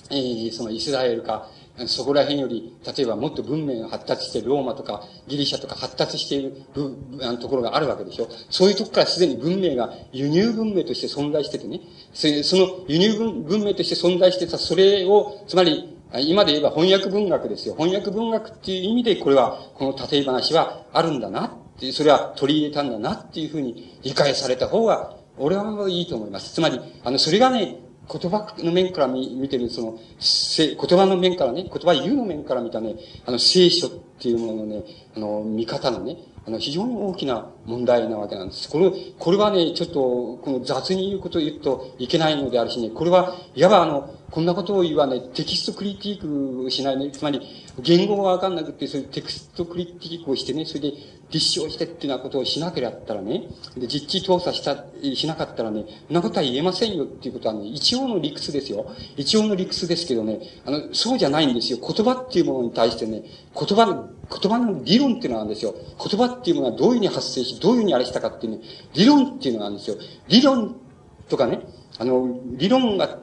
[0.10, 1.50] えー、そのイスラエルか、
[1.88, 6.54] そこら辺より、例えばもっと文明が発達して、ローマとかギリシャとか発達している
[7.22, 8.28] あのところがあるわけでしょ？
[8.50, 11.82] そういうとこからすでに文明が輸入文明として存在しててね、
[12.14, 12.28] そ
[12.58, 17.74] の輸入文文明として存在してた、それを、つまり、今で言えば翻訳文学ですよ。
[17.76, 26.54] 翻訳文学っていう意味で、これは、この例え話はあるんだなって、それは取り入れたんだなっていうふうに理解された方が、俺はいいと思います。
[26.54, 27.78] つまり、あの、それがね、
[28.10, 30.00] 言葉の面から見見てる、その、
[30.58, 32.96] 言葉の面からね、言葉言うの面から見たね、
[33.26, 34.84] あの、聖書っていうもののね、
[35.16, 38.70] あの、見方のね、あの、非常に大きな問題なわけなんです。
[38.70, 39.94] これ、これはね、ちょっと、
[40.38, 47.42] この雑に言うことを言うといけないのであるしね、これは、いわばあの、こんなことを言わない、テキストクリティックしないね、つまり、
[47.82, 50.94] 言語がわかんなくて、そういうテキストクリティークをしてね、それで
[51.32, 53.44] 立証してっていうようなことをしなければったらね、
[53.78, 54.86] で、実地調査した、
[55.16, 58.86] しなかったらね、そんなことは言えませんよっていうことはね、一応の理屈ですよ。
[59.16, 61.80] 一応の理屈ですけどね、あの、そうじゃないんですよ。
[61.82, 63.24] 言葉っていうものに対してね、
[63.56, 65.74] 言葉の、言葉の理論っていうのがあるんですよ。
[65.74, 68.62] 言葉っていうものはどういうふうに発生し、どういうふうにあれしたかっていうね、
[68.94, 69.98] 理論っていうのがあるんですよ。
[70.28, 70.76] 理論
[71.30, 71.62] とかね、
[71.98, 73.20] あの、理論が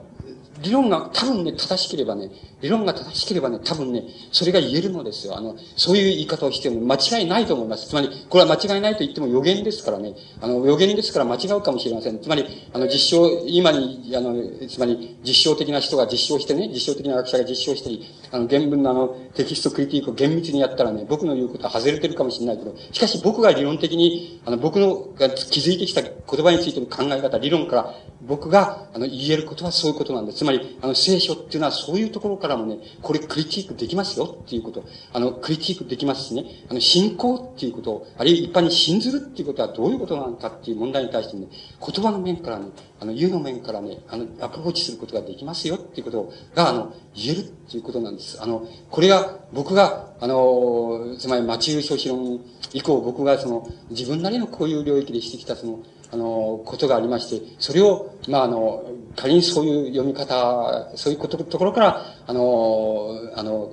[0.63, 2.31] 理論が多分ね、正しければね、
[2.61, 4.03] 理論が正しければね、多分ね、
[4.33, 5.37] それが言えるのですよ。
[5.37, 7.89] あの、そういう言い方をしても間違いないと思います。
[7.89, 10.15] つまり、これは間違いないと言っても予言ですからね。
[10.41, 12.19] あの、予言ですから間違うかもしれません。
[12.19, 14.35] つまり、あの、実証、今に、あの、
[14.69, 26.13] つまり、実証的な人が実証してね、実証的な学者が実証したり、あの、原文のあの、テキストクリティックを厳密にやったらね、僕の言うことは外れてるかもしれないけど、しかし僕が理論的に、あの、僕のが気づいてきた言
[26.45, 30.39] 葉についての考え方、理論から、僕が、あの、言えることはそういうことなんです。
[30.39, 34.85] つまり、あの、聖書っていうのはそういうところからもね、これクリティックできますよっていうこと。
[35.13, 41.47] あの、クリティックできますしね、あの、信仰っていうこと、あるいは一般に信ずるっていうことはどういうことなのかっていう問題に対してね、
[41.81, 42.67] 言葉の面からね、
[43.01, 48.43] あの、言うの面からね、あの、アプローチすることができますよっていうことが、あの、言えるっていうことなんです。
[48.43, 52.41] あの、これが、僕が、あの、つまり、町優勝史論
[52.73, 55.81] 以降、僕がその、自分なりのこういう領域でしてきたその、
[56.11, 58.85] あの、ことがありまして、それを、まあ、あの、
[59.15, 63.73] 仮にそういう読み方、そういうこと、ところから、あの、あの、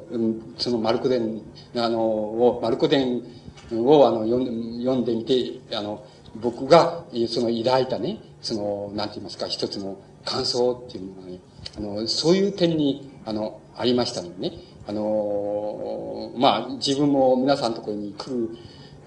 [0.57, 1.41] そのマルコ伝、
[1.75, 3.23] あの、を、マルコ伝
[3.71, 6.03] を、あの、読ん読んでみて、あの、
[6.41, 11.39] 僕が、その抱いたね、その、なんて言いますか、一つの感想っていうのがね、
[11.77, 14.57] あの、そういう点に、あの、ありましたのでね、
[14.87, 18.57] あの、まあ、自分も皆さんのところに来る、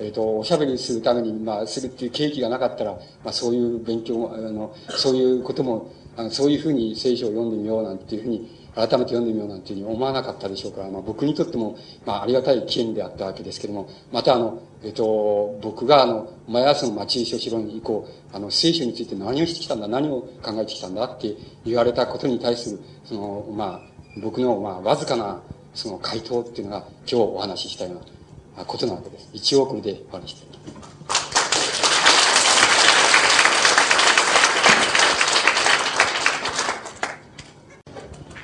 [0.01, 2.93] えっ、ー、と、おしゃべりするために、まあ、するっていう契機がなかったら、
[3.25, 21.35] まあ、そういう勉強、あの、そういうことも、あのそういうふうに聖書を読んでみようなんていうふうに、改めて読んでみようなんていうふうに思わなかったでしょうから、まあ、僕にとっても、まあ、ありがたい機縁であったわけですけども、また、あの、えっ、と、僕が、あの、前朝の町書士論に以降、あの、聖書について何をしてきたんだ、何を考えてきたんだって
[21.65, 25.43] 言われたことに対する、その、まあ、僕の、まあ、わずかな、
[25.75, 29.29] その回答っていうのが、今日お話ししたようなことなわけです。
[29.33, 30.59] 一億でお話しています。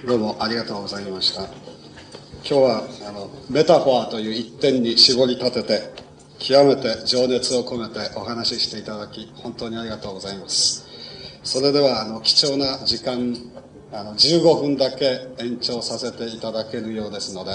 [0.05, 1.45] どうもありがとうございました。
[1.45, 1.53] 今
[2.43, 6.05] 日はあのメタファーという一点に絞り立てて
[6.47, 10.87] 極めて情熱を込めてお話ししていただき本当にありがとうございます。
[11.43, 13.35] それではあの貴重な時間
[13.91, 17.53] あの15分だけ延長させていただけるようですので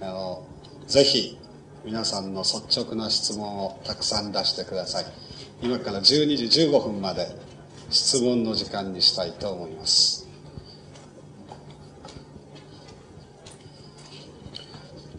[0.00, 0.46] あの
[0.86, 1.38] ぜひ
[1.84, 5.04] 皆さんの率直な質問をたくさん出してください
[5.60, 6.02] 今から12
[6.48, 7.26] 時15分まで
[7.90, 10.26] 質問の時間にしたいと思います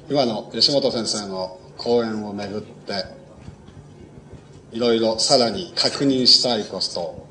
[0.09, 3.05] 今の吉本先生の講演をめぐって
[4.71, 7.27] いろいろさらに確認したいこと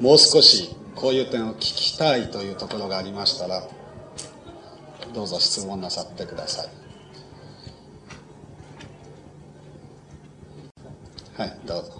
[0.00, 3.62] もう少しこういう点を聞きたいというところがありましたら
[5.12, 6.68] どうぞ質問なさってください。
[11.40, 11.98] はいどうぞ。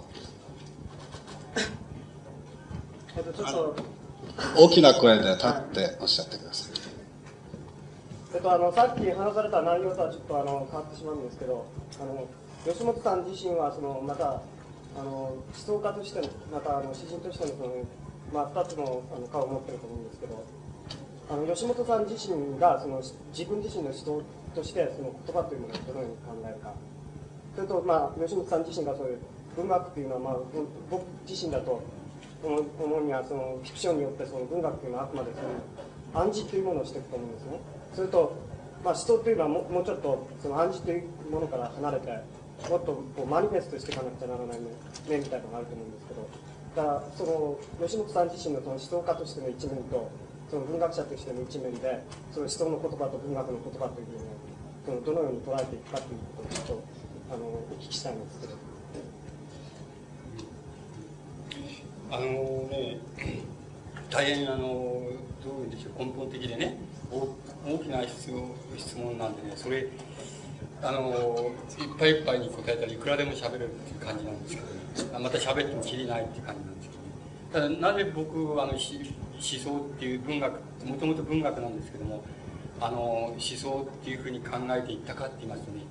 [4.55, 6.88] 大きな声で立っておっしゃってください、え
[8.39, 11.65] っと、あのさっき話された内容とはちょっとあの変わってしまうんですけど
[12.01, 12.27] あの
[12.65, 14.41] 吉本さん自身はそのまた
[14.97, 17.85] あの思想家としてのまたあの詩人としてのその、
[18.33, 20.43] まあ、2つのあの顔を持ってると思うんですけど
[21.29, 24.23] あの吉本さん自身がその自分自身の思想
[24.55, 26.73] としてその言葉というものをどのように考えるか。
[27.55, 29.19] それと、まあ、吉本さん自身がそういう
[29.55, 30.37] 文学っていうのは、まあ、
[30.89, 31.81] 僕自身だと
[32.41, 37.59] 思うにはそのフィクションによってその文学っていうのはあくまでその暗示というものをしていくと思うんですね。
[37.93, 38.35] それと、
[38.83, 42.07] まあ、思想というのはももうちょっとその暗示というものから離れて
[42.69, 44.59] もっとこうマニフェストしていかなくちゃならない
[45.07, 46.29] 面みたいなのがあると思うんですけど
[46.75, 47.57] だからその
[47.87, 50.11] 吉本さん自身のその思想家としての一面と
[50.49, 54.49] その文学者としての一面でその思想の言葉と文学の言葉というのを
[54.85, 56.83] そのどのように捉えていくかということをちょっと
[57.33, 58.69] あのお聞きしたいんですけど。
[62.11, 62.25] あの
[62.71, 62.97] ね、
[64.09, 64.57] 大変あの、
[65.43, 66.75] どういうんでしょう、根本的でね、
[67.11, 67.27] 大
[67.65, 68.31] 大きな質
[68.77, 69.87] 質問なんでね、それ、
[70.81, 76.95] あの、いっぱいいっぱいに答えたらいくらでも喋れるっていう感じなんですけど、ね、また喋ってもきりないっていう感じなんですけ
[77.59, 80.53] ど、ね、ただなぜ僕、あの、思想っていう文学、
[80.85, 82.23] もともと文学なんですけども、
[82.81, 85.81] あの、思想っていうふうに考えていったかって言いますとね、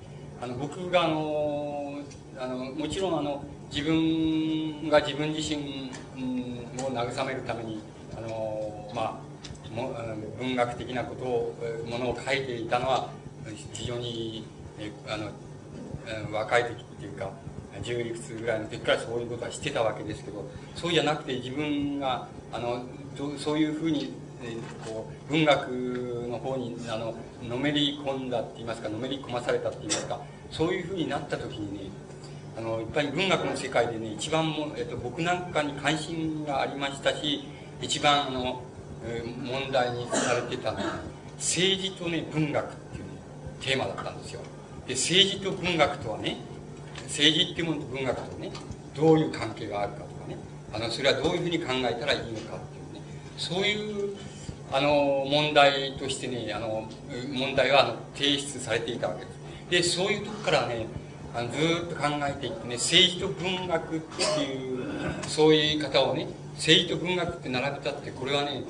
[0.40, 2.00] あの、僕があの、
[2.38, 5.90] あの、もちろんあの、自分が自分自身
[6.82, 7.80] を慰めるために
[8.16, 9.27] あの、まあ、
[9.82, 9.94] も
[10.38, 11.54] 文学的なことを
[11.88, 13.10] ものを書いていたのは
[13.72, 14.44] 非常に
[15.08, 15.30] あの
[16.32, 17.30] 若い時っていうか
[17.82, 22.84] 10いくつぐらいの時からそういうことはしてたわけですけどそうじゃなくて自分があの
[23.38, 24.12] そういうふうに
[24.84, 25.68] こう文学
[26.30, 27.14] の方にあの
[27.48, 31.90] のめり込んだって言いますかのめり込まされたって言いますかそういうふうになった時にね
[32.58, 37.44] あの、いっぱい文学の世界でね、一番も、えっと、僕なんかに関心がありましたし、
[37.80, 38.60] 一番、あの、
[39.42, 41.00] 問題にされてたのは、
[41.36, 43.10] 政治とね、文学っていう、ね、
[43.60, 44.40] テーマだったんですよ。
[44.86, 46.36] で、政治と文学とはね、
[47.04, 48.52] 政治っていうものと文学とね、
[48.94, 50.36] どういう関係があるかとかね、
[50.72, 53.02] あの、それはどういうふうに考えたらいいのかっていうね、
[53.36, 54.16] そういう、
[54.72, 56.88] あの、問題としてね、あの、
[57.32, 59.24] 問題は、あの、提出されていたわけ
[59.70, 59.98] です。
[59.98, 60.86] で、そういうとこからね、
[61.34, 64.84] あのずっと考えていってね政治と文学っていう
[65.28, 68.64] そういう言い方をね政治と文学って並べたってこれはね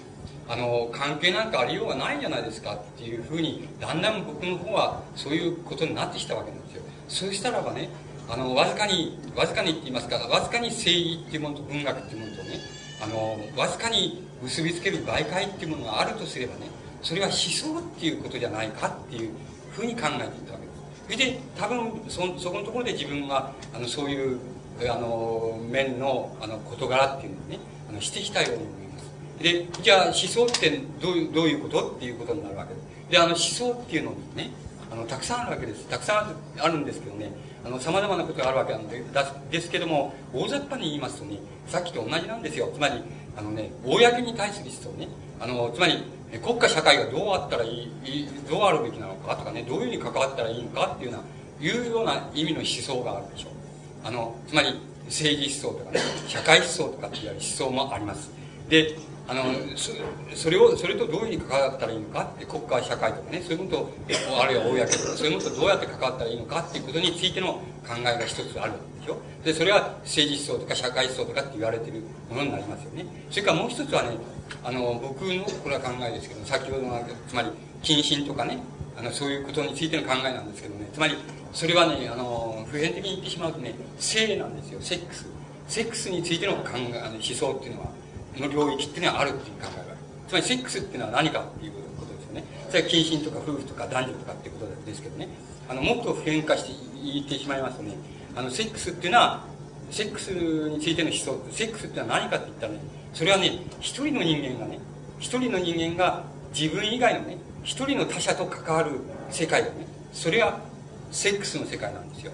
[0.49, 6.83] あの関係なんかありようがないじゃないですかっていうふうにだんだん僕の方はそういうことになってきたわけなんですよ。
[7.09, 7.91] そうしたらばね
[8.31, 12.61] あのわずかにわずかにって言いますかわずかに政治っていうものと文学っていうものとね
[13.03, 16.69] あのわずかに結びつける媒介っていうものがあるとすればね
[17.03, 19.31] それは思想っていうことじゃないかっていう
[19.71, 21.05] ふうに考えていたわけです。
[21.05, 24.39] それで多分そそこのところで自分はあのそういう
[24.91, 27.59] あの面のあの事柄っていうのをね
[27.89, 28.88] あのしてきたように思います。
[29.41, 32.81] でじゃあ思想ってどういうどういうことっていうことになるわけで。
[32.81, 34.51] すであの思想っていうのにね
[34.91, 35.87] あのたくさんあるわけです。
[35.89, 37.31] たくさんあるんですけどね
[37.81, 42.71] さまざまなことがあるわけなんでだですけども大雑把に言いますとねさっきと同じなんですよ。
[42.75, 43.03] つまり
[43.37, 45.09] あのね公に対する思想ね。
[45.41, 46.03] あのつまり
[46.43, 51.25] 国家社会がどうあったらいいどうあるべきなのかとかねどういうふうに関わったらいいのかっていうような
[51.61, 53.53] いうような意味の思想があるでしょう。
[54.05, 58.31] あのつまり政治思想とかね社会思想とかっていう思想もあります。
[58.69, 58.97] で
[59.29, 59.45] あの
[59.77, 59.93] そ
[60.35, 69.19] それをそれとどういうふうに関わったらいいのかって国家社会とかねそういうことあるいは公とかそういうこととどうやって関わったらいいのかっていうことについての考えが一つあるでしょ。
[69.45, 72.01] でそれは政治思想とか社会思想とかって言われてる
[72.31, 73.05] ものになりますよね。
[73.31, 74.17] それからもう一つはね
[74.65, 76.99] あの僕のこれは考えですけど先ほどの
[77.29, 77.49] つまり
[77.83, 78.59] 謹慎とかね
[78.97, 80.89] あのそういうことについての考えなんですけどね。
[80.95, 81.15] つまり
[81.53, 85.27] それはねあの普遍的に言ってしまうとね性なんですよセックス。
[85.69, 87.99] セックスについての考えあの思想っていうのは。
[88.41, 89.97] の領域っていうのはあるっていう考えがある。
[90.29, 92.45] つまりセックスっていうのは何かっていうことですよね。
[92.69, 95.29] それは謹慎とか夫婦とか男女とかっていうことですけどね。
[95.69, 97.95] あのもっと普遍化して言ってしまいますとね。
[98.37, 99.45] あのセックスっていうのは
[99.91, 102.81] セックスについての思想セックスっていうのは何かって言ったらね
[103.15, 104.79] それはね一人の人間がね
[105.19, 106.25] 一人の人間が
[106.55, 109.01] 自分以外のね一人の他者と関わる
[109.31, 109.87] 世界だね。
[110.13, 110.61] それは
[111.11, 112.33] セックスの世界なんですよ。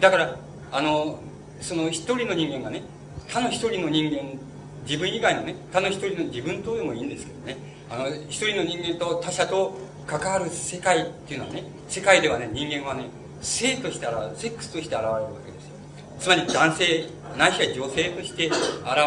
[0.00, 0.36] だから
[0.70, 1.20] あの
[1.60, 2.82] その一人の人間がね
[3.28, 4.38] 他の一人の人間
[4.84, 7.56] 自分以外のね他の一人の自分とでもいいんですけどね。
[7.90, 13.04] あの一人の人間と他者と関わる世界っていうのはね世界ではね人間はね
[13.40, 15.72] 性として現れるセックスとして現れるわけですよ。
[16.18, 17.04] つまり男性
[17.36, 18.56] ないしは女性として現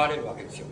[0.10, 0.68] れるわけですよ。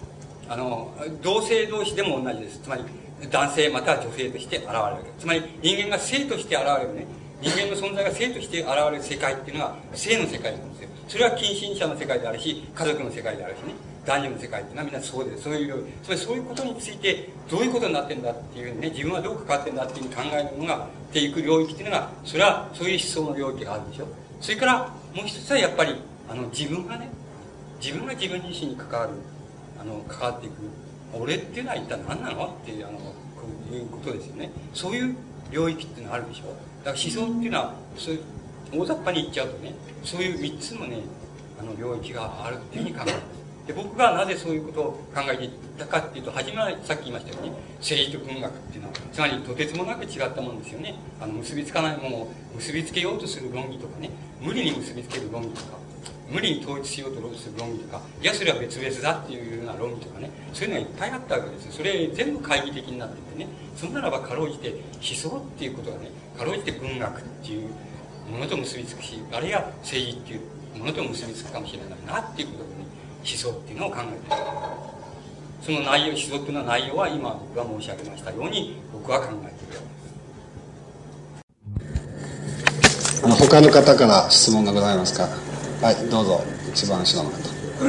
[0.50, 2.60] あの同性同士でも同じです。
[2.60, 2.84] つまり
[3.32, 5.20] 男性または女性として現れるわけです。
[5.22, 7.06] つまり人間が性として現れるね
[7.42, 10.90] 人間の存在が性として現れる世界っていうのは性の世界なんですよ。
[11.08, 13.74] それは近親者の世界であるし家族の世界であるしね。
[14.06, 24.08] 男女の世界っていうのはみんなそうでそういうつまりそういうことについてどういうことになってんだっていうね自分はどう関わってんだっていうふうに考えるのがっていく領域っていうのがそれはそういう思想の領域があるでしょ。
[24.42, 24.80] それから
[25.16, 25.96] もう一つはやっぱり
[26.30, 27.10] あの自分がね
[27.82, 29.14] 自分が自分自身に関わる
[29.80, 30.54] あの関わっていく
[31.14, 32.58] 俺っていうのは一体何なの？
[32.62, 33.04] っていうあのこ
[33.72, 34.52] ういうことですよね。
[34.74, 35.16] そういう
[35.52, 36.48] 領域っていうのがあるでしょ。
[36.84, 38.22] だから思想っていうのはそういう
[38.82, 39.74] 大雑把に言っちゃうとね
[40.04, 40.98] そういう3つのね
[41.60, 43.43] あの領域があるっていうふうに考えます。
[43.68, 50.96] で僕がなぜそういうことを考えていったかっていうと初めはさっき言いましたように政治と文学っていうのはつまりとてつもなく違ったもんですよね。
[51.22, 54.10] あの結びつかないものを結びつけようとする論議とかね。
[54.42, 55.84] 無理に結びつける論議とか
[56.34, 67.70] 無理に統一しようとする論議とか、いや、それは別々だっていうような論議とかね、そういうのがいっぱいあったわけですそれ全部懐疑的になっててね、そんならばかろうじて思想っていうことはね、かろうじて文学っていう
[68.32, 72.83] ものと結びつくし、あるいは政治っていうものと結びつくかもしれないなっていうことでね、
[73.24, 74.42] 思想っていうのを考えてる。
[75.64, 79.82] その内容、思想っていうのは内容は今僕が申し上げましたように僕は考えている。
[83.24, 85.24] あの他の方から質問がございますか？
[85.82, 85.96] はい。
[86.10, 86.44] どうぞ。
[86.74, 87.86] 一番後ろの方私聞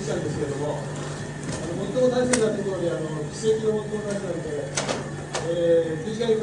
[0.00, 0.88] いたんですけれどもあ
[1.76, 4.48] の最も大切なところであの奇跡の最も大切なので、
[5.52, 6.40] えー、って三日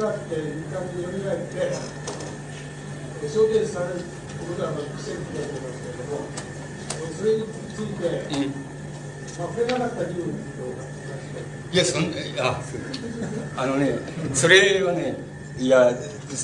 [0.94, 1.74] によみがえって
[3.26, 4.06] 証言される
[4.46, 6.22] ことはまあ奇跡だと思いますけれども
[7.24, 7.42] それに
[7.74, 8.06] ついて、
[8.36, 8.52] うん、
[9.78, 9.86] な
[11.72, 12.60] いやそんあ
[13.56, 13.98] あのね
[14.34, 15.16] それはね
[15.58, 15.90] いや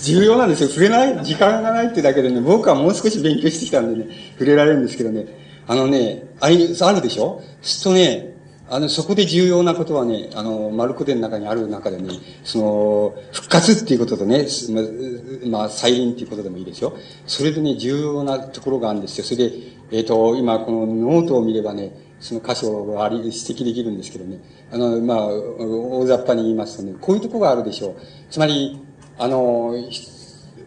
[0.04, 0.68] 重要なんですよ。
[0.68, 5.26] 触れない、時間がないってだけでね、僕はもう少し勉強してきたんでね、触れられるんですけどね、
[5.66, 7.42] あのね、ああるでしょ？
[7.60, 8.34] するとね、
[8.72, 12.10] あの、そこで重要なことはね、あの、マルコ伝の中にある中でね、
[12.44, 14.46] その、復活っていうこととね、
[15.50, 16.96] まあ、再臨っていうことでもいいですよ。
[17.26, 19.24] それでね、重要なところがあるんですよ。
[19.24, 19.56] それで、
[19.90, 24.38] えっ、ー、と、今、このノートを見ればね、その箇所があり、指摘できるんですけどね、
[24.70, 27.96] あの、まあ、大雑把に言いますとね、こういうとこがあるでしょう。
[28.30, 28.80] つまり、
[29.18, 29.74] あの、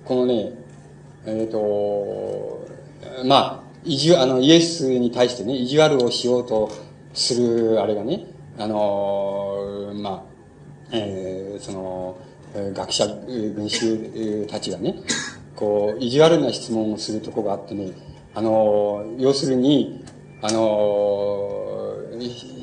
[0.03, 0.51] このね、
[1.25, 2.67] えっ、ー、と、
[3.23, 6.69] まあ、意地、あの、イエスに対してね、意地悪をしようと
[7.13, 8.25] する、あれがね、
[8.57, 10.23] あの、まあ、
[10.91, 12.17] えー、その、
[12.73, 14.95] 学者、群衆たちがね、
[15.55, 17.91] こう、意地悪な質問をするとこがあってね、
[18.35, 20.03] あの、要するに、
[20.41, 21.95] あの、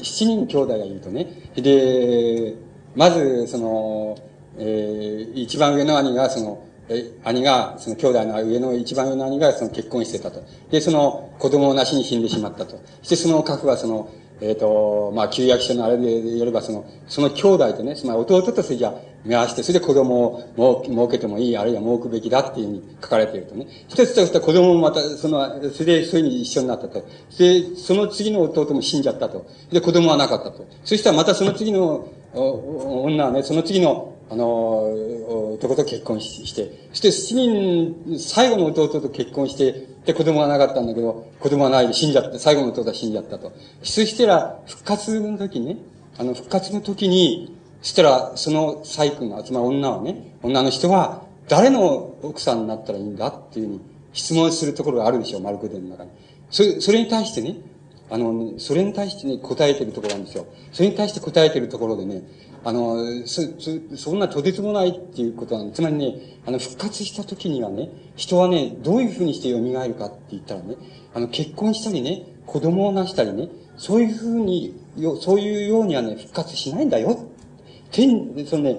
[0.02, 2.54] 七人兄弟がいるとね、で、
[2.94, 4.18] まず、その、
[4.58, 10.42] えー、一番上の兄が、その、え、兄が、その兄弟の上の一番上の兄がその結婚してたと。
[10.70, 12.80] で、その子供をなしに死んでしまったと。
[13.02, 14.10] そしてその核はその、
[14.40, 18.94] えっ、ー、と、まあ、旧約書のあれでやれば、その、その兄弟とね、つまり弟とそれじゃ
[19.24, 23.66] 目合わせて、それで子供を設けてもいい、あるいは設くべきだっていうふうに書かれているとね。
[23.88, 27.04] 一つとした子供もまた、その、それでそういうふうに一緒になったと。
[27.38, 29.46] で、その次の弟も死んじゃったと。
[29.70, 30.66] で、子供はなかったと。
[30.84, 34.86] そしたらまたその次の女はね、その次のあの、
[35.60, 43.52] 男と結婚して、そして七人、最後の弟と結婚して、で、子供がなかったんだけど、子供がないで死んじゃって、最後の弟は死んじゃったと。
[43.82, 45.76] そしたら、復活の時ね、
[46.16, 53.80] あの、復活の時に、そしたら、その細君が、つまり女はね、女の人は、誰の奥さんになったらいいんだっていうふうに
[54.14, 56.10] 質問するところがあるでしょう、マルコ伝の中に。
[56.50, 57.56] それ、それに対してね、
[58.08, 60.46] あの、それに対してね、答えてるところなんですよ。
[60.72, 62.22] それに対して答えてるところでね、
[62.64, 66.14] あの、そ、そ、そんなとてつもないっていうことなんつまりね、
[66.46, 70.76] あの、復活した時にはね、人はね、どういうふうにして蘇るかって言ったらね、
[71.14, 77.18] あの、結婚したりね、子供をなしたりね、そういうふうに、よそういうようにはね、復活しないんだよ。
[77.90, 78.76] 天、そのね、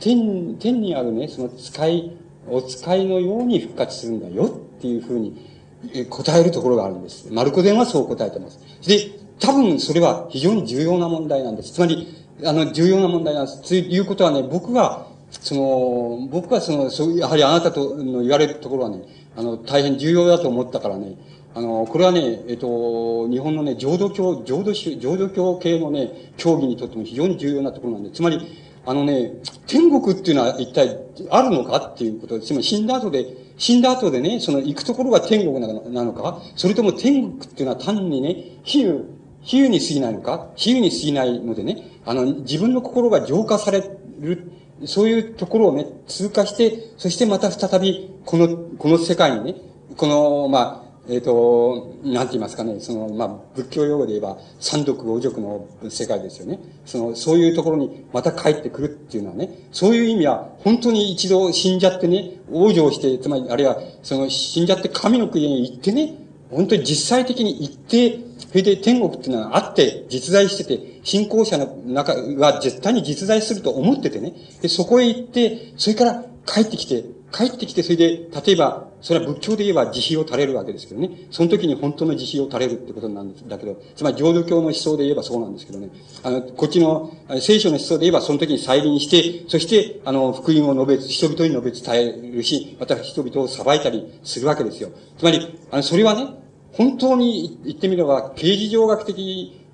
[0.00, 2.16] 天、天にあるね、その使い、
[2.48, 5.36] お使いのように復活するんだよっていうふうに
[6.08, 7.28] 答えるところがあるんです。
[7.30, 8.58] マルコ伝はそう答えてます。
[8.86, 11.72] で、多分それは非常に重要な問題なんです。
[11.72, 12.06] つまり、
[12.44, 13.62] あの、重要な問題なんです。
[13.62, 19.02] ということはね、僕は、その、僕はその、そうやはりあなたとの言われるところはね、
[19.36, 21.16] あの、大変重要だと思ったからね、
[21.54, 28.40] あの、これはね、えっと、日本のね、浄土教、浄土宗、浄土教系のね、教義にとっても非常に重要なところなんで、つまり、
[28.84, 29.32] あのね、
[29.66, 30.98] 天国っていうのは一体
[31.30, 33.26] あるのかっていうことです、つまり死んだ後で、
[33.58, 39.04] 死んだ後でね、その行くところが天国なのか、それとも天国っていうのは単にね、比喩、
[39.44, 40.50] 比喩に過ぎないのか？
[40.56, 43.82] 比喩に過ぎないのでね、あの、自分の心が浄化され
[44.20, 44.50] る、
[44.86, 49.54] そういうところをね、通過して、そしてまた再び、この、この世界にね、
[49.96, 56.60] この、まあ、えっ、ー、と、なんて言いますかね、その、まあ、仏教用語で言えば、三毒五辱の世界ですよね。
[56.86, 66.14] その、そういうところにまた帰ってくるっていうのはね、そういう意味は、本当に一度死んじゃってね、往生して、つまり、あるいは、その、死んじゃって神の国に行ってね、
[66.50, 68.20] 本当に実際的に行って、
[68.52, 74.34] それで天国っていうのはあって、実在してて、信仰者の中が絶対に実在すると思っててね。
[74.60, 81.10] で、そこへ行って、それから帰ってきて、帰ってきて、それで、例えば、それは仏教で言えば慈悲を垂れるわけですけどね。
[81.30, 83.48] その時に本当の慈悲を垂れるってことなんです。
[83.48, 85.88] だけど、つまり浄土教の思想で言えばそうなんですけどね。
[86.22, 87.10] あの、こっちの
[87.40, 94.90] 聖書の思想で言えばその時に再臨して、そして、あの、福音を述べ、人々に述べ伝えるし、また人々を裁いたりするわけですよ。
[95.18, 96.26] つまり、あの、それはね、
[96.72, 99.18] 本当に言ってみれば、刑事上学的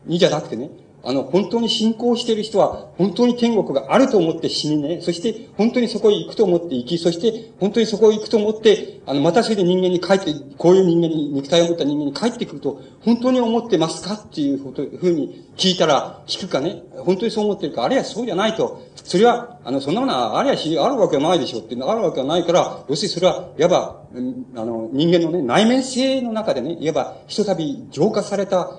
[0.04, 0.70] にじゃなくてね、
[1.04, 21.86] あの、本当に信仰している人は、本当に天国があると思って死にね、そして本当にそこへ行くと思って行き、そして本当にそこへ行くと思って、あの、またそれで人間に帰って、こういう人間に、肉体を持った人間に帰ってくると、本当に思ってますかっていう、ふうに聞いたら、聞くかね、本当にそう思ってるか、あるいはそうじゃないと、それは、あの、そんなものは、あるいはし、あるわけはないでしょうっていうの。
[21.86, 24.02] が、あるわけはないから、要するにそれは、いわば、
[24.56, 28.70] あの、人間のね、内面性の中でね、いわば、ひとたび浄化された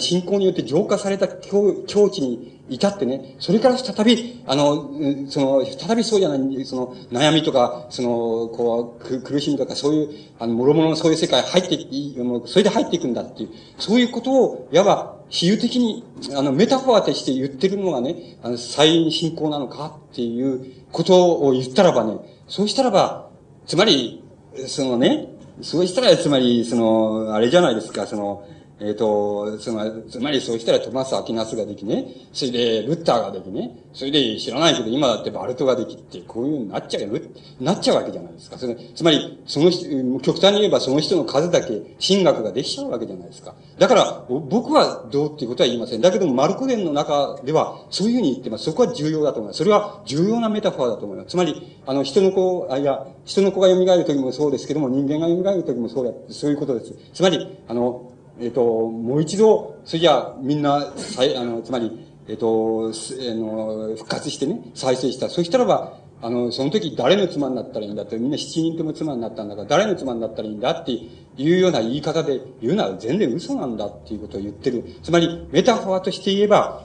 [0.00, 4.90] 信仰によって浄化された境境地に至ってね、それから再び、あの、
[5.28, 8.08] その、再びそうじゃない、その、悩みとか、その、
[8.48, 10.08] こう、苦しみとか、そういう、
[10.38, 12.16] あの、諸々のそういう世界入ってい、
[12.46, 16.04] それで入っていくんだっていう、そういうことを、いわば、比喩的に、
[16.36, 23.30] あの、メタファーとして言ってるのがね、あの、再臨信仰なのかっていうことを言ったらばね、そうしたらば、
[23.66, 24.22] つまり、
[24.66, 25.28] そのね、
[25.62, 28.44] そうしたら、つまり、その、あれじゃないですか、その、
[28.80, 38.56] えっ、ー、と、つまり、つまりそうしたらトマス・アキナスができね、それでルッターができね、それで知らないけど今だってバルトができって、こういうなっちゃう、なっちゃうわけじゃないですか。
[38.56, 39.84] それつまり、その人、
[40.20, 43.54] 極端に言えばその人の数だけ進学ができちゃうわけじゃないですか。
[43.78, 46.00] だから、僕はどうっていうことは言いません。
[46.00, 48.64] だけども、マルコ伝の中では、そういうふうに言ってます。
[48.64, 49.58] そこは重要だと思います。
[49.58, 51.30] それは重要なメタファーだと思います。
[51.30, 56.94] つまり、あの、人の子、あ、いや、人の子が蘇る時もそうですけども、人間が蘇る時もそうだ、そういうことです。
[57.12, 58.09] つまり、あの、
[58.40, 65.28] えっ、と、もう一度、それじゃみんな、あの、つまり、えっ、ー、と、あの、復活してね、再生した。
[65.28, 71.06] そしたらば、あの、その時誰の妻になったらいいんだって、みんな七人とも妻になったんだから、誰の妻になったらいいんだってい
[71.38, 74.84] うような言い方で言うのは全然嘘なんだっていうことを言ってる。
[75.02, 76.84] つまり、メタファーとして言えば、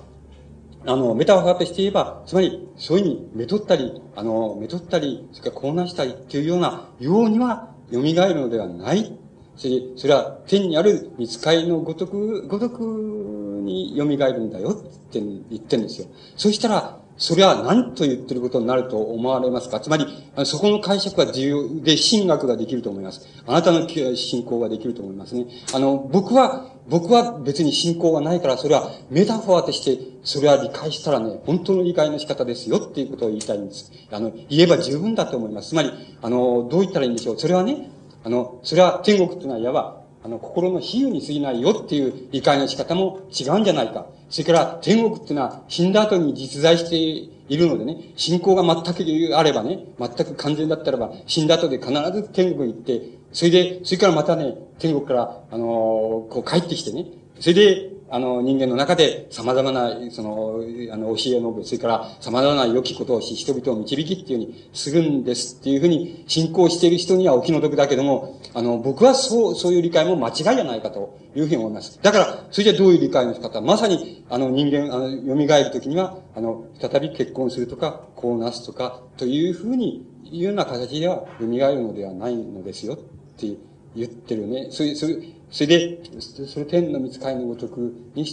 [0.86, 9.18] あの、メタファーとして言えば、つまり、そういうふうに、めとったり、あの、めとったり、それからこうなしたりっていうような、ようには、蘇るのではない
[9.58, 14.74] それそれは天にある見つかりのごとく、ごとくに蘇るんだよっ
[15.12, 16.08] て言ってるんですよ。
[16.36, 19.80] そしたら、それは何と言ってることになると思われますか？
[19.80, 20.06] つまり、
[20.44, 23.26] そこの解釈は重要で、神学ができると思います。
[23.48, 25.46] あなたの信仰ができると思いますね。
[25.74, 33.94] あの、僕は、僕は別に信仰がないから、それはメタファーとして、それは理解したらね、本当の理解の仕方ですよっていうことを言いたいんです。
[34.12, 35.70] あの、言えば十分だと思います。
[35.70, 35.92] つまり、
[36.22, 37.40] あの、どう言ったらいいんでしょう？
[37.40, 37.92] それはね、
[38.26, 44.08] あの、それは天国っていうのは、いわば、あの、心の比喩に過ぎないよっていう理解の仕方も違うんじゃないか。
[44.32, 57.06] それから天国っていうのは死んだ後に実在しているのでね、信仰が全くあればね、全く完全だったらば、死んだ後で必ず天国に行って、それで、それからまたね、天国から、あのー、こう帰ってきてね、
[57.40, 60.60] それで、あの、人間の中で様々な、その、
[60.92, 72.00] あの、教えを述べ、それから様々な良きことをし、人々を導きっていうふうにするんですっていうふうに信仰している人にはお気の毒だけども、あの、僕はそう、そういう理解も間違いじゃないかというふうに思います。
[72.02, 81.50] だから、それじゃどういう理解の仕方まさに、あの、人間、あの、蘇るときには、あの、再び結婚するとか、こうなすとか、というふうに、いうような形では蘇る
[81.82, 82.98] のではないのですよっ
[83.38, 83.56] て
[83.96, 84.68] 言ってるね。
[84.72, 86.00] そういう、そういう、それで、
[86.48, 88.26] それ天の見つかりのごとくに、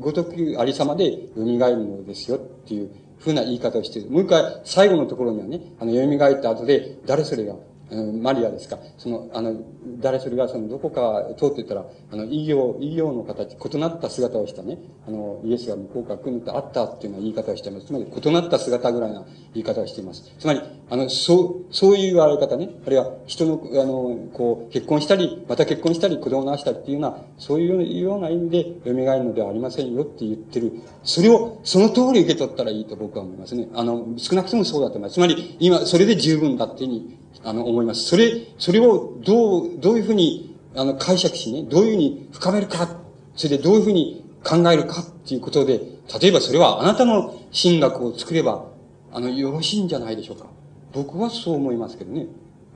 [0.00, 4.10] ごとくありさまで蘇るのですよっていうふうな言い方をしている。
[4.10, 7.54] もう一回、最後のところにはね、あの、蘇った後で、誰それが
[7.90, 8.78] マリアですか。
[8.98, 9.56] その、あの、
[10.00, 17.86] 誰それがそのどこか通っていったら、あの、異形、異形の形、異なった姿をしたね、あの、イエスが向こうから来るとあったっていうような言い方をしています。
[17.86, 19.24] つまり、異なった姿ぐらいな
[19.54, 20.30] 言い方をしています。
[20.38, 20.60] つまり、
[20.90, 30.72] あの、そう、そういう言われ方ね、あるいは人の、あの、こう、結婚したり、また結婚したり、子供をなしたりっていうような、そういうような意味で蘇るのではありませんよって言ってる。
[31.04, 33.68] それを、その通り受け取ったらいいと僕は思いますね。
[33.74, 35.14] あの、少なくともそうだと思います。
[35.14, 38.04] つまり、今、それで十分だっていうふうにあの、思います。
[38.04, 42.88] それ、それをどう、どういうふうに、あの、解釈しね、どういうふうに深めるか、
[43.36, 45.80] それでどういうふうに考えるかっていうことで、
[46.20, 48.66] 例えばそれはあなたの神学を作れば、
[49.12, 50.46] あの、よろしいんじゃないでしょうか。
[50.92, 52.26] 僕はそう思いますけどね。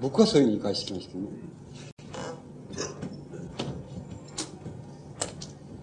[0.01, 1.31] 僕はそういうふうに理解してきましたけどね。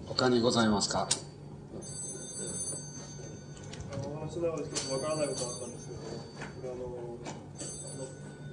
[0.07, 1.07] 他にございますか？
[3.93, 5.93] お話の中でちょっとわからないことがあったんですけ
[6.67, 6.98] ど、あの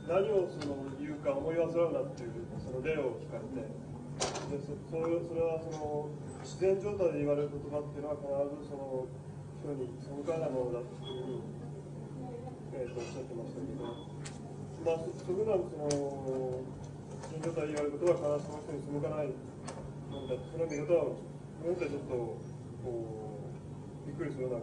[0.07, 6.07] 何をその言うか思い煩うなっていうその例を聞かれてでそそれそれはその
[6.47, 9.11] 自然状態で言われる言葉っていうのは必ずその
[9.67, 11.43] 人に背かないものだっていうふうに、
[12.79, 16.63] えー、とおっしゃってましたけど、まあ、そういうのその
[17.27, 22.39] 自然状態で言われることは必ずその人に背かないものだその見方はその人はちょっとこ
[22.87, 24.63] うびっくりするよう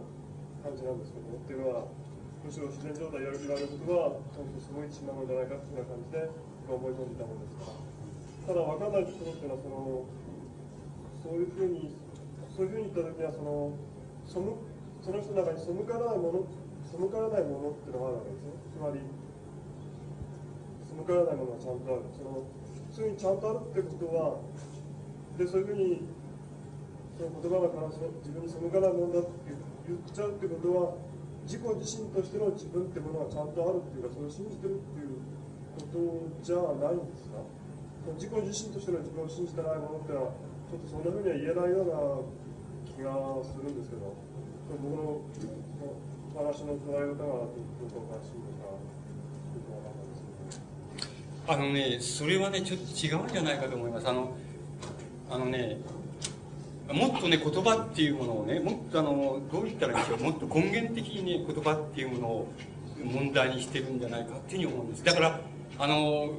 [0.64, 2.03] 感じなんですけどっていうのは。
[2.44, 6.28] むしろ自然状態やる言われることは、本当すごい一致なのじゃないかというような感じで、
[6.68, 8.52] 思い込んでいたものですから。
[8.52, 10.04] ただ、分からないところっていうのは、その、
[11.24, 11.96] そういうふうに、
[12.52, 13.72] そういうふうに言ったときには、その、
[14.24, 14.40] 背
[15.04, 16.48] その人の中に背からないもの
[16.88, 19.00] 背からないものっていうのがあるわけですねつまり
[20.88, 22.40] 背からないものがちゃんとあるその
[22.88, 24.40] 普通にちゃんとあるってことは
[25.36, 26.08] でそういうふうに
[27.20, 29.28] その言葉がから自分に背かないものだって
[29.84, 30.96] 言っちゃうってことは
[31.44, 35.20] 自己自身としての自分ってものがちゃんとあるっていうかそれを信じてるっていう
[35.76, 37.38] ことじゃないんですか？
[38.16, 40.36] 自己自身としての自分を信じてないものってのは
[40.68, 42.20] ちょっとそんなふうには言えないような
[42.88, 43.12] 気が
[43.44, 44.12] するんですけど
[44.68, 45.20] 僕の
[46.36, 48.76] 話の捉え方がどうかおかしいのか
[51.46, 54.08] あのね、それはね、ちょっと違うんじゃないかと思います。
[54.08, 54.34] あの、
[55.30, 55.76] あのね、
[56.92, 62.48] もっとね、言葉っていうものをね、もっとあの、どう言ったらいいんでしょう、もっと根源的にね、言葉っていうものを
[63.02, 65.04] 問題にしてるんじゃないかっていうふうに思うんです。
[65.04, 65.40] だから、
[65.78, 66.30] あの、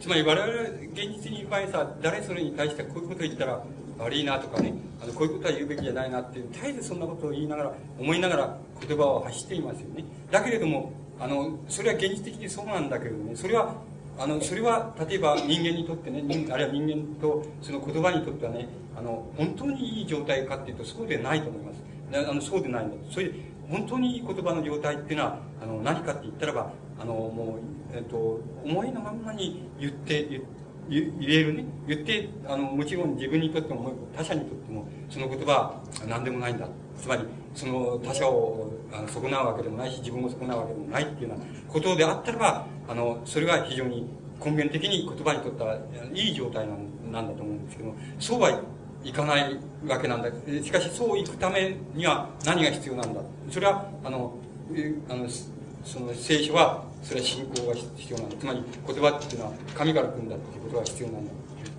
[0.00, 0.52] つまり我々
[0.92, 3.62] 現実にいる場合さ、誰それに対してこういうことを言ったら
[3.98, 10.04] 悪いなとかね、あのこういうことは言うべきじゃないなっていう、絶えずそんなことを言いながら、思いながら言葉を発していますよね。
[10.30, 13.74] だけれども、あの、それは現実的にそうなんだけれどね、それは
[14.18, 21.82] あのそれは例えば人間にとってねあるいは人間とその言葉にとってはねあの本当にいい状態かっていうとそうでないと思います。
[22.12, 23.34] あのそうでないんだそれで
[23.70, 27.58] 本当にいい言葉の状態っていうのはあの何かって言ったらばあのも
[27.92, 30.42] う、えっと、思いのまんまに言って言
[30.88, 31.64] 言えるね。
[31.86, 36.66] 言ってあのもちろん自分にとっても他者にとってもその言葉は何でもないんだ。
[36.98, 37.22] つまり
[37.58, 44.08] その他者をあの損なうわけでもないし自分を損なうわけでもないっていうようなことであったらばあのそれは非常に
[44.40, 45.76] 根源的に言葉にとっては
[46.14, 46.68] いい状態
[47.10, 48.62] なんだと思うんですけどそうは
[49.02, 49.58] いかない
[49.88, 50.30] わけなんだ
[50.62, 53.20] しかしそういくためには何が必要なんだ
[53.50, 54.34] それはあの
[55.10, 55.26] あの
[55.84, 61.32] その聖書はそれは信仰が必要なんだつまり言葉っていうのは神から来るんだっていうことが必要なんだ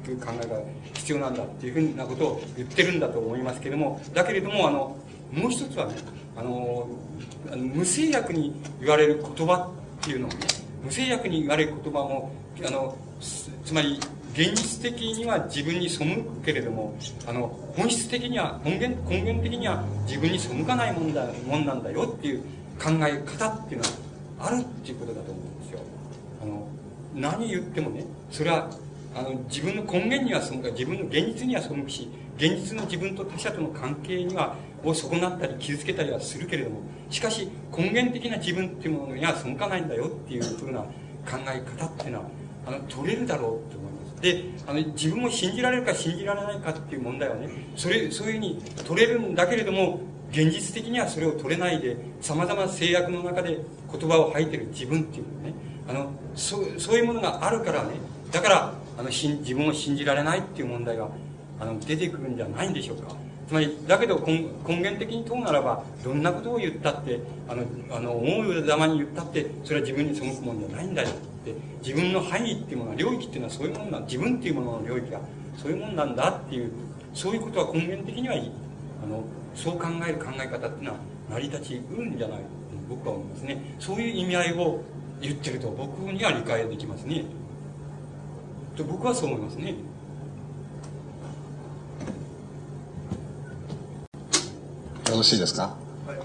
[0.03, 0.61] という考えが
[0.93, 4.97] 必要なんだっていうふうなことを言ってるんだと思いますけれどもだけれどもあの
[5.31, 5.95] もう一つはね
[6.35, 6.87] あの
[7.55, 10.39] 無制約に言われる言葉っていうのはね
[10.83, 12.31] 無制約に言われる言葉も
[12.65, 13.99] あのつまり
[14.33, 16.95] 現実的には自分に背くけれども
[17.27, 22.41] あの本質的には根源根源的には自分に背かないもんだもんなんだよっていう
[22.81, 23.93] 考え方っていうのは
[24.39, 25.79] あるっていうことだと思うんですよ。
[26.41, 26.67] あの
[27.15, 28.69] 何言ってもねそれは
[29.15, 32.07] あの自分の根源には背く自分の現実には背くし
[32.37, 42.25] 現実の自分と他者との関係にはを損なったり傷つけたりはするけれどもしかし根源的な自分っていうものには背かないんだよっていうふうな考え方っていうのは
[42.67, 44.21] あの取れるだろうと思います。
[44.21, 50.01] であの自分を信じられるか信じられないかっていう問題はねそれそういうふうに取れるんだけれども
[50.31, 53.59] 現実的にはそれを取れないでさまざま制約の中で
[53.91, 55.53] 言葉を吐いてる自分っていうのね
[55.87, 57.91] あのそそういうものがあるからね
[58.31, 61.09] だからあの自分を信じられないっていう問題が
[61.59, 63.15] あの出てくるんじゃないんでしょうか。
[63.49, 71.11] つまりだけど根源的に問うならばどんなことを言ったってあのあの思うざまに言ったってそれは自分に背くもんじゃないんだよっ
[71.43, 71.55] て。
[71.81, 75.19] 自分の範囲っていうものは領域っていうのはそういうものなん自分っていうものの領域が
[75.57, 76.71] そういうもんなんだっていう
[77.15, 78.51] そういうことは根源的にはいい。
[79.03, 79.23] あの
[79.55, 80.97] そう考える考え方っていうのは
[81.31, 82.39] 成り立ちうるんじゃない
[82.87, 83.75] 僕は思いますね。
[83.79, 84.81] そういう意味合いを
[85.21, 87.23] 言ってると僕には理解できますね。
[88.77, 89.73] と僕はそう思いますね。
[95.09, 95.75] よろしいですか、
[96.05, 96.17] はい、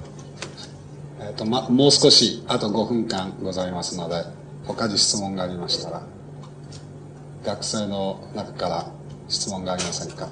[1.21, 4.23] えーとま、もう少しあと5分間ございますので
[4.67, 6.03] 他に質問がありましたら
[7.45, 8.93] 学生の中から
[9.29, 10.29] 質問がありませんか？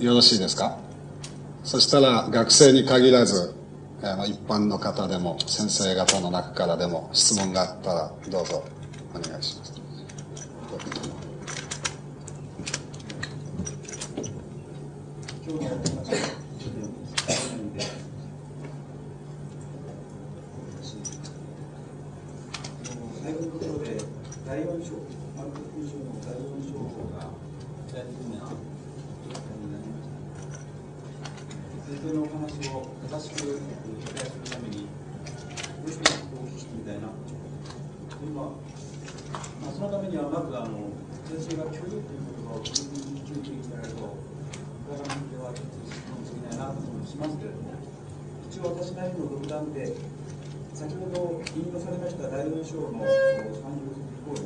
[0.00, 0.78] よろしいですか？
[1.64, 3.54] そしたら学生に限らず
[4.02, 8.64] あの一般の方でも先生方の中からでも質問があったらどうぞ
[9.14, 9.73] お願いします。
[15.54, 17.38] 第4章、マ
[23.70, 23.86] ル
[24.44, 24.90] 第4章、
[25.36, 26.63] 韓国ョンの第4章。
[52.64, 53.04] 省の
[53.60, 54.40] 産業設備工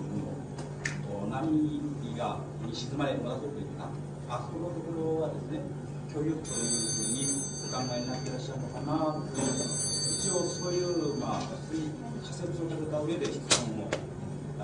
[1.23, 1.81] の波
[2.19, 3.89] がに沈まれ戻るというか
[4.28, 5.62] あそこのところはですね
[6.11, 7.31] 共有というふうに
[7.70, 13.39] お考えになっていらっしゃるのかなと一応そういう、まあ、仮説を立てた上で質
[13.70, 13.90] 問を、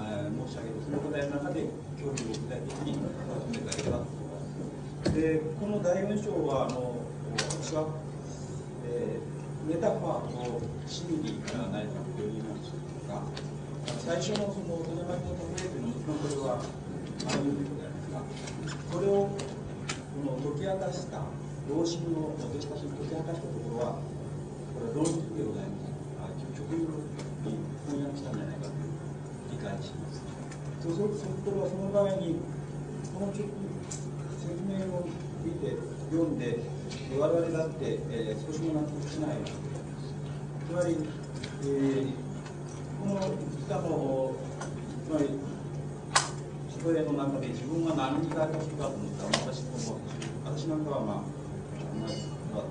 [0.02, 3.06] えー、申し上げてその答えの中で協議を具体的に進
[3.54, 5.14] めていただければと思います。
[5.14, 7.06] でこの第務省はあの
[7.38, 7.86] 私は、
[8.90, 12.04] えー、メタファーと心理から成り立
[12.42, 13.22] ますが
[14.02, 18.18] 最初のそのお手玉の例えというのはもちろんこれはあいうことでありますが
[18.90, 19.38] これをこ
[20.24, 21.22] の解き明かした
[21.68, 24.02] 同心の私たちに解き明かしたところは
[24.74, 25.94] これは論理でございます
[26.58, 26.90] 極有
[27.46, 28.98] に翻訳したんじゃないかという
[29.54, 30.22] 理解します
[30.82, 32.36] そうするとそれはその場合に
[33.14, 33.46] この説
[34.66, 35.06] 明を
[35.44, 35.78] 見て
[36.10, 36.58] 読んで
[37.18, 40.12] 我々だって、えー、少しも納得しないわけです
[40.68, 40.98] つまり、
[41.62, 42.23] えー
[43.04, 44.34] この2日の
[45.04, 45.28] つまり
[46.72, 50.00] それの中で自分が何に対応するかと思ったら私も
[50.44, 51.16] 私なんかはまあ、
[52.52, 52.64] まあ、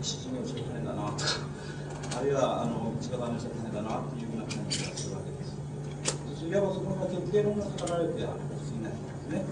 [0.00, 9.42] 詩人に教えたんだなとかあるいはあの内側の教えたんだなというような感じがするわけですいわばそこが決定論が語られてあるかもしれないですね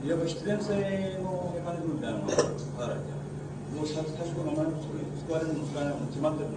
[0.00, 0.72] いわば必然性
[1.20, 2.40] のメカニズムみたいなのが語
[2.80, 3.24] られてある
[3.76, 6.56] もう最初から何も救われるの救われないの決まってる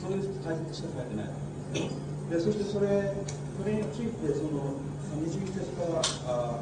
[0.00, 1.36] それで解説しか書いてないわ
[1.76, 3.14] けですでそしてそれ
[3.56, 4.74] それについてその
[5.22, 6.58] 21節からあ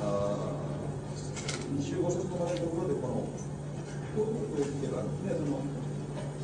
[0.00, 0.52] あ
[1.80, 5.64] 25節とかのところでこのこういう言ってるわけですねその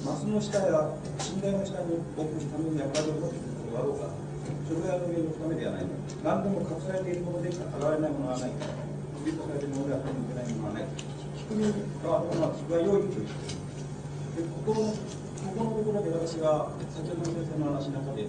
[0.00, 0.96] マスの下や
[1.36, 4.08] 寝台の下に置くためには体を持ってることがあろうか
[4.64, 5.84] それが上に置くためではない
[6.24, 8.50] 何でも隠されているものでしか現れないものはない
[9.20, 10.88] 首とされているものでは抜けないものはない
[11.36, 14.96] 低みがあるものはそれは良いというで心の
[15.50, 18.26] ここのところで私が先ほどの先生の話の中で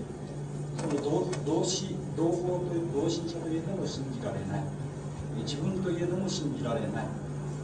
[0.78, 4.64] その同同志同胞という同心者といえども信じられない。
[5.46, 7.06] 自分といえども信じられない。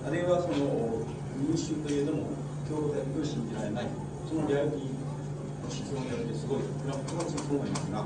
[0.05, 1.03] あるいはその
[1.35, 2.29] 民衆といえども
[2.69, 3.88] 共同体と信じられない。
[4.29, 8.05] そのリアリティの質問によってすごいこれは僕はそう思いますが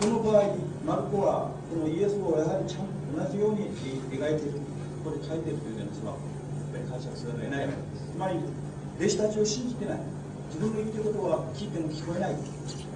[0.00, 0.56] この場合
[0.86, 3.68] マルコはこのイエスをやはりちゃんと同じように
[4.08, 4.58] 描いている
[5.04, 8.08] ここで書いているという点ではやっぱり解釈せざるを得ないわけです。
[8.10, 8.38] つまり
[8.98, 10.00] 弟子たちを信じてない。
[10.50, 12.36] 自分の言ってることは聞いても聞こえない。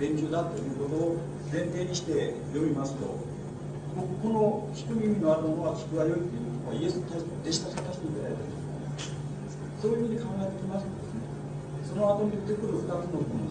[0.00, 1.16] 連中だということを
[1.52, 8.42] 前提にして読みますとこの聞く耳のあるものは聞くがよいというのはイエスに対して弟子たちに対して言われた
[9.80, 11.22] そういうふうに考えてきますとですね。
[11.86, 13.46] その後に出てくる2つのこの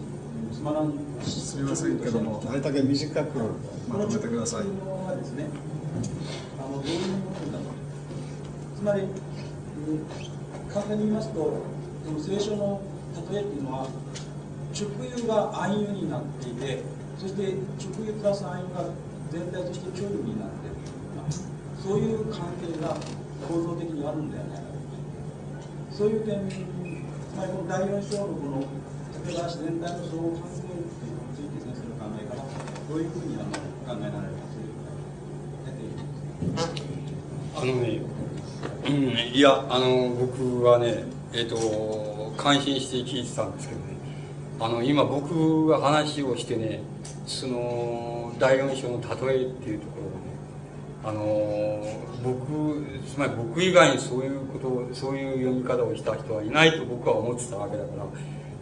[0.52, 0.92] つまらん
[1.24, 1.56] す。
[1.56, 3.38] みませんけどもなるだけ短く
[3.88, 4.64] まとめてください。
[4.64, 5.48] このはですね
[6.60, 7.72] あのどういうものだと。
[8.76, 9.08] つまり
[10.68, 11.64] 簡単に言いますとこ
[12.12, 12.82] の聖書の
[13.30, 13.88] 例えっていうのは
[14.74, 16.82] 直輸が暗喩になっていて
[17.18, 18.90] そして直輸プラス暗喩が
[19.30, 20.76] 全体として共有になっている
[21.82, 22.96] そういう関係が
[23.46, 24.64] 構造的にあるんではないか
[25.90, 28.60] とそういう点つまりこの第4章のこの
[29.26, 32.42] 例えば自然体の相互関係っていうのについて先生の考えから
[32.88, 34.74] どういうふうにあの考えられるかという
[37.56, 38.00] あのね、
[38.86, 43.94] うん、いやあの僕はねえっ、ー、と感心して聞いてたんですけどね。
[44.60, 46.80] あの今僕が話をしてね
[47.26, 50.34] その第四章の例えっていうところでね
[51.04, 58.06] あの僕つまり僕以外にそういうことをそういう読み方をした人はいないと僕は思ってたわけだから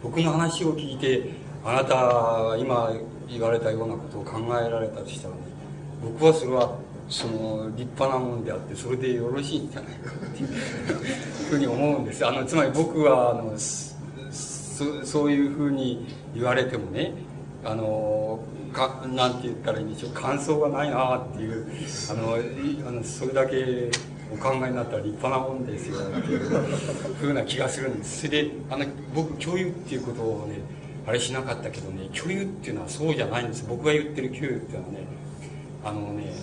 [0.01, 1.29] 僕の話を聞いて
[1.63, 2.91] あなた今
[3.29, 5.41] 言われたようなことを考えられたとしたらね
[6.03, 6.77] 僕はそれは
[7.09, 10.47] その立派なもんであってそれでよろしいんじゃないかっていう
[11.49, 12.25] ふうに思うんです。
[12.27, 17.13] あのつまり僕はあのそそういうふうに言われてもね
[17.63, 18.39] あの
[18.73, 21.67] かなんて言ったらいいんでしょう感想がないなっていう
[22.09, 22.37] あの
[22.87, 23.91] あのそれだけ
[24.33, 26.39] お考えになったら立派なもんですよっていう
[27.19, 28.21] ふうな気がするんです。
[28.25, 30.55] それであの僕共有っていうことをね
[31.05, 33.65] あれしなかったけどね共有っていうのはそうじゃないんです。
[33.69, 34.99] 僕が言ってる共有っていうのはね
[35.85, 36.33] あのね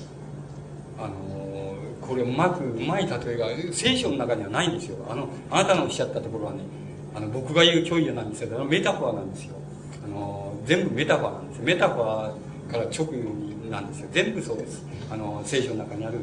[1.01, 4.97] あのこれうまくうまい例えが聖書の中にはないんですよ。
[5.09, 6.59] あのあなたのおっしゃったところはね
[7.15, 8.65] あの僕が言う教義なんですよ。
[8.65, 9.55] メタファーなんですよ。
[10.05, 13.07] あの全部メタファーなんですメタファーから直
[13.71, 14.09] なんですよ。
[14.13, 14.85] 全部そうです。
[15.11, 16.19] あの聖書の中にある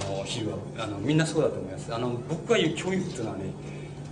[0.00, 0.58] あの比喩は。
[0.78, 1.94] あのみんなそうだと思います。
[1.94, 3.44] あの僕が言う教育っていうのはね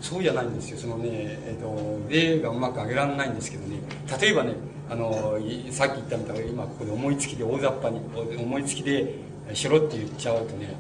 [0.01, 0.79] そうじゃないんですよ。
[0.79, 3.77] そのね、えっと、例がうまく挙げられないんですけどね。
[4.21, 4.55] 例えばね
[4.91, 5.39] あの
[5.71, 8.01] さっき言ったみたいに今ここで思いつきで大雑把に
[8.37, 9.15] 思いつきで
[9.55, 10.75] しろって言っちゃうとね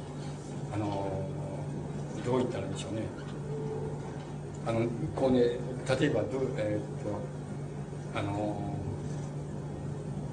[0.73, 1.11] あの
[2.24, 3.03] どう言ったらいいんでしょうね。
[4.66, 4.86] あの
[5.16, 8.77] こうね例えばどうえー、っとあの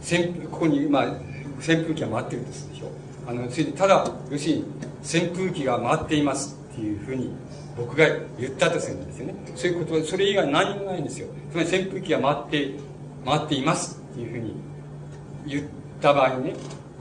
[0.01, 1.03] 扇ここにまあ
[1.57, 2.91] 扇風機が回ってるんですでしょ。
[3.27, 4.65] あのそれでただ要するに
[5.03, 7.31] 扇風機が回っていますっていうふうに
[7.75, 8.05] 僕が
[8.39, 9.35] 言ったとするんですよね。
[9.55, 11.27] そういうことはそれ以外何もないんですよ。
[11.51, 12.79] つまり扇風機が回って
[13.25, 14.53] 回っていますっていうふうに
[15.45, 15.63] 言っ
[16.01, 16.53] た場合にね、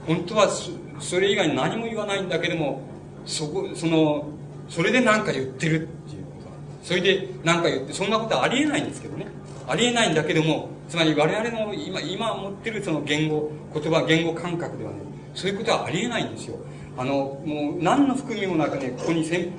[0.07, 2.81] 本当はそそれ以外に何も言わないんだけども、
[3.25, 4.27] そこ、その、
[4.67, 6.49] それで何か言ってるっていうこと
[6.83, 9.27] それで何か言って、そんなことはありえないんですけどね。
[9.67, 14.97] ありえないんだけども、つまり我々の今、今持ってるその言語、言葉、言語感覚ではね、
[15.35, 16.57] そういうことはありえないんですよ。
[16.97, 19.51] あの、もう何の含みもなくね、ここに扇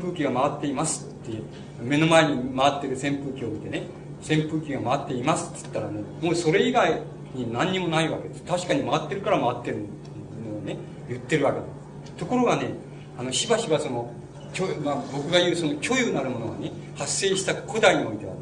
[0.00, 1.42] 風機が回っていますって、
[1.82, 3.86] 目の前に回ってる扇風機を見てね、
[4.22, 7.02] 扇風機が回っていますって言ったらね、もうそれ以外
[7.34, 8.42] に何にもないわけです。
[8.44, 9.84] 確かに回ってるから回ってる
[10.66, 10.76] ね、
[11.08, 11.66] 言ってるわけで
[12.06, 12.12] す。
[12.18, 12.70] ところがね、
[13.18, 14.12] あの、しばしばその、
[14.82, 18.40] まあ、僕が言うその虚有なるものがね、発生した古代においてはね、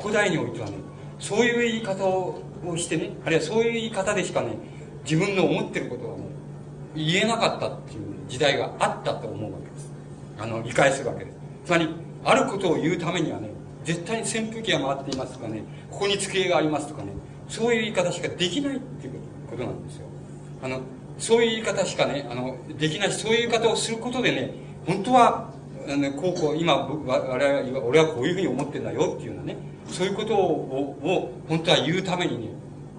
[0.00, 0.74] 古代においてはね、
[1.18, 2.42] そういう言い方を
[2.76, 4.56] してね、あるいはそういう言い方でしかね、
[5.04, 6.24] 自分の思ってることはね、
[6.94, 9.90] 言えなかったっていう時代があったと思うわけです。
[10.38, 11.36] あの、理解するわけです。
[11.66, 11.88] つまり、
[12.24, 13.50] あることを言うためにはね、
[13.84, 17.12] 絶対に扇風機が回っていますとかね、ここに机がありますとかね、
[17.48, 19.14] そういう言い方しかできないっていう
[19.50, 20.06] ことなんですよ。
[20.62, 20.80] あの、
[21.18, 24.52] そういう言い方しかね、あの、できないし、そういう言い方をすることでね、
[24.86, 25.50] 本当は、
[25.90, 29.56] あのこうこう、今、我々は、俺はこういうふうに思ってんだよっていうのはね、
[29.90, 32.48] そういうことを、を本当は言うためにね、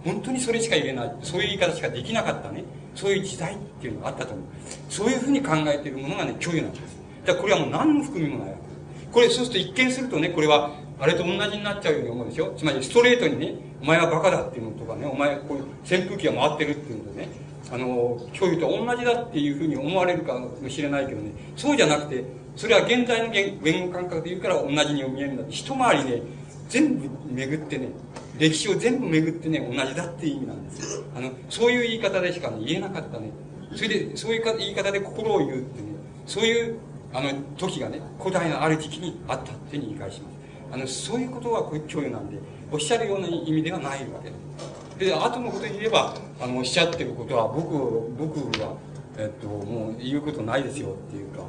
[0.03, 2.63] 本当にそれしか言えない、そういう言い方しかできなかったね、
[2.95, 4.45] そういう時代っていうのがあったと思う。
[4.89, 6.97] そういうふうに考えているものがね、虚有なんです。
[7.25, 17.29] だからこれはもう何の含みもないわけですこれ、そうすると一見するとね、これは、あれと同じになっちゃうように思うでしょつまりストレートにね、お前はバカだっていうのとかね、お前こういう扇風機が回ってるっていうのとね、
[17.71, 22.23] あの、虚有と同じだっていうふうに思われるかもしれないけどね、そうじゃなくて、
[22.55, 26.21] それは現在の言語感覚で言うから同じに見えるんだって、一回りね、
[26.67, 27.89] 全部巡ってね、
[28.37, 31.03] 歴史を全部巡ってね、同じだっていう意味なんです。
[31.15, 33.31] あの、そういう言い方でしか、ね、言えなかったね。
[33.75, 35.87] それで、そういう言い方で心を言うってね、
[36.25, 36.77] そういう、
[37.13, 40.39] あの、時がね、古代のある時期にあったっていうふうに言い返します。
[40.71, 42.37] あの、そういうことはこういう共有なんで、
[42.71, 44.78] おっしゃるような意味ではないわけです。
[44.99, 47.71] で、後のこと言えば、あの、おっしゃってることは、僕、
[48.17, 48.75] 僕は、
[49.17, 51.43] えっと、もう言うことないですよっていうか、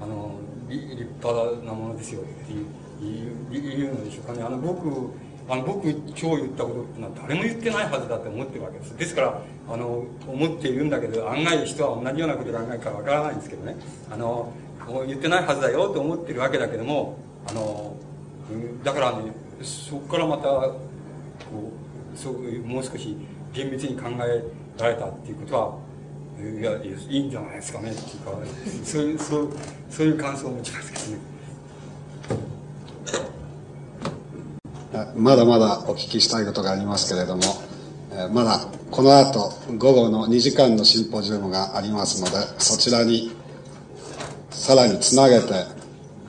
[0.00, 0.32] あの、
[0.68, 0.84] 立
[1.22, 2.66] 派なものですよっていう
[3.50, 4.42] 言うのでしょうかね。
[4.42, 4.88] あの僕
[5.48, 8.96] あの僕今日言ったことってのは誰も言ってないはずだと思ってるわけです。
[8.96, 13.76] ですからあの思っているんだけど案外人は同じようなこと考えるかわからないんですけどね。
[14.10, 14.52] あの
[15.06, 17.18] 言ってないはずだよと思ってるわけだけども
[17.48, 17.94] あの
[18.84, 20.48] だからねそこからまた
[22.16, 23.16] そうもう少し
[23.52, 24.44] 厳密に考え
[24.82, 25.78] られたっていうことは
[26.38, 28.32] いやいいんじゃないですかねっていうか
[28.84, 29.52] そういうそう
[29.90, 31.36] そういう感想を持ちますけどね。
[35.14, 37.42] まだまだお聞きしたいことがありますけれども、
[38.32, 43.32] まだこの後午後の2時間のシンポジウムがありますのでそちらに
[44.50, 45.46] さらにつなげて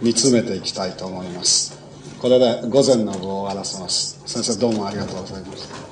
[0.01, 1.76] 煮詰めていきたいと思います
[2.19, 4.19] これで午前の部を終わらせます。
[4.25, 5.86] 先生どうもありがとうございました。